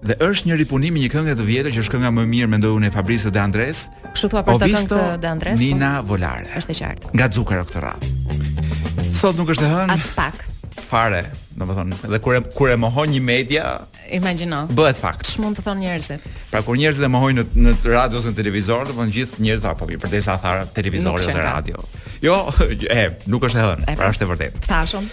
Dhe 0.03 0.17
është 0.19 0.49
një 0.51 0.57
ripunim 0.59 0.97
i 0.99 1.03
një 1.07 1.11
këngë 1.15 1.35
të 1.39 1.45
vjetër 1.47 1.75
që 1.77 1.83
është 1.85 1.93
kënga 1.95 2.09
më 2.15 2.25
e 2.25 2.29
mirë 2.35 2.49
mendoj 2.51 2.73
unë 2.75 2.89
e 2.89 2.91
Fabrice 2.95 3.31
De 3.31 3.39
Andres. 3.39 3.85
Kështu 4.17 4.31
thua 4.33 4.41
për 4.49 4.57
këngën 4.59 4.89
këngë 4.91 5.05
De 5.23 5.29
Andres? 5.31 5.61
Po? 5.63 5.63
Nina 5.63 5.91
Volare. 6.09 6.49
Është 6.59 6.75
e 6.75 6.79
qartë. 6.81 7.13
Nga 7.15 7.29
Zukero 7.37 7.67
këtë 7.69 7.83
radhë. 7.87 9.13
Sot 9.15 9.39
nuk 9.39 9.55
është 9.55 9.69
e 9.69 9.71
hënë. 9.77 9.95
As 9.95 10.09
pak 10.19 10.43
fare, 10.81 11.25
domethënë, 11.59 11.97
edhe 12.07 12.19
kur 12.25 12.39
kur 12.57 12.71
e 12.73 12.77
mohon 12.81 13.11
një 13.13 13.21
media, 13.25 13.65
imagjino. 14.13 14.63
Bëhet 14.73 15.01
fakt. 15.01 15.27
Ç'mund 15.35 15.59
të 15.59 15.65
thonë 15.67 15.85
njerëzit? 15.85 16.25
Pra 16.51 16.63
kur 16.65 16.79
njerëzit 16.79 17.05
e 17.07 17.11
mohojnë 17.13 17.45
në 17.53 17.67
në 17.67 17.77
radio 17.93 18.21
ose 18.23 18.33
në 18.33 18.37
televizor, 18.41 18.87
domethënë 18.91 19.17
gjithë 19.19 19.43
njerëzit 19.47 19.69
apo 19.73 19.91
mirë, 19.91 20.03
përdesë 20.07 20.33
a 20.35 20.39
thara 20.45 20.65
televizori 20.79 21.27
ose 21.27 21.37
radio. 21.37 21.85
Jo, 22.25 22.39
e, 23.01 23.13
nuk 23.27 23.49
është 23.51 23.61
e 23.63 23.67
hënë, 23.69 23.87
pra, 23.91 23.99
pra 24.05 24.13
është 24.15 24.29
e 24.29 24.33
vërtetë. 24.35 24.67
Tashun. 24.71 25.11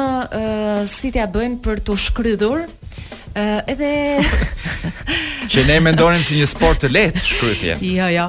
si 0.87 1.11
t'ja 1.11 1.27
bëjnë 1.27 1.59
për 1.64 1.83
të 1.83 1.97
shkrydur 2.07 2.62
Uh, 3.30 3.61
edhe 3.70 3.88
që 5.55 5.62
ne 5.68 5.76
mendonim 5.86 6.22
si 6.26 6.34
një 6.41 6.49
sport 6.51 6.80
të 6.82 6.88
lehtë 6.91 7.20
shkrythje. 7.28 7.76
Jo, 8.01 8.09
jo. 8.11 8.24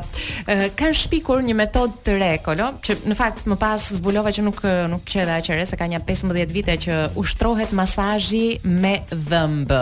Uh, 0.45 0.67
kanë 0.77 0.95
shpikur 0.99 1.41
një 1.45 1.55
metodë 1.57 1.97
të 2.05 2.17
re, 2.21 2.29
Kolo, 2.45 2.67
që 2.85 2.99
në 3.09 3.17
fakt 3.17 3.47
më 3.49 3.57
pas 3.61 3.81
zbulova 3.97 4.29
që 4.35 4.43
nuk 4.45 4.61
nuk 4.91 5.07
qeda 5.09 5.39
që 5.43 5.57
re 5.57 5.65
se 5.69 5.79
ka 5.79 5.87
një 5.89 6.03
15 6.05 6.53
vite 6.53 6.75
që 6.85 6.99
ushtrohet 7.17 7.73
masazhi 7.75 8.59
me 8.63 8.99
dhëmb. 9.09 9.73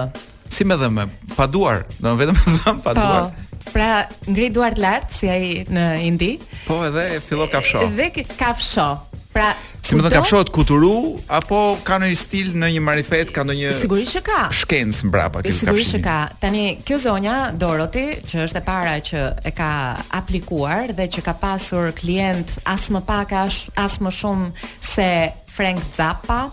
Si 0.49 0.63
me 0.65 0.79
dhëmb? 0.81 1.03
Pa 1.35 1.49
duar, 1.51 1.83
do 1.99 2.15
vetëm 2.21 2.39
me 2.39 2.55
dhëmb 2.63 2.83
pa 2.85 2.93
po, 2.93 2.95
duar. 3.01 3.67
Pra, 3.75 3.91
ngri 4.31 4.47
duart 4.55 4.79
lart 4.81 5.11
si 5.13 5.27
ai 5.29 5.51
në 5.67 5.83
Indi. 6.07 6.33
Po, 6.63 6.79
edhe 6.87 7.19
fillo 7.27 7.49
kafsho. 7.51 7.83
Edhe 7.91 8.09
kafsho. 8.39 8.93
Pra, 9.29 9.51
si 9.85 9.93
më 9.93 10.07
thon 10.09 10.13
kafshohet 10.17 10.49
kuturu 10.53 11.19
apo 11.29 11.57
ka 11.85 11.99
ndonjë 12.01 12.17
stil 12.17 12.47
në 12.57 12.69
një 12.75 12.79
marifet, 12.81 13.29
ka 13.33 13.43
ndonjë 13.45 13.75
Sigurisht 13.77 14.15
që 14.17 14.21
ka. 14.25 14.37
Shkencë 14.49 15.05
mbrapa 15.09 15.43
këtu. 15.45 15.53
Sigurisht 15.59 15.93
që 15.95 15.99
ka. 16.07 16.15
Tani 16.41 16.63
kjo 16.81 16.97
zonja 17.05 17.35
Doroti, 17.53 18.07
që 18.25 18.41
është 18.47 18.61
e 18.61 18.65
para 18.65 18.95
që 19.11 19.21
e 19.45 19.53
ka 19.53 19.69
aplikuar 20.17 20.95
dhe 20.97 21.05
që 21.13 21.21
ka 21.27 21.35
pasur 21.43 21.93
klient 21.99 22.57
as 22.65 22.89
më 22.93 23.03
pak 23.11 23.35
as 23.39 23.99
më 24.01 24.15
shumë 24.17 24.51
se 24.81 25.09
Frank 25.53 25.85
Zappa 25.93 26.43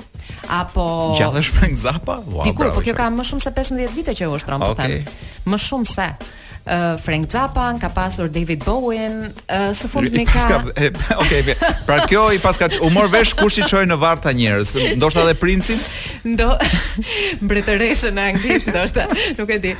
apo 0.60 0.86
Gjallësh 1.16 1.48
Frank 1.56 1.78
Zappa? 1.80 2.20
Wow, 2.28 2.44
Dikur, 2.44 2.74
po 2.76 2.84
kjo 2.84 2.92
ka 2.98 3.08
më 3.14 3.24
shumë 3.24 3.46
se 3.46 3.54
15 3.56 3.88
vite 3.96 4.12
që 4.18 4.28
u 4.28 4.36
shtron, 4.42 4.60
po 4.68 4.74
them. 4.76 4.98
Më 5.48 5.64
shumë 5.64 5.94
se. 5.96 6.10
Frank 7.02 7.30
Zappa, 7.30 7.74
ka 7.80 7.88
pasur 7.88 8.28
David 8.30 8.64
Bowie, 8.64 9.30
së 9.72 9.88
fundi 9.88 10.10
me 10.10 10.24
ka. 10.26 10.62
Okej, 11.22 11.44
pra 11.86 12.00
kjo 12.06 12.32
i 12.32 12.38
paska 12.42 12.68
u 12.82 12.90
mor 12.90 13.06
vesh 13.12 13.34
kush 13.38 13.58
i 13.58 13.62
çoi 13.64 13.86
në 13.86 13.98
varr 14.02 14.18
ta 14.24 14.32
njerëz, 14.34 14.74
ndoshta 14.98 15.22
edhe 15.22 15.34
princin? 15.38 15.78
Do 16.36 16.50
mbretëreshën 17.46 18.16
në 18.18 18.24
anglisht, 18.32 18.70
ndoshta, 18.72 19.06
nuk 19.38 19.52
e 19.56 19.60
di. 19.62 19.74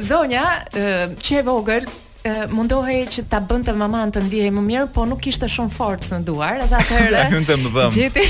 Zonja 0.00 0.46
që 0.74 1.42
e 1.42 1.44
vogël 1.46 1.90
mundohej 2.52 3.06
që 3.12 3.22
ta 3.32 3.38
bënte 3.44 3.72
maman 3.76 4.10
të 4.12 4.24
ndihej 4.26 4.50
më 4.56 4.60
mirë, 4.64 4.88
po 4.96 5.04
nuk 5.08 5.20
kishte 5.24 5.48
shumë 5.48 5.72
forcë 5.72 6.16
në 6.16 6.22
duar, 6.26 6.58
edhe 6.64 6.80
atëherë. 6.80 7.92
Gjeti 7.96 8.24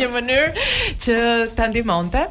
një 0.00 0.10
mënyrë 0.14 0.68
që 1.06 1.18
ta 1.58 1.70
ndihmonte. 1.70 2.26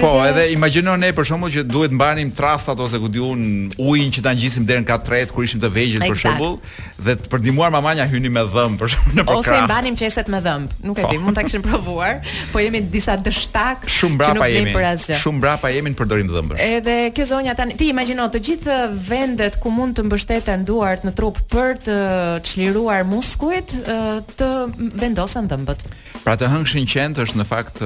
Po, 0.00 0.20
edhe 0.28 0.44
imagjino 0.54 0.92
ne 1.00 1.08
për 1.14 1.26
shembull 1.26 1.50
që 1.50 1.64
duhet 1.66 1.90
mbanim 1.96 2.28
trastat 2.30 2.78
ose 2.78 2.98
ku 3.02 3.08
diun 3.10 3.40
ujin 3.74 4.12
që 4.14 4.22
ta 4.22 4.30
ngjisim 4.36 4.62
deri 4.68 4.84
në 4.84 4.86
kat 4.86 5.02
tret 5.08 5.32
kur 5.34 5.42
ishim 5.42 5.58
të 5.62 5.70
vegjël 5.74 6.04
për 6.04 6.20
shembull, 6.20 6.54
dhe 7.00 7.16
të 7.18 7.30
për 7.32 7.42
ndihmuar 7.42 7.72
mamanja 7.74 8.06
hyni 8.10 8.30
me 8.30 8.44
dhëmb 8.54 8.78
për 8.78 8.92
shembull 8.94 9.16
në 9.18 9.24
pokra. 9.26 9.56
Ose 9.56 9.64
mbanim 9.66 9.96
qeset 9.98 10.30
me 10.30 10.38
dhëmb. 10.44 10.70
Nuk 10.86 11.00
e 11.02 11.06
po. 11.08 11.10
di, 11.10 11.18
mund 11.24 11.34
ta 11.40 11.42
kishim 11.42 11.64
provuar, 11.64 12.20
po 12.52 12.62
jemi 12.62 12.84
disa 12.92 13.16
dështak 13.18 13.88
që 13.90 14.10
nuk 14.14 14.46
kemi 14.46 14.74
për 14.76 14.86
asgjë. 14.92 15.18
Shumë 15.24 15.42
brapa 15.42 15.72
jemi 15.74 15.90
në 15.90 15.98
përdorim 16.04 16.30
dhëmbësh. 16.36 16.62
Edhe 16.78 16.96
kjo 17.18 17.26
zonja 17.34 17.56
tani, 17.58 17.74
ti 17.80 17.90
imagjino 17.90 18.28
të 18.30 18.42
gjithë 18.46 18.78
vendet 19.10 19.58
ku 19.62 19.74
mund 19.74 19.98
të 19.98 20.06
mbështeten 20.06 20.66
duart 20.70 21.02
në 21.08 21.16
trup 21.18 21.42
për 21.50 21.80
të 21.88 21.98
çliruar 22.46 23.02
muskujt 23.10 23.74
të 24.38 24.50
vendosen 25.02 25.50
dhëmbët. 25.50 25.82
Pra 26.22 26.38
të 26.38 26.52
hëngshin 26.54 26.86
qend 26.86 27.18
është 27.24 27.42
në 27.42 27.48
fakt 27.50 27.80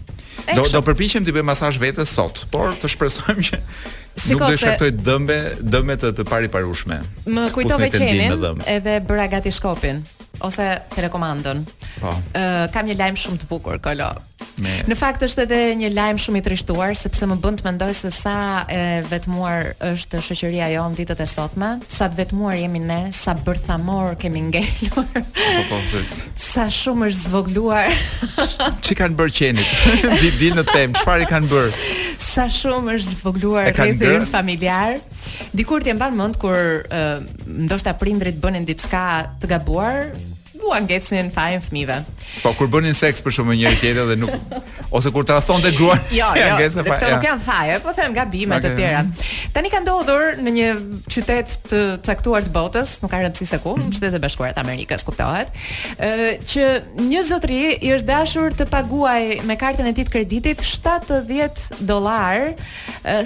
Do 0.57 0.65
do 0.73 0.81
përpiqem 0.87 1.25
të 1.27 1.35
bëj 1.37 1.45
masazh 1.45 1.79
vetes 1.83 2.13
sot, 2.17 2.45
por 2.53 2.73
të 2.81 2.89
shpresojmë 2.95 3.45
që 3.51 3.61
nuk 4.33 4.45
do 4.49 4.57
shkaktoj 4.59 4.91
dëmbe, 5.05 5.37
dëmbe 5.61 5.99
të 6.01 6.13
të 6.17 6.27
pariparushme. 6.31 7.01
Më 7.29 7.47
kujtove 7.55 7.91
qenin 7.93 8.45
edhe 8.65 8.97
bëra 9.09 9.29
gati 9.37 9.53
shkopin 9.53 10.01
ose 10.49 10.67
telekomandën. 10.97 11.61
Po. 12.01 12.15
Ë 12.33 12.41
uh, 12.49 12.67
kam 12.73 12.89
një 12.89 12.97
lajm 13.01 13.21
shumë 13.21 13.45
të 13.45 13.51
bukur, 13.53 13.79
Kolo 13.85 14.09
me 14.63 14.73
Në 14.91 14.97
fakt 14.99 15.23
është 15.27 15.45
edhe 15.47 15.59
një 15.81 15.91
lajm 15.95 16.19
shumë 16.23 16.41
i 16.41 16.45
trishtuar 16.47 16.95
sepse 16.99 17.27
më 17.31 17.37
bën 17.43 17.59
të 17.61 17.67
mendoj 17.69 17.89
se 17.99 18.11
sa 18.15 18.35
e 18.73 18.81
vetmuar 19.11 19.71
është 19.93 20.23
shoqëria 20.29 20.69
jon 20.75 20.97
ditët 20.99 21.23
e 21.25 21.29
sotme, 21.31 21.71
sa 21.93 22.09
të 22.11 22.19
vetmuar 22.23 22.57
jemi 22.59 22.83
ne, 22.83 23.01
sa 23.17 23.35
bërthamor 23.39 24.17
kemi 24.21 24.43
ngelur. 24.49 25.09
Po 25.13 25.63
po, 25.71 26.03
Sa 26.39 26.67
shumë 26.73 27.09
është 27.11 27.27
zvogluar. 27.27 27.95
Çi 28.85 28.97
kanë 28.99 29.19
bërë 29.19 29.37
qenit? 29.39 29.77
Di 30.23 30.33
di 30.41 30.51
në 30.57 30.67
tem, 30.73 30.97
çfarë 30.99 31.29
kanë 31.31 31.51
bërë? 31.53 31.73
Sa 32.23 32.47
shumë 32.51 32.99
është 32.99 33.17
zvogluar 33.23 33.71
rreth 33.73 34.07
im 34.09 34.29
familjar. 34.31 34.99
Dikur 35.53 35.85
ti 35.85 35.93
mban 35.95 36.15
mend 36.17 36.39
kur 36.41 36.55
uh, 36.89 37.23
ndoshta 37.47 37.95
prindrit 38.01 38.39
bënin 38.41 38.65
diçka 38.67 39.07
të 39.43 39.51
gabuar, 39.57 40.13
mua 40.63 40.79
ngecnin 40.81 41.29
fajin 41.35 41.61
fëmijëve. 41.63 41.97
Po 42.43 42.53
kur 42.57 42.69
bënin 42.71 42.95
seks 42.97 43.23
për 43.25 43.35
shumë 43.39 43.57
njëri 43.59 43.81
tjetër 43.81 44.07
dhe 44.13 44.17
nuk 44.21 44.95
ose 44.95 45.11
kur 45.15 45.27
tradhonte 45.29 45.73
gruan. 45.77 46.01
Jo, 46.15 46.29
jo. 46.37 46.57
Këto 46.61 47.09
nuk 47.17 47.25
janë 47.27 47.43
faje, 47.45 47.79
po 47.85 47.95
them 47.97 48.15
gabime 48.17 48.59
të 48.63 48.75
tjera. 48.79 49.03
Tani 49.55 49.73
ka 49.73 49.81
ndodhur 49.85 50.39
në 50.43 50.55
një 50.57 50.69
qytet 51.13 51.55
të 51.71 51.81
caktuar 52.07 52.45
të 52.47 52.53
botës, 52.55 52.95
nuk 53.03 53.13
ka 53.13 53.21
rëndësi 53.25 53.49
se 53.51 53.61
ku, 53.65 53.77
mhm. 53.77 53.89
në 53.91 53.97
Shtetet 53.99 54.19
e 54.19 54.23
Bashkuara 54.23 54.57
të 54.57 54.63
Amerikës, 54.65 55.05
kuptohet, 55.07 55.53
ë 55.99 56.37
që 56.53 56.67
një 57.11 57.25
zotëri 57.31 57.63
i 57.89 57.93
është 57.97 58.09
dashur 58.11 58.57
të 58.59 58.69
paguaj 58.71 59.41
me 59.49 59.59
kartën 59.61 59.89
e 59.91 59.95
tij 59.97 60.07
të 60.09 60.15
kreditit 60.15 60.65
70 60.69 61.81
dollar, 61.89 62.53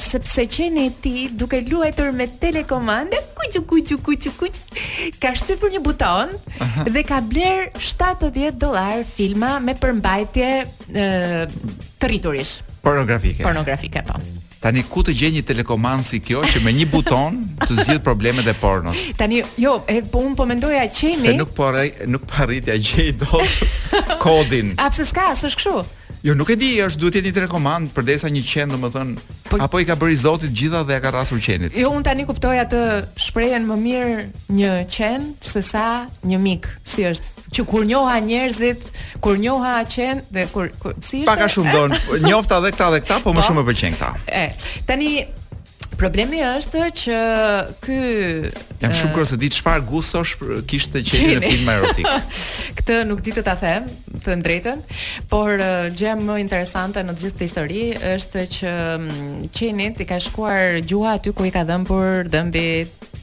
sepse 0.01 0.47
qeni 0.57 0.89
i 0.91 0.95
tij 1.05 1.27
duke 1.37 1.61
luajtur 1.69 2.11
me 2.15 2.29
telekomandë, 2.43 3.23
kuçu 3.37 3.65
kuçu 3.71 4.01
kuçu 4.07 4.33
kuç, 4.39 4.61
ka 5.21 5.35
shtypur 5.37 5.73
një 5.75 5.83
buton 5.85 6.33
dhe 6.87 7.03
ka 7.09 7.21
bler 7.31 7.71
70 7.79 8.57
dollar 8.61 9.05
filma 9.17 9.59
me 9.63 9.75
përmbajtje 9.81 10.49
ë 10.63 11.05
të 11.97 12.11
rriturish. 12.11 12.59
Pornografike. 12.87 13.43
Pornografike 13.47 14.03
po. 14.09 14.21
Tani 14.61 14.83
ku 14.91 15.03
të 15.05 15.13
gjej 15.15 15.31
një 15.37 15.43
telekomandë 15.47 16.07
si 16.09 16.19
kjo 16.25 16.41
që 16.47 16.63
me 16.65 16.73
një 16.79 16.89
buton 16.91 17.37
të 17.63 17.77
zgjidh 17.83 18.03
problemet 18.07 18.49
e 18.51 18.55
pornos? 18.59 19.05
Tani 19.19 19.43
jo, 19.63 19.77
e, 19.87 20.01
po 20.03 20.23
un 20.25 20.35
po 20.39 20.47
mendoja 20.49 20.87
qeni. 20.89 21.21
Se 21.21 21.37
nuk 21.39 21.53
po 21.57 21.71
nuk 22.09 22.25
po 22.27 22.43
arritja 22.47 22.79
gjej 22.79 23.13
dot 23.23 23.63
kodin. 24.25 24.75
A 24.81 24.89
pse 24.91 25.07
s'ka, 25.11 25.31
s'është 25.43 25.61
kështu? 25.61 25.77
Jo, 26.23 26.35
nuk 26.35 26.49
e 26.51 26.57
di, 26.59 26.71
është 26.81 27.01
duhet 27.01 27.17
jeti 27.21 27.33
të 27.37 27.43
rekomand 27.45 27.91
përdesa 27.95 28.31
një 28.33 28.43
qen, 28.49 28.71
domethënë, 28.73 29.25
Por... 29.51 29.61
apo 29.67 29.81
i 29.83 29.87
ka 29.87 29.97
bërë 30.01 30.17
Zoti 30.23 30.49
gjitha 30.57 30.81
dhe 30.89 30.97
ja 30.97 31.03
ka 31.05 31.13
rrasur 31.13 31.41
qenit. 31.45 31.77
Jo, 31.77 31.91
un 31.93 32.03
tani 32.07 32.25
kuptoj 32.27 32.55
atë 32.63 32.81
shprehen 33.21 33.67
më 33.69 33.77
mirë 33.85 34.19
një 34.57 34.73
qen 34.91 35.33
se 35.45 35.63
sa 35.65 36.07
një 36.27 36.41
mik, 36.43 36.69
si 36.89 37.05
është 37.11 37.49
që 37.57 37.65
kur 37.69 37.85
njoha 37.89 38.17
njerëzit, 38.25 38.83
kur 39.25 39.39
njoha 39.41 39.77
qen 39.89 40.25
dhe 40.33 40.47
kur, 40.53 40.73
kur 40.81 40.97
si 41.05 41.23
është 41.23 41.31
Pak 41.31 41.45
a 41.47 41.51
shumë 41.53 41.77
don, 41.77 41.97
njofta 42.29 42.61
edhe 42.63 42.73
këta 42.75 42.91
dhe 42.97 43.03
këta, 43.05 43.21
po 43.25 43.37
më 43.37 43.43
po. 43.45 43.49
shumë 43.51 43.63
e 43.63 43.69
pëlqen 43.71 43.99
këta. 44.01 44.13
E. 44.41 44.47
Tani 44.89 45.11
Problemi 45.97 46.43
është 46.45 46.83
që 47.01 47.19
ky 47.85 47.99
Jam 48.83 48.93
shumë 48.93 49.13
kurioz 49.15 49.31
se 49.33 49.39
di 49.41 49.49
çfarë 49.55 49.85
gustosh 49.89 50.35
kishte 50.69 51.01
që 51.07 51.21
në 51.39 51.39
film 51.45 51.71
erotik. 51.73 52.09
Këtë 52.81 52.99
nuk 53.09 53.23
di 53.25 53.33
të 53.37 53.45
ta 53.47 53.55
them, 53.61 53.87
të 54.25 54.37
drejtën, 54.45 54.83
por 55.33 55.55
gjë 55.97 56.13
më 56.21 56.37
interesante 56.43 57.01
në 57.07 57.17
të 57.17 57.23
gjithë 57.25 57.37
këtë 57.37 57.49
histori 57.49 57.89
është 58.13 58.45
që 58.59 58.75
Qenit 59.57 60.03
i 60.05 60.09
ka 60.11 60.21
shkuar 60.29 60.83
gjuha 60.85 61.15
aty 61.21 61.33
ku 61.33 61.49
i 61.49 61.55
ka 61.55 61.65
për 61.89 62.29
dhëmbi 62.35 62.67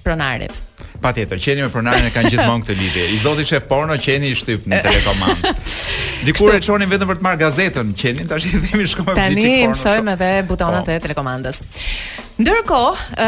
pronarit. 0.04 0.56
Patjetër, 1.04 1.40
Qeni 1.44 1.64
me 1.66 1.68
pronarin 1.68 2.06
e 2.08 2.14
kanë 2.16 2.30
gjithmonë 2.32 2.64
këtë 2.64 2.76
lidhje. 2.80 3.06
I 3.12 3.18
Zoti 3.20 3.44
shef 3.46 3.66
porno 3.68 3.98
Qeni 4.00 4.30
i 4.32 4.38
shtyp 4.40 4.66
në 4.72 4.80
telekomand. 4.88 5.48
Dikur 6.26 6.54
e 6.56 6.62
çonin 6.64 6.90
vetëm 6.92 7.10
për 7.12 7.18
të 7.20 7.26
marr 7.26 7.40
gazetën, 7.42 7.90
qenin 8.00 8.30
tash 8.30 8.46
i 8.48 8.56
themi 8.64 8.86
shkojmë 8.88 9.10
për 9.12 9.18
Tani, 9.20 9.42
Tanë 9.42 9.74
mësojmë 9.74 10.14
edhe 10.16 10.30
butonat 10.48 10.88
po. 10.88 10.94
e 10.96 11.02
telekomandës. 11.04 11.58
Ndërkohë, 12.40 13.28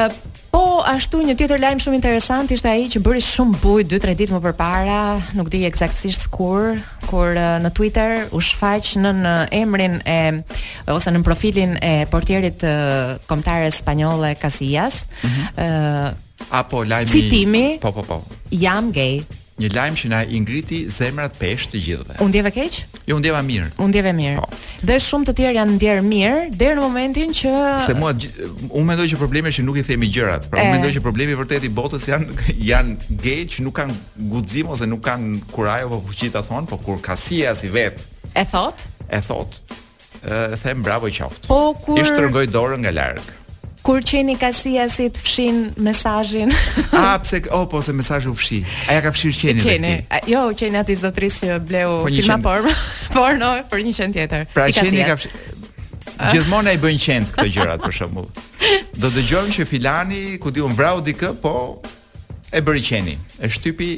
po 0.53 0.61
ashtu 0.87 1.19
një 1.27 1.35
tjetër 1.41 1.59
lajm 1.65 1.81
shumë 1.83 1.97
interesant 1.99 2.51
ishte 2.55 2.69
ai 2.71 2.85
që 2.93 3.01
bëri 3.03 3.23
shumë 3.27 3.59
bujë 3.65 3.87
2-3 3.97 4.15
ditë 4.21 4.37
më 4.37 4.53
parë, 4.61 4.99
nuk 5.35 5.51
di 5.51 5.63
eksaktësisht 5.67 6.29
kur, 6.31 6.79
kur 7.09 7.35
në 7.65 7.73
Twitter 7.75 8.29
u 8.31 8.39
shfaq 8.39 8.93
në 9.03 9.35
emrin 9.59 9.99
e 10.15 10.19
ose 10.95 11.11
në 11.11 11.23
profilin 11.27 11.75
e 11.83 11.93
portierit 12.11 12.63
kombëtar 13.27 13.67
spanjolle 13.75 14.35
Casillas. 14.39 15.03
Mm 15.21 15.29
-hmm. 15.29 15.57
ë 15.57 16.11
apo 16.61 16.83
lajmi 16.83 17.79
po 17.83 17.91
po 17.91 18.01
po 18.07 18.15
jam 18.51 18.91
gay 18.91 19.23
një 19.55 19.69
lajm 19.71 19.95
që 19.95 20.09
na 20.11 20.17
i 20.27 20.39
ngriti 20.43 20.81
zemrat 20.91 21.37
pesh 21.39 21.69
të 21.71 21.79
gjithëve. 21.79 22.15
U 22.23 22.27
ndjeve 22.27 22.51
keq? 22.55 22.81
Jo, 23.07 23.15
u 23.15 23.19
ndjeva 23.21 23.39
mirë. 23.45 23.69
U 23.79 23.87
ndjeve 23.87 24.11
mirë. 24.17 24.41
Po. 24.41 24.49
Dhe 24.87 24.97
shumë 25.05 25.29
të 25.29 25.35
tjerë 25.39 25.55
janë 25.59 25.75
ndjerë 25.77 26.03
mirë 26.03 26.41
deri 26.59 26.75
në 26.75 26.83
momentin 26.83 27.31
që 27.39 27.53
Se 27.85 27.95
mua 27.95 28.11
unë 28.19 28.83
mendoj 28.89 29.05
që 29.13 29.19
problemi 29.21 29.53
është 29.53 29.61
që 29.61 29.65
nuk 29.69 29.79
i 29.79 29.85
themi 29.87 30.09
gjërat. 30.11 30.49
Pra 30.51 30.59
unë 30.65 30.73
mendoj 30.75 30.91
që 30.97 31.05
problemi 31.05 31.31
i 31.31 31.39
vërtetë 31.39 31.69
i 31.69 31.71
botës 31.77 32.09
janë 32.11 32.35
janë 32.71 32.97
geç, 33.23 33.61
nuk 33.63 33.77
kanë 33.79 33.95
guxim 34.33 34.73
ose 34.75 34.89
nuk 34.91 35.03
kanë 35.07 35.39
kuraj 35.55 35.85
apo 35.87 36.01
fuqi 36.09 36.31
ta 36.35 36.43
thonë, 36.43 36.67
por 36.73 36.83
kur 36.83 36.99
kasia 37.07 37.55
si 37.55 37.71
vet. 37.71 38.03
E 38.35 38.43
thot? 38.51 38.89
E 39.07 39.23
thot. 39.23 39.55
E 40.19 40.59
them 40.59 40.83
bravo 40.83 41.07
qoftë. 41.07 41.47
Po 41.47 41.61
kur 41.85 42.01
i 42.03 42.03
shtrëngoj 42.03 42.49
dorën 42.51 42.83
nga 42.83 42.91
larg 42.99 43.23
kur 43.85 44.01
qeni 44.01 44.33
kasia 44.41 44.87
si 44.89 45.05
të 45.13 45.21
fshin 45.21 45.59
mesajin. 45.85 46.49
A, 46.89 47.01
ah, 47.01 47.15
pse, 47.21 47.39
o, 47.53 47.61
po, 47.69 47.83
se 47.85 47.93
mesajin 47.93 48.31
u 48.33 48.37
fshi. 48.37 48.63
Aja 48.89 49.03
ka 49.05 49.11
fshirë 49.13 49.37
qeni, 49.43 49.61
qeni. 49.61 49.91
dhe 49.91 50.21
ti. 50.25 50.33
jo, 50.33 50.41
qeni 50.57 50.79
ati 50.81 50.95
zotris 50.97 51.37
që 51.43 51.59
bleu 51.69 51.99
po 52.01 52.09
qen... 52.09 52.17
filma 52.17 52.39
porno, 52.47 52.73
porno, 53.15 53.51
për 53.69 53.85
një 53.85 53.93
qenë 53.99 54.17
tjetër. 54.17 54.47
Pra, 54.57 54.65
I 54.71 54.77
qeni 54.79 54.97
kasia. 54.97 55.05
ka 55.05 55.21
fshi... 55.21 55.53
Gjithmonë 56.15 56.71
ai 56.71 56.77
bën 56.79 56.99
qend 57.01 57.29
këto 57.35 57.45
gjërat 57.51 57.81
për 57.83 57.93
shembull. 57.97 58.27
Do 59.01 59.09
dëgjojmë 59.11 59.53
që 59.57 59.65
filani 59.67 60.19
ku 60.41 60.49
diun 60.55 60.73
vrau 60.77 61.01
kë, 61.05 61.33
po 61.43 61.55
e 62.55 62.61
bëri 62.63 62.81
qeni. 62.87 63.17
E 63.43 63.49
shtypi 63.51 63.89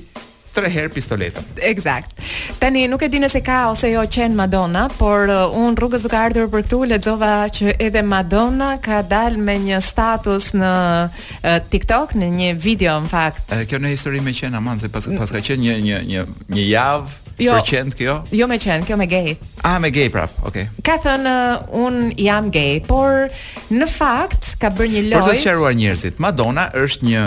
tre 0.57 0.69
herë 0.73 0.91
pistoletën. 0.95 1.45
Eksakt. 1.69 2.15
Tani 2.61 2.87
nuk 2.89 3.03
e 3.05 3.11
di 3.13 3.19
nëse 3.21 3.41
ka 3.45 3.67
ose 3.71 3.91
jo 3.93 4.03
qen 4.13 4.33
Madonna, 4.37 4.87
por 4.99 5.29
uh, 5.29 5.57
un 5.57 5.75
rrugës 5.77 6.05
duke 6.05 6.17
ardhur 6.17 6.49
për 6.53 6.65
këtu 6.65 6.79
lexova 6.93 7.31
që 7.57 7.75
edhe 7.87 8.01
Madonna 8.05 8.73
ka 8.83 9.03
dalë 9.05 9.37
me 9.45 9.57
një 9.67 9.79
status 9.85 10.51
në 10.57 10.73
uh, 11.07 11.55
TikTok 11.71 12.17
në 12.17 12.31
një 12.39 12.49
video 12.63 12.97
në 13.05 13.13
fakt. 13.13 13.45
Uh, 13.53 13.61
kjo 13.69 13.81
në 13.83 13.93
histori 13.93 14.23
më 14.25 14.35
qen 14.41 14.57
aman 14.57 14.81
se 14.81 14.89
pas 14.89 15.05
pas 15.19 15.31
ka 15.33 15.39
qenë 15.43 15.61
një 15.67 15.77
një 15.85 15.97
një 16.13 16.25
një 16.53 16.65
javë 16.71 17.26
Jo. 17.37 17.53
Për 17.57 17.67
qend 17.69 17.93
kjo? 17.93 18.13
Jo 18.33 18.47
me 18.49 18.57
qend, 18.61 18.85
kjo 18.87 18.95
me 18.97 19.05
gay. 19.09 19.35
Ah, 19.61 19.77
me 19.81 19.91
gay 19.93 20.07
prap. 20.09 20.31
Okej. 20.49 20.65
Okay. 20.65 20.85
Ka 20.85 20.95
thënë 21.03 21.29
uh, 21.69 21.83
un 21.85 21.97
jam 22.17 22.47
gay, 22.53 22.79
por 22.85 23.27
në 23.69 23.85
fakt 23.91 24.55
ka 24.61 24.71
bërë 24.73 24.95
një 24.95 25.03
lojë. 25.05 25.21
Për 25.21 25.27
të 25.29 25.35
sqaruar 25.43 25.75
njerëzit, 25.77 26.23
Madonna 26.23 26.65
është 26.77 27.09
një 27.11 27.25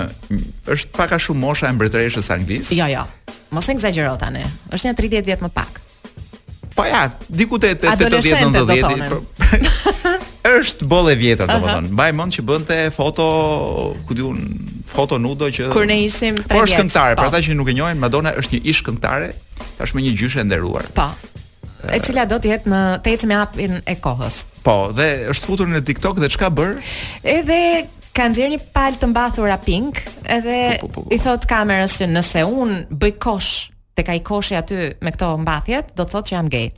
është 0.75 0.91
pak 0.99 1.15
a 1.15 1.21
shumë 1.23 1.43
mosha 1.45 1.71
e 1.71 1.77
mbretëreshës 1.79 2.33
anglisë. 2.35 2.75
Jo, 2.81 2.91
jo. 2.91 3.07
Mos 3.55 3.71
e 3.71 3.77
ngjagjero 3.79 4.17
tani. 4.19 4.43
Është 4.75 4.91
një 4.91 4.97
30 4.99 5.31
vjet 5.31 5.47
më 5.47 5.53
pak. 5.61 5.79
Po 6.75 6.85
ja, 6.87 7.07
diku 7.29 7.59
te 7.63 7.77
80-90. 7.77 8.51
Adoleshente 8.51 8.65
do 8.67 9.71
është 10.59 10.87
bolle 10.91 11.15
vjetër, 11.15 11.49
uh 11.49 11.55
-huh. 11.55 11.71
thonë, 11.75 11.91
Mbaj 11.95 12.13
mend 12.13 12.33
që 12.37 12.43
bënte 12.43 12.79
foto, 12.91 13.27
ku 14.07 14.15
diun, 14.15 14.39
foto 14.87 15.19
nudo 15.19 15.47
që 15.47 15.73
Kur 15.73 15.87
ne 15.87 15.99
ishim 16.03 16.37
tani. 16.37 16.49
Po 16.49 16.65
është 16.67 17.17
për 17.19 17.27
ata 17.27 17.39
që 17.39 17.55
nuk 17.55 17.69
e 17.69 17.73
njohin, 17.75 17.99
Madonna 17.99 18.33
është 18.37 18.53
një 18.55 18.61
ish 18.71 18.83
këngëtare, 18.87 19.31
tashmë 19.79 20.01
një 20.05 20.13
gjyshe 20.19 20.45
nderuar. 20.45 20.87
Po. 20.95 21.07
E 21.93 21.99
cila 22.01 22.25
do 22.27 22.37
të 22.37 22.49
jetë 22.53 22.69
në 22.69 23.01
të 23.05 23.27
me 23.27 23.35
hapin 23.35 23.73
e 23.87 23.95
kohës. 23.95 24.35
Po, 24.63 24.93
dhe 24.99 25.31
është 25.33 25.47
futur 25.47 25.67
në 25.67 25.81
TikTok 25.87 26.19
dhe 26.21 26.29
çka 26.29 26.51
bër? 26.51 26.71
Edhe 27.25 27.87
ka 28.17 28.29
nxjerr 28.29 28.51
një 28.55 28.61
palë 28.75 28.99
të 29.01 29.07
mbathura 29.07 29.57
pink, 29.57 29.95
edhe 30.37 30.79
i 31.15 31.19
thot 31.25 31.43
kamerës 31.53 31.93
që 32.03 32.11
nëse 32.17 32.41
un 32.45 32.71
bëj 33.01 33.15
kosh 33.19 33.71
tek 33.95 34.09
ai 34.09 34.21
koshi 34.21 34.55
aty 34.57 34.77
me 35.03 35.11
këto 35.11 35.39
mbathjet, 35.39 35.87
do 35.97 36.03
të 36.05 36.11
thotë 36.13 36.29
që 36.29 36.33
jam 36.37 36.49
gay. 36.49 36.69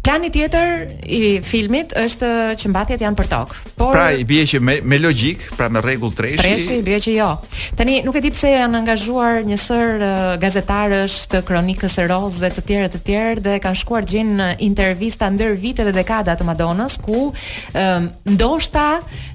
Plani 0.00 0.30
tjetër 0.32 0.86
i 1.12 1.24
filmit 1.44 1.90
është 1.92 2.28
që 2.56 2.70
mbathjet 2.72 3.02
janë 3.04 3.18
për 3.18 3.26
tokë. 3.28 3.56
Por 3.76 3.92
pra 3.92 4.06
i 4.16 4.22
bie 4.24 4.46
që 4.48 4.56
me, 4.64 4.76
me 4.80 4.96
logjik, 4.96 5.42
pra 5.58 5.66
me 5.68 5.82
rregull 5.84 6.14
treshi. 6.16 6.38
Treshi 6.40 6.78
i 6.78 6.84
bie 6.86 6.96
që 7.04 7.12
jo. 7.18 7.26
Tani 7.76 7.98
nuk 8.06 8.16
e 8.16 8.22
di 8.24 8.30
pse 8.32 8.54
janë 8.54 8.78
angazhuar 8.80 9.42
një 9.44 9.58
sër 9.60 10.00
uh, 10.00 10.28
gazetarësh 10.40 11.18
të 11.34 11.40
Kronikës 11.50 11.98
së 11.98 12.06
Roz 12.08 12.38
dhe 12.40 12.48
të 12.56 12.64
tjerë 12.70 12.86
të 12.94 13.02
tjerë 13.10 13.44
dhe 13.44 13.58
kanë 13.66 13.80
shkuar 13.82 14.08
gjin 14.08 14.40
intervista 14.64 15.28
ndër 15.34 15.58
vitet 15.60 15.92
e 15.92 15.92
dekada 16.00 16.32
të 16.40 16.48
Madonës 16.48 16.96
ku 17.04 17.26
ndoshta 18.32 18.86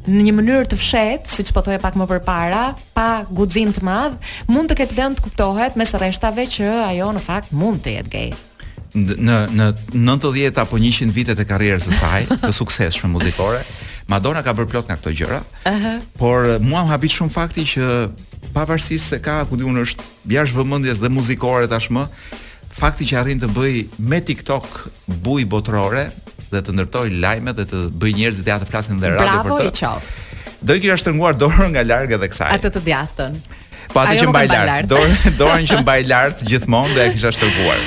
në 0.09 0.25
një 0.29 0.33
mënyrë 0.39 0.65
të 0.73 0.81
fshehtë, 0.81 1.29
siç 1.35 1.53
po 1.53 1.61
thoya 1.65 1.77
pak 1.81 1.93
më 1.97 2.09
përpara, 2.15 2.65
pa 2.97 3.11
guxim 3.29 3.69
të 3.75 3.85
madh, 3.85 4.17
mund 4.49 4.73
të 4.73 4.81
ketë 4.81 4.97
lënë 4.99 5.19
të 5.21 5.27
kuptohet 5.29 5.77
mes 5.77 5.93
rreshtave 5.99 6.49
që 6.57 6.73
ajo 6.89 7.13
në 7.19 7.25
fakt 7.29 7.53
mund 7.53 7.85
të 7.85 7.97
jetë 7.99 8.13
gay 8.17 8.33
në 8.95 9.37
në 9.55 9.67
90 9.91 10.61
apo 10.61 10.79
100 10.79 11.11
vitet 11.15 11.39
e 11.39 11.45
karrierës 11.49 11.87
së 11.89 11.95
saj 11.99 12.21
të 12.43 12.51
suksesshme 12.55 13.09
muzikore, 13.11 13.59
Madonna 14.11 14.43
ka 14.45 14.53
bërë 14.55 14.69
plot 14.69 14.89
nga 14.91 14.97
këto 14.99 15.11
gjëra. 15.17 15.39
Ëh. 15.65 15.75
Uh 15.75 15.83
-huh. 15.83 15.99
Por 16.19 16.45
eh, 16.45 16.57
mua 16.61 16.83
më 16.83 16.87
habit 16.91 17.11
shumë 17.11 17.31
fakti 17.33 17.63
që 17.63 18.09
pavarësisht 18.53 19.07
se 19.09 19.19
ka 19.21 19.45
ku 19.49 19.55
diun 19.55 19.75
është 19.81 20.01
jashtë 20.29 20.55
vëmendjes 20.59 20.99
dhe 21.01 21.09
muzikore 21.09 21.67
tashmë, 21.67 22.03
fakti 22.79 23.05
që 23.05 23.17
arrin 23.17 23.39
të 23.41 23.47
bëj 23.57 23.85
me 23.99 24.19
TikTok 24.21 24.87
buj 25.07 25.45
botërore 25.45 26.05
dhe 26.51 26.61
të 26.61 26.71
ndërtoj 26.71 27.09
lajme 27.19 27.53
dhe 27.57 27.65
të 27.65 27.77
bëj 28.01 28.13
njerëzit 28.15 28.47
ja 28.47 28.59
të 28.59 28.69
flasin 28.69 28.97
dhe 28.99 29.09
radio 29.09 29.25
për 29.25 29.37
të. 29.37 29.43
Bravo 29.43 29.63
i 29.63 29.67
qoftë. 29.67 30.21
Do 30.61 30.73
i 30.73 30.79
kisha 30.79 30.95
shtrënguar 30.97 31.33
dorën 31.37 31.69
nga 31.71 31.83
larg 31.83 32.11
edhe 32.11 32.27
kësaj. 32.27 32.51
Atë 32.53 32.69
të 32.69 32.81
djathtën. 32.85 33.31
Po 33.93 33.99
atë 33.99 34.17
që 34.21 34.27
mbaj 34.29 34.47
lart, 34.47 34.89
dorën 34.91 35.37
dorën 35.41 35.65
që 35.67 35.81
mbaj 35.81 36.01
lart 36.07 36.37
gjithmonë 36.49 36.93
do 36.95 37.01
e 37.01 37.09
kisha 37.13 37.31
shtrënguar. 37.31 37.79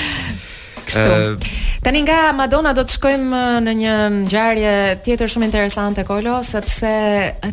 Kështu. 0.88 1.46
Tani 1.84 2.00
nga 2.02 2.32
Madonna 2.34 2.72
do 2.74 2.82
të 2.84 2.94
shkojmë 2.96 3.40
në 3.62 3.72
një 3.80 3.94
ngjarje 4.14 4.72
tjetër 5.04 5.30
shumë 5.30 5.46
interesante 5.46 6.02
Kolo, 6.08 6.38
sepse 6.46 6.88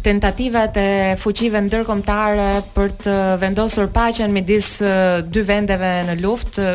tentativat 0.05 0.77
e 0.79 0.89
fuqive 1.19 1.59
ndërkombëtare 1.67 2.45
për 2.77 2.93
të 3.03 3.15
vendosur 3.43 3.91
paqen 3.93 4.31
midis 4.33 4.71
dy 5.27 5.43
vendeve 5.49 5.91
në 6.09 6.15
luftë, 6.23 6.67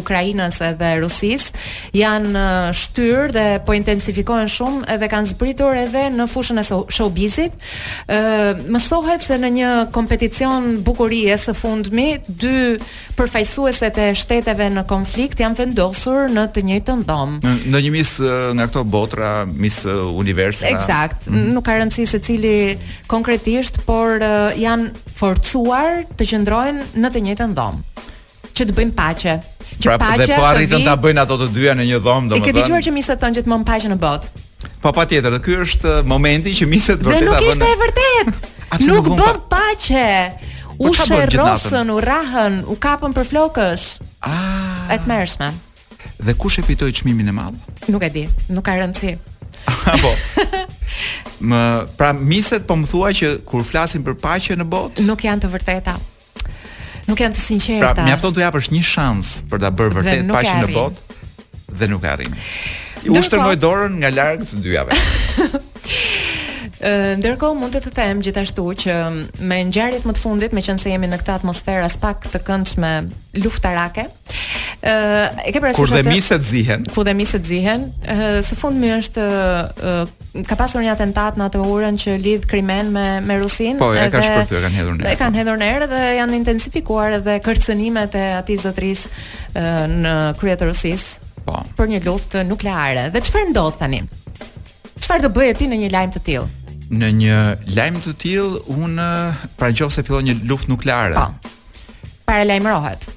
Ukrainës 0.00 0.58
edhe 0.66 0.90
Rusisë, 1.04 1.62
janë 1.96 2.44
shtyr 2.80 3.34
dhe 3.36 3.46
po 3.66 3.76
intensifikohen 3.78 4.50
shumë 4.50 4.82
edhe 4.96 5.08
kanë 5.14 5.32
zbritur 5.36 5.78
edhe 5.84 6.08
në 6.14 6.26
fushën 6.32 6.58
e 6.58 6.66
showbizit. 6.74 7.54
Ë 8.10 8.66
mësohet 8.66 9.24
se 9.28 9.38
në 9.46 9.52
një 9.60 9.70
kompeticion 9.94 10.72
bukurie 10.86 11.38
së 11.38 11.54
fundmi, 11.54 12.10
dy 12.28 12.56
përfaqësueset 13.18 14.02
e 14.10 14.10
shteteve 14.24 14.70
në 14.74 14.86
konflikt 14.90 15.40
janë 15.46 15.64
vendosur 15.64 15.98
vendosur 16.00 16.30
në 16.32 16.44
të 16.54 16.62
njëjtën 16.64 17.00
dhomë. 17.04 17.50
Në 17.68 17.80
një 17.84 17.90
mis 17.92 18.12
nga 18.56 18.66
këto 18.68 18.84
botra, 18.84 19.46
mis 19.46 19.82
universa. 19.86 20.66
Eksakt, 20.68 21.26
mm 21.28 21.34
-hmm. 21.34 21.52
nuk 21.52 21.64
ka 21.64 21.72
rëndësi 21.76 22.06
se 22.06 22.18
cili 22.18 22.78
konkretisht, 23.06 23.84
por 23.86 24.20
janë 24.56 24.88
forcuar 25.14 26.04
të 26.16 26.24
qëndrojnë 26.24 26.82
në 26.96 27.10
të 27.10 27.20
njëjtën 27.20 27.54
dhomë. 27.54 27.82
Që 28.54 28.66
të 28.66 28.72
bëjnë 28.74 28.94
paqe. 28.96 29.40
Që 29.80 29.84
pra, 29.88 29.98
paqe. 29.98 30.34
Po 30.36 30.42
arritën 30.44 30.84
ta 30.84 30.96
bëjnë 30.96 31.20
ato 31.20 31.36
të 31.38 31.48
dyja 31.52 31.74
në 31.74 31.84
një 31.84 31.98
dhomë, 32.00 32.28
domethënë. 32.28 32.48
E 32.48 32.52
ke 32.52 32.52
dëgjuar 32.52 32.82
që 32.86 32.92
miset 32.92 33.20
thonë 33.20 33.34
gjithmonë 33.34 33.64
paqe 33.64 33.88
në 33.88 33.96
botë? 33.98 34.26
Po 34.82 34.92
pa, 34.92 34.92
patjetër, 34.92 35.40
ky 35.40 35.52
është 35.64 36.04
momenti 36.06 36.50
që 36.52 36.66
miset 36.66 37.00
vërtet 37.02 37.28
apo. 37.28 37.36
Dhe 37.36 37.44
nuk 37.44 37.50
ishte 37.52 37.64
e 37.64 37.76
vërtet. 37.82 38.28
Nuk 38.88 39.06
bën 39.18 39.38
paqe. 39.50 40.08
Po, 40.30 40.88
u 40.88 40.92
shërrosën, 40.94 41.88
u 41.92 41.96
rahën, 42.00 42.54
u 42.64 42.74
kapën 42.78 43.12
për 43.12 43.24
flokës. 43.28 43.98
Ah, 44.22 44.88
e 44.94 44.98
dhe 46.24 46.32
kush 46.36 46.56
e 46.58 46.62
fitoi 46.62 46.92
çmimin 46.92 47.26
e 47.26 47.30
madh? 47.30 47.54
Nuk 47.88 48.02
e 48.02 48.10
di, 48.14 48.28
nuk 48.50 48.64
ka 48.64 48.76
rëndësi. 48.78 49.16
Apo. 49.94 50.10
më 51.50 51.60
pra 51.96 52.12
miset 52.16 52.66
po 52.68 52.76
më 52.76 52.88
thua 52.90 53.10
që 53.16 53.30
kur 53.48 53.64
flasin 53.64 54.02
për 54.04 54.16
paqe 54.20 54.56
në 54.60 54.66
botë, 54.68 55.06
nuk 55.08 55.24
janë 55.24 55.46
të 55.46 55.50
vërteta. 55.54 55.94
Nuk 57.08 57.20
janë 57.24 57.34
të 57.36 57.40
sinqerta. 57.44 57.92
Pra, 57.96 58.04
mjafton 58.06 58.36
të 58.36 58.44
japësh 58.46 58.68
një 58.74 58.82
shans 58.86 59.34
për 59.50 59.64
ta 59.64 59.70
bërë 59.72 59.96
vërtet 59.98 60.34
paqen 60.34 60.62
në 60.66 60.74
botë 60.76 61.78
dhe 61.80 61.88
nuk 61.90 62.04
e 62.06 62.10
arrin. 62.12 62.36
U 63.10 63.16
shtrëngoj 63.24 63.56
dorën 63.62 63.98
nga 64.02 64.10
larg 64.12 64.44
të 64.50 64.60
dyjave. 64.64 64.98
Ndërkohë 66.80 67.56
mund 67.60 67.74
të 67.76 67.82
të 67.84 67.90
them 67.96 68.20
gjithashtu 68.24 68.62
që 68.84 68.94
me 69.44 69.58
ngjarjet 69.68 70.06
më 70.08 70.14
të 70.16 70.20
fundit, 70.22 70.54
meqense 70.56 70.88
jemi 70.88 71.08
në 71.10 71.18
këtë 71.20 71.34
atmosferë 71.40 71.84
as 71.84 71.96
pak 72.00 72.24
të 72.32 72.40
këndshme 72.46 72.92
luftarake, 73.44 74.06
e 74.80 75.50
ke 75.52 75.60
parasysh 75.60 75.76
Kur 75.76 75.88
dhe 75.92 76.02
miset 76.08 76.44
zihen. 76.44 76.84
Kur 76.92 77.04
dhe 77.04 77.12
miset 77.16 77.44
zihen, 77.46 77.88
së 78.46 78.56
fundmi 78.56 78.90
është 78.96 79.24
ka 80.48 80.56
pasur 80.56 80.82
një 80.84 80.94
atentat 80.94 81.38
në 81.40 81.48
atë 81.50 81.62
orën 81.66 81.98
që 82.00 82.14
lidh 82.20 82.46
krimen 82.48 82.90
me 82.94 83.04
me 83.24 83.36
Rusin. 83.42 83.76
Po, 83.80 83.92
e 83.92 84.06
kanë 84.12 84.24
shpërthyer, 84.30 84.64
kanë 84.64 84.76
hedhur 84.78 84.94
në 84.96 85.04
erë. 85.04 85.10
E 85.12 85.18
kanë 85.20 85.40
hedhur 85.40 85.60
në 85.60 85.70
erë 85.76 85.90
dhe 85.92 86.00
janë 86.20 86.38
intensifikuar 86.40 87.18
edhe 87.18 87.36
kërcënimet 87.44 88.16
e 88.16 88.24
atij 88.38 88.62
zotris 88.64 89.06
në 89.56 90.14
krye 90.40 90.56
të 90.56 90.70
Rusisë. 90.70 91.28
Po. 91.44 91.60
Për 91.76 91.92
një 91.94 92.02
luftë 92.08 92.46
nukleare. 92.48 93.08
Dhe 93.12 93.22
çfarë 93.28 93.52
ndodh 93.52 93.78
tani? 93.82 94.00
Çfarë 95.00 95.24
do 95.26 95.30
bëje 95.36 95.56
ti 95.62 95.68
në 95.72 95.78
një 95.84 95.92
lajm 95.96 96.12
të 96.16 96.24
tillë? 96.30 96.48
Në 96.90 97.08
një 97.20 97.36
lajm 97.76 98.00
të 98.02 98.12
tillë 98.18 98.62
un 98.72 98.96
pranoj 99.60 99.90
se 99.94 100.02
fillon 100.06 100.26
një 100.26 100.38
luftë 100.50 100.72
nukleare. 100.72 101.20
Po. 101.20 102.06
Para 102.28 102.44
lajmrohet 102.48 103.08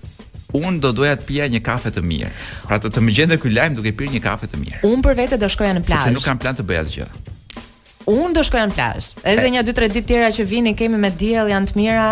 unë 0.58 0.80
do 0.84 0.92
doja 0.96 1.16
të 1.18 1.28
pija 1.30 1.48
një 1.52 1.62
kafe 1.66 1.92
të 1.96 2.04
mirë. 2.06 2.30
Pra 2.68 2.80
të 2.82 2.92
të 2.94 3.04
më 3.04 3.16
gjendë 3.18 3.40
ky 3.42 3.52
lajm 3.56 3.78
duke 3.80 3.94
pirë 3.98 4.16
një 4.18 4.24
kafe 4.24 4.50
të 4.52 4.60
mirë. 4.62 4.82
Unë 4.88 5.06
për 5.06 5.18
vete 5.20 5.40
do 5.42 5.50
shkoja 5.52 5.76
në 5.80 5.84
plazh. 5.88 6.08
Sepse 6.08 6.14
nuk 6.16 6.26
kam 6.28 6.42
plan 6.44 6.58
të 6.58 6.66
bëj 6.70 6.82
asgjë. 6.86 7.08
Unë 8.14 8.34
do 8.38 8.44
shkoja 8.46 8.70
në 8.70 8.76
plazh. 8.78 9.14
Edhe 9.34 9.52
një 9.56 9.66
2-3 9.68 9.92
ditë 9.98 10.10
tjera 10.12 10.32
që 10.36 10.48
vini 10.52 10.76
kemi 10.78 11.00
me 11.06 11.12
diell 11.20 11.52
janë 11.54 11.72
të 11.74 11.80
mira. 11.82 12.10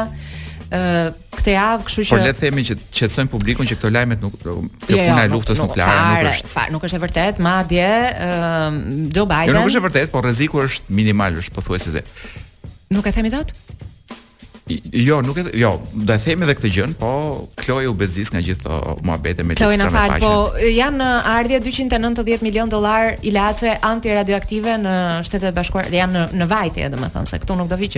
ë 0.71 0.79
këtë 1.35 1.51
javë, 1.51 1.81
kështu 1.85 2.03
që 2.07 2.09
Por 2.15 2.21
le 2.23 2.29
të 2.31 2.39
themi 2.45 2.61
që 2.63 2.75
qetësojmë 2.95 3.31
publikun 3.33 3.67
që 3.67 3.75
këto 3.75 3.89
lajmet 3.91 4.21
nuk 4.23 4.37
kjo 4.39 4.53
jo, 4.53 4.61
puna 4.87 5.17
e 5.19 5.25
jo, 5.27 5.33
luftës 5.33 5.59
nuk, 5.59 5.67
nukleare 5.67 5.99
nuk, 5.99 6.23
nuk, 6.23 6.29
është. 6.31 6.51
Fare, 6.53 6.71
nuk 6.71 6.85
është 6.87 6.95
e 6.95 7.01
vërtet, 7.03 7.41
madje 7.43 7.89
ë 7.89 8.29
Joe 9.17 9.25
Biden. 9.27 9.51
Jo, 9.51 9.57
nuk 9.57 9.67
është 9.67 9.81
e 9.81 9.85
vërtet, 9.89 10.11
por 10.13 10.23
rreziku 10.23 10.63
është 10.63 10.95
minimal, 11.01 11.41
është 11.43 11.57
pothuajse 11.57 12.03
Nuk 12.95 13.07
e 13.07 13.11
themi 13.17 13.33
dot? 13.35 13.51
Jo, 15.05 15.21
nuk 15.21 15.37
e, 15.37 15.43
jo, 15.59 15.81
do 15.93 16.13
e 16.13 16.19
them 16.23 16.41
edhe 16.45 16.53
këtë 16.57 16.69
gjën, 16.75 16.93
po 16.99 17.09
Kloe 17.61 17.87
u 17.89 17.93
bezis 17.97 18.29
nga 18.31 18.41
gjithë 18.43 18.67
ato 18.71 18.93
muhabete 19.05 19.43
me 19.47 19.55
Kloe 19.59 19.77
na 19.79 19.87
fal, 19.91 20.13
po 20.23 20.31
janë 20.63 21.07
ardhje 21.33 21.59
290 21.65 22.45
milion 22.45 22.71
dollar 22.71 23.15
ilaçe 23.27 23.73
antiradioaktive 23.87 24.77
në 24.83 24.93
shtetet 25.27 25.49
e 25.51 25.55
bashkuara, 25.57 25.91
janë 26.01 26.13
në 26.17 26.25
në 26.43 26.49
vajtë, 26.53 26.89
domethënë 26.93 27.31
se 27.33 27.41
këtu 27.43 27.57
nuk 27.61 27.71
do 27.73 27.79
vi 27.81 27.89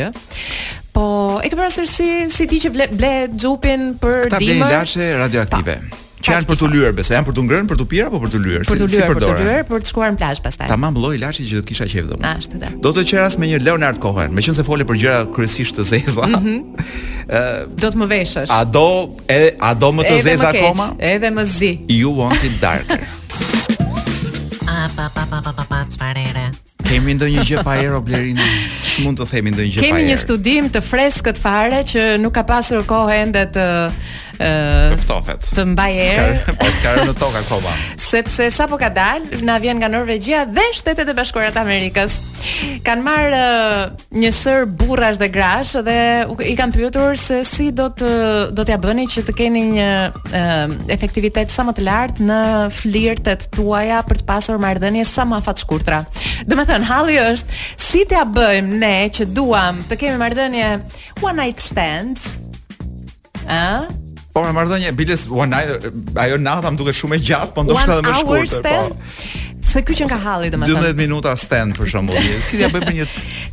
Po, 0.94 1.06
e 1.42 1.50
ke 1.50 1.56
parasysh 1.58 1.90
si 1.90 2.08
si 2.30 2.46
ti 2.46 2.60
që 2.62 2.70
ble 2.94 3.14
xhupin 3.34 3.96
për 3.98 4.28
dimër? 4.30 4.30
Ta 4.30 4.38
bëj 4.40 4.58
ilaçe 4.62 5.06
radioaktive. 5.24 5.76
Pa 5.90 5.98
që 6.24 6.32
janë 6.38 6.48
për 6.48 6.60
të 6.62 6.68
lyer, 6.72 6.94
besa 6.96 7.18
janë 7.18 7.28
për 7.28 7.36
të 7.38 7.44
ngrënë, 7.48 7.68
për 7.74 7.80
të 7.82 7.86
pirë 7.92 8.06
apo 8.08 8.20
për 8.24 8.32
të 8.34 8.42
lyer, 8.44 8.64
si, 8.64 8.76
si 8.76 9.02
për 9.04 9.20
të 9.20 9.32
lyer, 9.38 9.64
për 9.68 9.84
të 9.84 9.92
shkuar 9.92 10.14
në 10.14 10.20
plazh 10.22 10.44
pastaj. 10.46 10.70
Tamam, 10.72 11.00
lloj 11.04 11.12
ilaçi 11.20 11.46
që 11.50 11.60
do 11.60 11.68
kisha 11.68 11.88
qejf 11.92 12.08
dhe 12.12 12.20
Ashtu 12.32 12.60
da. 12.62 12.70
Do 12.86 12.94
të 12.96 13.04
qeras 13.12 13.36
me 13.42 13.50
një 13.52 13.60
Leonard 13.66 14.00
Cohen, 14.04 14.32
meqense 14.38 14.64
fole 14.68 14.88
për 14.88 15.00
gjëra 15.04 15.24
kryesisht 15.36 15.78
të 15.82 15.86
zeza. 15.92 16.28
Mhm. 16.32 16.92
Ëh. 17.34 17.64
do 17.80 17.88
të 17.92 18.00
më 18.04 18.10
veshësh. 18.12 18.50
A 18.52 18.58
do 18.68 18.82
e 19.28 19.56
a 19.64 19.70
do 19.80 19.94
më 19.96 20.04
të 20.10 20.16
zeza 20.26 20.50
akoma? 20.52 20.90
Edhe 21.08 21.30
më 21.34 21.46
zi. 21.50 21.70
You 21.92 22.12
want 22.16 22.44
it 22.44 22.58
darker. 22.62 23.04
a 24.68 24.90
pa 24.96 25.06
pa 25.16 25.26
pa 25.30 25.40
pa 25.40 25.52
pa 25.60 25.64
pa 25.70 25.80
çfarë 25.88 26.44
Kemi 26.84 27.14
ndonjë 27.16 27.44
gjë 27.48 27.62
pa 27.66 27.78
erë 27.80 28.00
Blerina? 28.06 28.44
Mund 29.02 29.18
të 29.18 29.26
themi 29.32 29.54
ndonjë 29.54 29.72
gjë 29.72 29.80
pa 29.80 29.86
erë. 29.88 29.96
Kemi 29.96 30.10
një 30.12 30.18
studim 30.20 30.68
të 30.74 30.82
freskët 30.84 31.40
fare 31.42 31.80
që 31.90 32.04
nuk 32.22 32.36
ka 32.36 32.44
pasur 32.50 32.84
kohë 32.86 33.16
ende 33.24 33.46
të 33.56 33.64
ë 34.42 34.98
Të 35.54 35.64
mbaj 35.74 35.92
erë. 36.02 36.54
Po 36.58 36.68
skarë 36.78 37.04
në 37.10 37.14
tokë 37.20 37.40
akoma. 37.44 37.74
Sepse 38.02 38.48
sapo 38.54 38.78
ka 38.82 38.90
dal, 38.94 39.26
na 39.46 39.60
vjen 39.62 39.78
nga 39.82 39.90
Norvegjia 39.92 40.44
dhe 40.50 40.66
Shtetet 40.74 41.10
e 41.12 41.16
Bashkuara 41.18 41.52
të 41.54 41.62
Amerikës. 41.62 42.16
Kan 42.86 43.04
marrë 43.06 43.40
uh, 43.40 44.02
një 44.20 44.32
sër 44.36 44.66
burrash 44.68 45.20
dhe 45.22 45.30
grash 45.34 45.76
dhe 45.86 45.98
i 46.50 46.56
kanë 46.60 46.76
pyetur 46.76 47.18
se 47.20 47.42
si 47.48 47.70
do 47.76 47.88
të 47.94 48.12
do 48.58 48.66
t'ia 48.66 48.80
bëni 48.82 49.06
që 49.14 49.24
të 49.28 49.36
keni 49.38 49.64
një 49.78 49.92
uh, 50.12 50.76
efektivitet 50.94 51.54
sa 51.54 51.66
më 51.68 51.76
të 51.78 51.86
lartë 51.88 52.28
në 52.30 52.42
flirtet 52.76 53.48
tuaja 53.56 54.02
për 54.08 54.22
të 54.24 54.28
pasur 54.30 54.60
marrëdhënie 54.62 55.06
sa 55.08 55.28
më 55.30 55.40
afat 55.40 55.64
shkurtra. 55.66 56.02
Do 56.48 56.58
të 56.58 56.68
thënë 56.72 56.90
halli 56.92 57.20
është 57.22 57.60
si 57.84 58.04
t'ia 58.10 58.26
bëjmë 58.28 58.80
ne 58.82 58.96
që 59.14 59.30
duam 59.32 59.80
të 59.88 60.02
kemi 60.04 60.20
marrëdhënie 60.22 60.70
one 61.22 61.36
night 61.40 61.62
stands. 61.64 62.34
Ëh? 63.44 64.02
marrë 64.54 64.92
biles 64.94 65.26
një 65.26 65.38
one 65.38 65.50
night, 65.50 66.18
ajo 66.26 66.38
nata 66.46 66.72
më 66.74 66.78
duket 66.84 66.98
shumë 67.00 67.18
e 67.20 67.24
gjatë, 67.30 67.54
po 67.58 67.64
ndoshta 67.68 67.98
edhe 67.98 68.10
më 68.10 68.18
shkurtër, 68.20 68.70
po. 68.70 69.43
Se 69.74 69.82
ky 69.82 69.96
që 69.98 70.06
nga 70.06 70.20
halli 70.22 70.52
domethënë. 70.54 70.84
12 70.94 71.02
minuta 71.02 71.32
stand 71.40 71.74
për 71.80 71.90
shembull. 71.96 72.30
Si 72.46 72.60
ja 72.62 72.68
bëj 72.70 72.84
për 72.86 72.94
një 73.00 73.08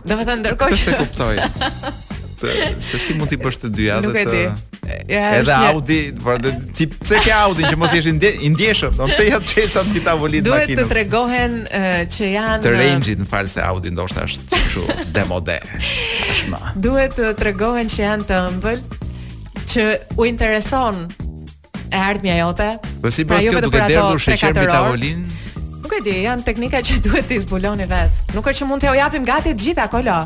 Domethënë 0.07 0.41
ndërkohë 0.45 0.81
se 0.83 0.97
kuptoj. 1.01 1.37
Të, 2.37 2.51
se 2.85 2.99
si 3.01 3.15
mund 3.17 3.31
t'i 3.33 3.37
bësh 3.41 3.55
të 3.63 3.69
dyja 3.73 3.95
dhe 4.05 4.11
të 4.13 4.41
Ja, 5.07 5.35
edhe 5.35 5.53
Audi, 5.53 6.11
por 6.23 6.39
ti 6.73 6.87
pse 6.91 7.19
ke 7.23 7.31
Audi 7.35 7.65
që 7.67 7.75
mos 7.79 7.91
jesh 7.93 8.07
i 8.07 8.13
ndjeshëm? 8.51 8.93
Do 8.95 9.03
po, 9.03 9.09
pse 9.11 9.25
ja 9.27 9.39
çesa 9.43 9.83
ti 9.89 9.99
ta 10.03 10.13
makinës? 10.19 10.45
Duhet 10.47 10.71
të 10.79 10.85
tregohen 10.91 11.55
uh, 11.65 12.03
që 12.13 12.29
janë 12.33 12.61
të 12.63 12.73
range-it 12.75 13.21
në 13.23 13.27
fal 13.29 13.49
se 13.51 13.63
Audi 13.63 13.91
ndoshta 13.93 14.23
është 14.27 14.45
kështu 14.51 14.85
demode. 15.15 15.57
Tashmë. 15.73 16.61
Duhet 16.85 17.17
të 17.19 17.33
tregohen 17.41 17.91
që 17.91 18.01
janë 18.05 18.27
të 18.29 18.39
ëmbël 18.53 18.83
që 19.73 19.87
u 20.15 20.29
intereson 20.31 21.03
e 21.87 21.99
ardhmja 22.07 22.37
jote. 22.39 22.69
Dhe 23.03 23.13
si 23.17 23.27
bëhet 23.27 23.27
pra, 23.27 23.43
jo 23.47 23.55
kjo 23.57 23.65
duke 23.67 23.85
derdhur 23.91 24.23
sheqer 24.23 24.53
me 24.55 24.67
tavolinë? 24.71 25.43
Nuk 25.83 25.97
e 25.99 26.03
di, 26.07 26.15
janë 26.27 26.47
teknika 26.47 26.83
që 26.83 27.01
duhet 27.07 27.27
të 27.31 27.41
zbuloni 27.43 27.89
vet. 27.91 28.23
Nuk 28.37 28.47
është 28.51 28.63
që 28.63 28.71
mund 28.71 28.83
t'ja 28.85 28.95
japim 29.03 29.27
gati 29.27 29.55
të 29.55 29.65
gjitha 29.69 29.89
kolo. 29.91 30.21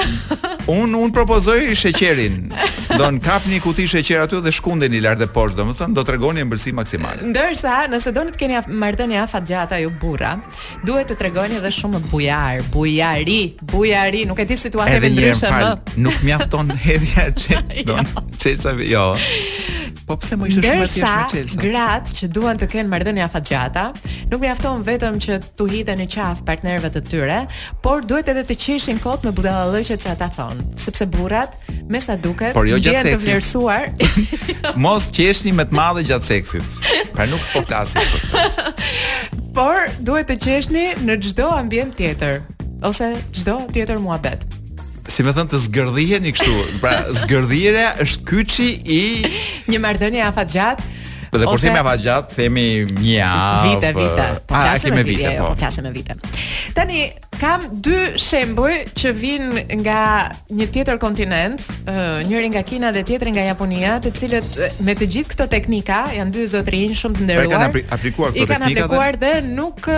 Un 0.64 0.92
un 0.92 1.10
propozoj 1.10 1.58
sheqerin. 1.74 2.50
Do 2.98 3.04
të 3.06 3.20
kapni 3.24 3.58
kuti 3.62 3.86
sheqer 3.88 4.20
aty 4.26 4.40
dhe 4.44 4.52
shkundeni 4.52 5.00
lart 5.02 5.22
e 5.24 5.28
poshtë, 5.30 5.56
domethënë 5.56 5.94
do 5.96 6.04
t'rregoni 6.04 6.42
do 6.42 6.44
ëmbëlsi 6.46 6.72
maksimale. 6.76 7.24
Ndërsa 7.30 7.86
nëse 7.90 8.12
doni 8.14 8.34
të 8.34 8.40
keni 8.42 8.58
marrdhënie 8.78 9.20
afat 9.22 9.46
gjata 9.48 9.78
ju 9.80 9.92
burra, 10.02 10.34
duhet 10.86 11.10
të 11.10 11.16
tregoni 11.22 11.58
edhe 11.58 11.70
shumë 11.72 12.02
bujar, 12.10 12.60
bujari, 12.74 13.56
bujari, 13.72 14.24
nuk 14.28 14.38
e 14.38 14.46
di 14.50 14.58
situatën 14.60 15.08
e 15.08 15.12
ndryshme 15.16 15.74
Nuk 16.04 16.20
mjafton 16.26 16.72
hedhja 16.84 17.28
çe. 17.40 18.02
Çe 18.38 18.56
sa 18.56 18.76
jo. 18.92 19.14
Po 20.06 20.16
pse 20.20 20.36
më 20.38 20.50
ishte 20.50 20.64
shumë 20.66 20.84
e 20.86 20.90
thjeshtë 20.90 21.02
me 21.02 21.32
Chelsea? 21.32 21.62
Grat 21.62 22.12
që 22.18 22.28
duan 22.34 22.58
të 22.60 22.68
kenë 22.74 22.90
marrëdhënie 22.92 23.24
afatgjata, 23.24 23.84
nuk 24.30 24.42
mjafton 24.44 24.84
vetëm 24.86 25.18
që 25.24 25.38
tu 25.58 25.66
hidhen 25.70 25.98
në 26.02 26.06
qafë 26.14 26.46
partnerëve 26.48 26.90
të 26.96 27.02
tyre, 27.10 27.38
por 27.84 28.04
duhet 28.10 28.30
edhe 28.34 28.44
të 28.50 28.56
qeshin 28.64 29.00
kot 29.04 29.26
me 29.26 29.32
budallëqet 29.38 30.04
që 30.04 30.12
ata 30.14 30.30
thon, 30.36 30.62
sepse 30.84 31.06
burrat, 31.14 31.56
me 31.90 32.00
sa 32.02 32.16
duket, 32.20 32.54
por 32.56 32.68
jo 32.70 32.78
gjatë 32.82 33.16
seksit. 33.16 33.26
Vlerësuar... 33.26 33.90
Mos 34.84 35.10
qeshni 35.14 35.54
me 35.56 35.66
të 35.68 35.76
madhe 35.78 36.04
gjatë 36.10 36.30
seksit. 36.30 36.78
Pra 37.16 37.26
nuk 37.30 37.42
po 37.54 37.64
flasim 37.66 38.14
për 38.14 38.30
këtë. 38.30 38.86
por 39.58 39.84
duhet 40.06 40.28
të 40.30 40.38
qeshni 40.46 40.86
në 41.04 41.20
çdo 41.26 41.50
ambient 41.56 41.96
tjetër 41.98 42.40
ose 42.86 43.12
çdo 43.36 43.58
tjetër 43.74 43.98
muhabet 44.00 44.46
si 45.10 45.24
më 45.26 45.32
thën 45.38 45.48
të 45.52 45.58
zgërdhiheni 45.66 46.32
kështu. 46.36 46.56
Pra, 46.82 46.94
zgërdhjeja 47.22 47.88
është 48.04 48.26
kyçi 48.30 48.70
i 48.84 49.00
një 49.74 49.82
marrëdhënie 49.82 50.22
afatgjat. 50.30 50.82
Dhe 51.30 51.46
kur 51.46 51.54
po 51.58 51.62
themi 51.62 51.78
afatgjat, 51.82 52.30
gjatë, 52.30 52.38
themi 52.38 52.64
një 52.90 53.30
Vite, 53.66 53.92
vite. 53.94 54.28
Po, 54.48 54.58
a, 54.58 54.64
ah, 54.64 54.74
a 54.74 54.80
kemi 54.82 55.04
vite, 55.06 55.34
po. 55.38 55.50
Ka 55.52 55.52
po. 55.52 55.58
kase 55.64 55.84
me 55.86 55.92
vite. 55.94 56.16
Tani, 56.74 57.04
kam 57.40 57.62
dy 57.84 58.12
shembuj 58.20 58.74
që 59.00 59.12
vijnë 59.16 59.62
nga 59.80 60.00
një 60.52 60.66
tjetër 60.74 60.98
kontinent, 61.00 61.62
njëri 62.28 62.50
nga 62.52 62.60
Kina 62.68 62.90
dhe 62.92 63.00
tjetri 63.08 63.32
nga 63.32 63.44
Japonia, 63.46 63.94
të 64.04 64.12
cilët 64.18 64.58
me 64.84 64.92
të 64.98 65.08
gjithë 65.14 65.30
këto 65.34 65.46
teknika 65.54 66.02
janë 66.18 66.34
dy 66.36 66.44
zotrinj 66.52 66.92
shumë 67.00 67.16
të 67.20 67.22
pra 67.22 67.28
nderuar. 67.30 67.72
kanë 67.72 67.82
aplikuar 67.96 68.34
këto 68.34 68.48
teknika. 68.50 68.58
I 68.58 68.58
kanë 68.58 68.86
aplikuar 68.86 69.18
dhe 69.22 69.32
nuk 69.56 69.88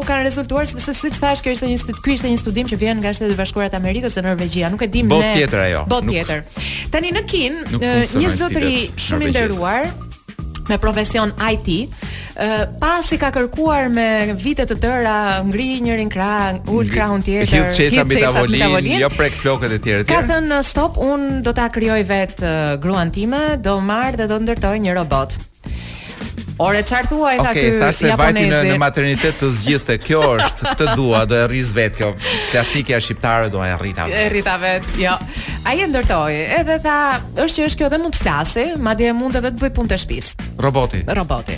u 0.00 0.04
kanë 0.10 0.26
rezultuar 0.28 0.68
sepse 0.70 0.94
siç 1.00 1.16
thash, 1.22 1.42
kjo 1.44 1.56
ishte 1.56 1.70
një 1.72 1.80
studim, 1.80 2.02
ky 2.04 2.16
ishte 2.18 2.34
një 2.34 2.42
studim 2.44 2.70
që 2.72 2.80
vjen 2.84 3.00
nga 3.00 3.14
Shtetet 3.16 3.34
e 3.36 3.40
Bashkuara 3.40 3.72
të 3.72 3.80
Amerikës 3.80 4.18
dhe 4.18 4.26
Norvegjia, 4.28 4.68
nuk 4.74 4.84
e 4.84 4.90
dim 4.92 5.08
ne. 5.08 5.16
Bot 5.16 5.32
tjetër 5.38 5.64
ajo. 5.64 5.82
Bot 5.88 6.04
tjetër. 6.10 6.44
Tani 6.92 7.16
në 7.16 7.24
Kinë, 7.32 7.82
një 8.20 8.36
zotri 8.36 8.74
shumë 9.08 9.28
i 9.30 9.34
nderuar, 9.34 9.88
me 10.68 10.78
profesion 10.78 11.32
IT, 11.40 11.68
uh, 12.38 12.66
pasi 12.78 13.16
ka 13.16 13.30
kërkuar 13.32 13.88
me 13.92 14.06
vite 14.36 14.66
të 14.68 14.76
tëra 14.82 15.16
ngri 15.48 15.80
njërin 15.86 16.10
krah, 16.12 16.58
ul 16.70 16.90
krahun 16.90 17.22
tjetër, 17.24 17.50
hiç 17.50 17.78
çesa 17.78 18.04
me 18.06 18.20
tavolinë, 18.22 18.98
jo 19.02 19.08
prek 19.16 19.36
flokët 19.40 19.76
e 19.76 19.78
tjerë 19.78 20.04
të 20.04 20.08
tjerë. 20.10 20.14
Ka 20.14 20.22
thënë 20.30 20.60
stop, 20.66 20.98
un 21.02 21.42
do 21.46 21.52
ta 21.56 21.68
krijoj 21.72 22.02
vet 22.08 22.42
uh, 22.42 22.74
gruan 22.82 23.10
time, 23.14 23.56
do 23.62 23.78
marr 23.84 24.18
dhe 24.20 24.28
do 24.30 24.40
ndërtoj 24.44 24.76
një 24.88 24.98
robot. 25.00 25.38
Ore 26.60 26.80
çfarë 26.84 27.08
thuaj 27.08 27.38
nga 27.40 27.52
okay, 27.54 27.54
ky 27.54 27.68
japonezi? 27.72 27.74
Okej, 27.74 27.94
thashë 27.96 28.16
vajti 28.20 28.42
në, 28.52 28.58
në 28.70 28.74
maternitet 28.82 29.38
të 29.40 29.48
zgjidhte. 29.56 29.94
Kjo, 30.04 30.20
është, 30.44 30.66
këtë 30.68 30.88
dua, 30.98 31.22
do 31.30 31.38
e 31.38 31.44
rris 31.48 31.70
vet 31.76 31.94
kjo. 31.96 32.10
Klasikja 32.50 32.98
shqiptare 33.00 33.48
do 33.54 33.62
e 33.64 33.70
rrita 33.80 34.04
vet. 34.10 34.18
E 34.18 34.26
rrita 34.34 34.56
vet, 34.60 34.88
jo. 35.00 35.14
Ai 35.64 35.78
e 35.80 35.88
ndërtoi, 35.88 36.36
edhe 36.58 36.76
tha, 36.84 36.98
është 37.32 37.54
që 37.56 37.68
është 37.70 37.80
kjo 37.80 37.90
dhe 37.94 38.00
mund 38.04 38.16
të 38.18 38.22
flasë, 38.26 38.66
madje 38.90 39.14
mund 39.16 39.40
edhe 39.40 39.54
të 39.56 39.62
bëj 39.64 39.72
punë 39.78 39.94
të 39.94 40.00
shtëpis. 40.04 40.30
Roboti. 40.66 41.00
Roboti. 41.20 41.56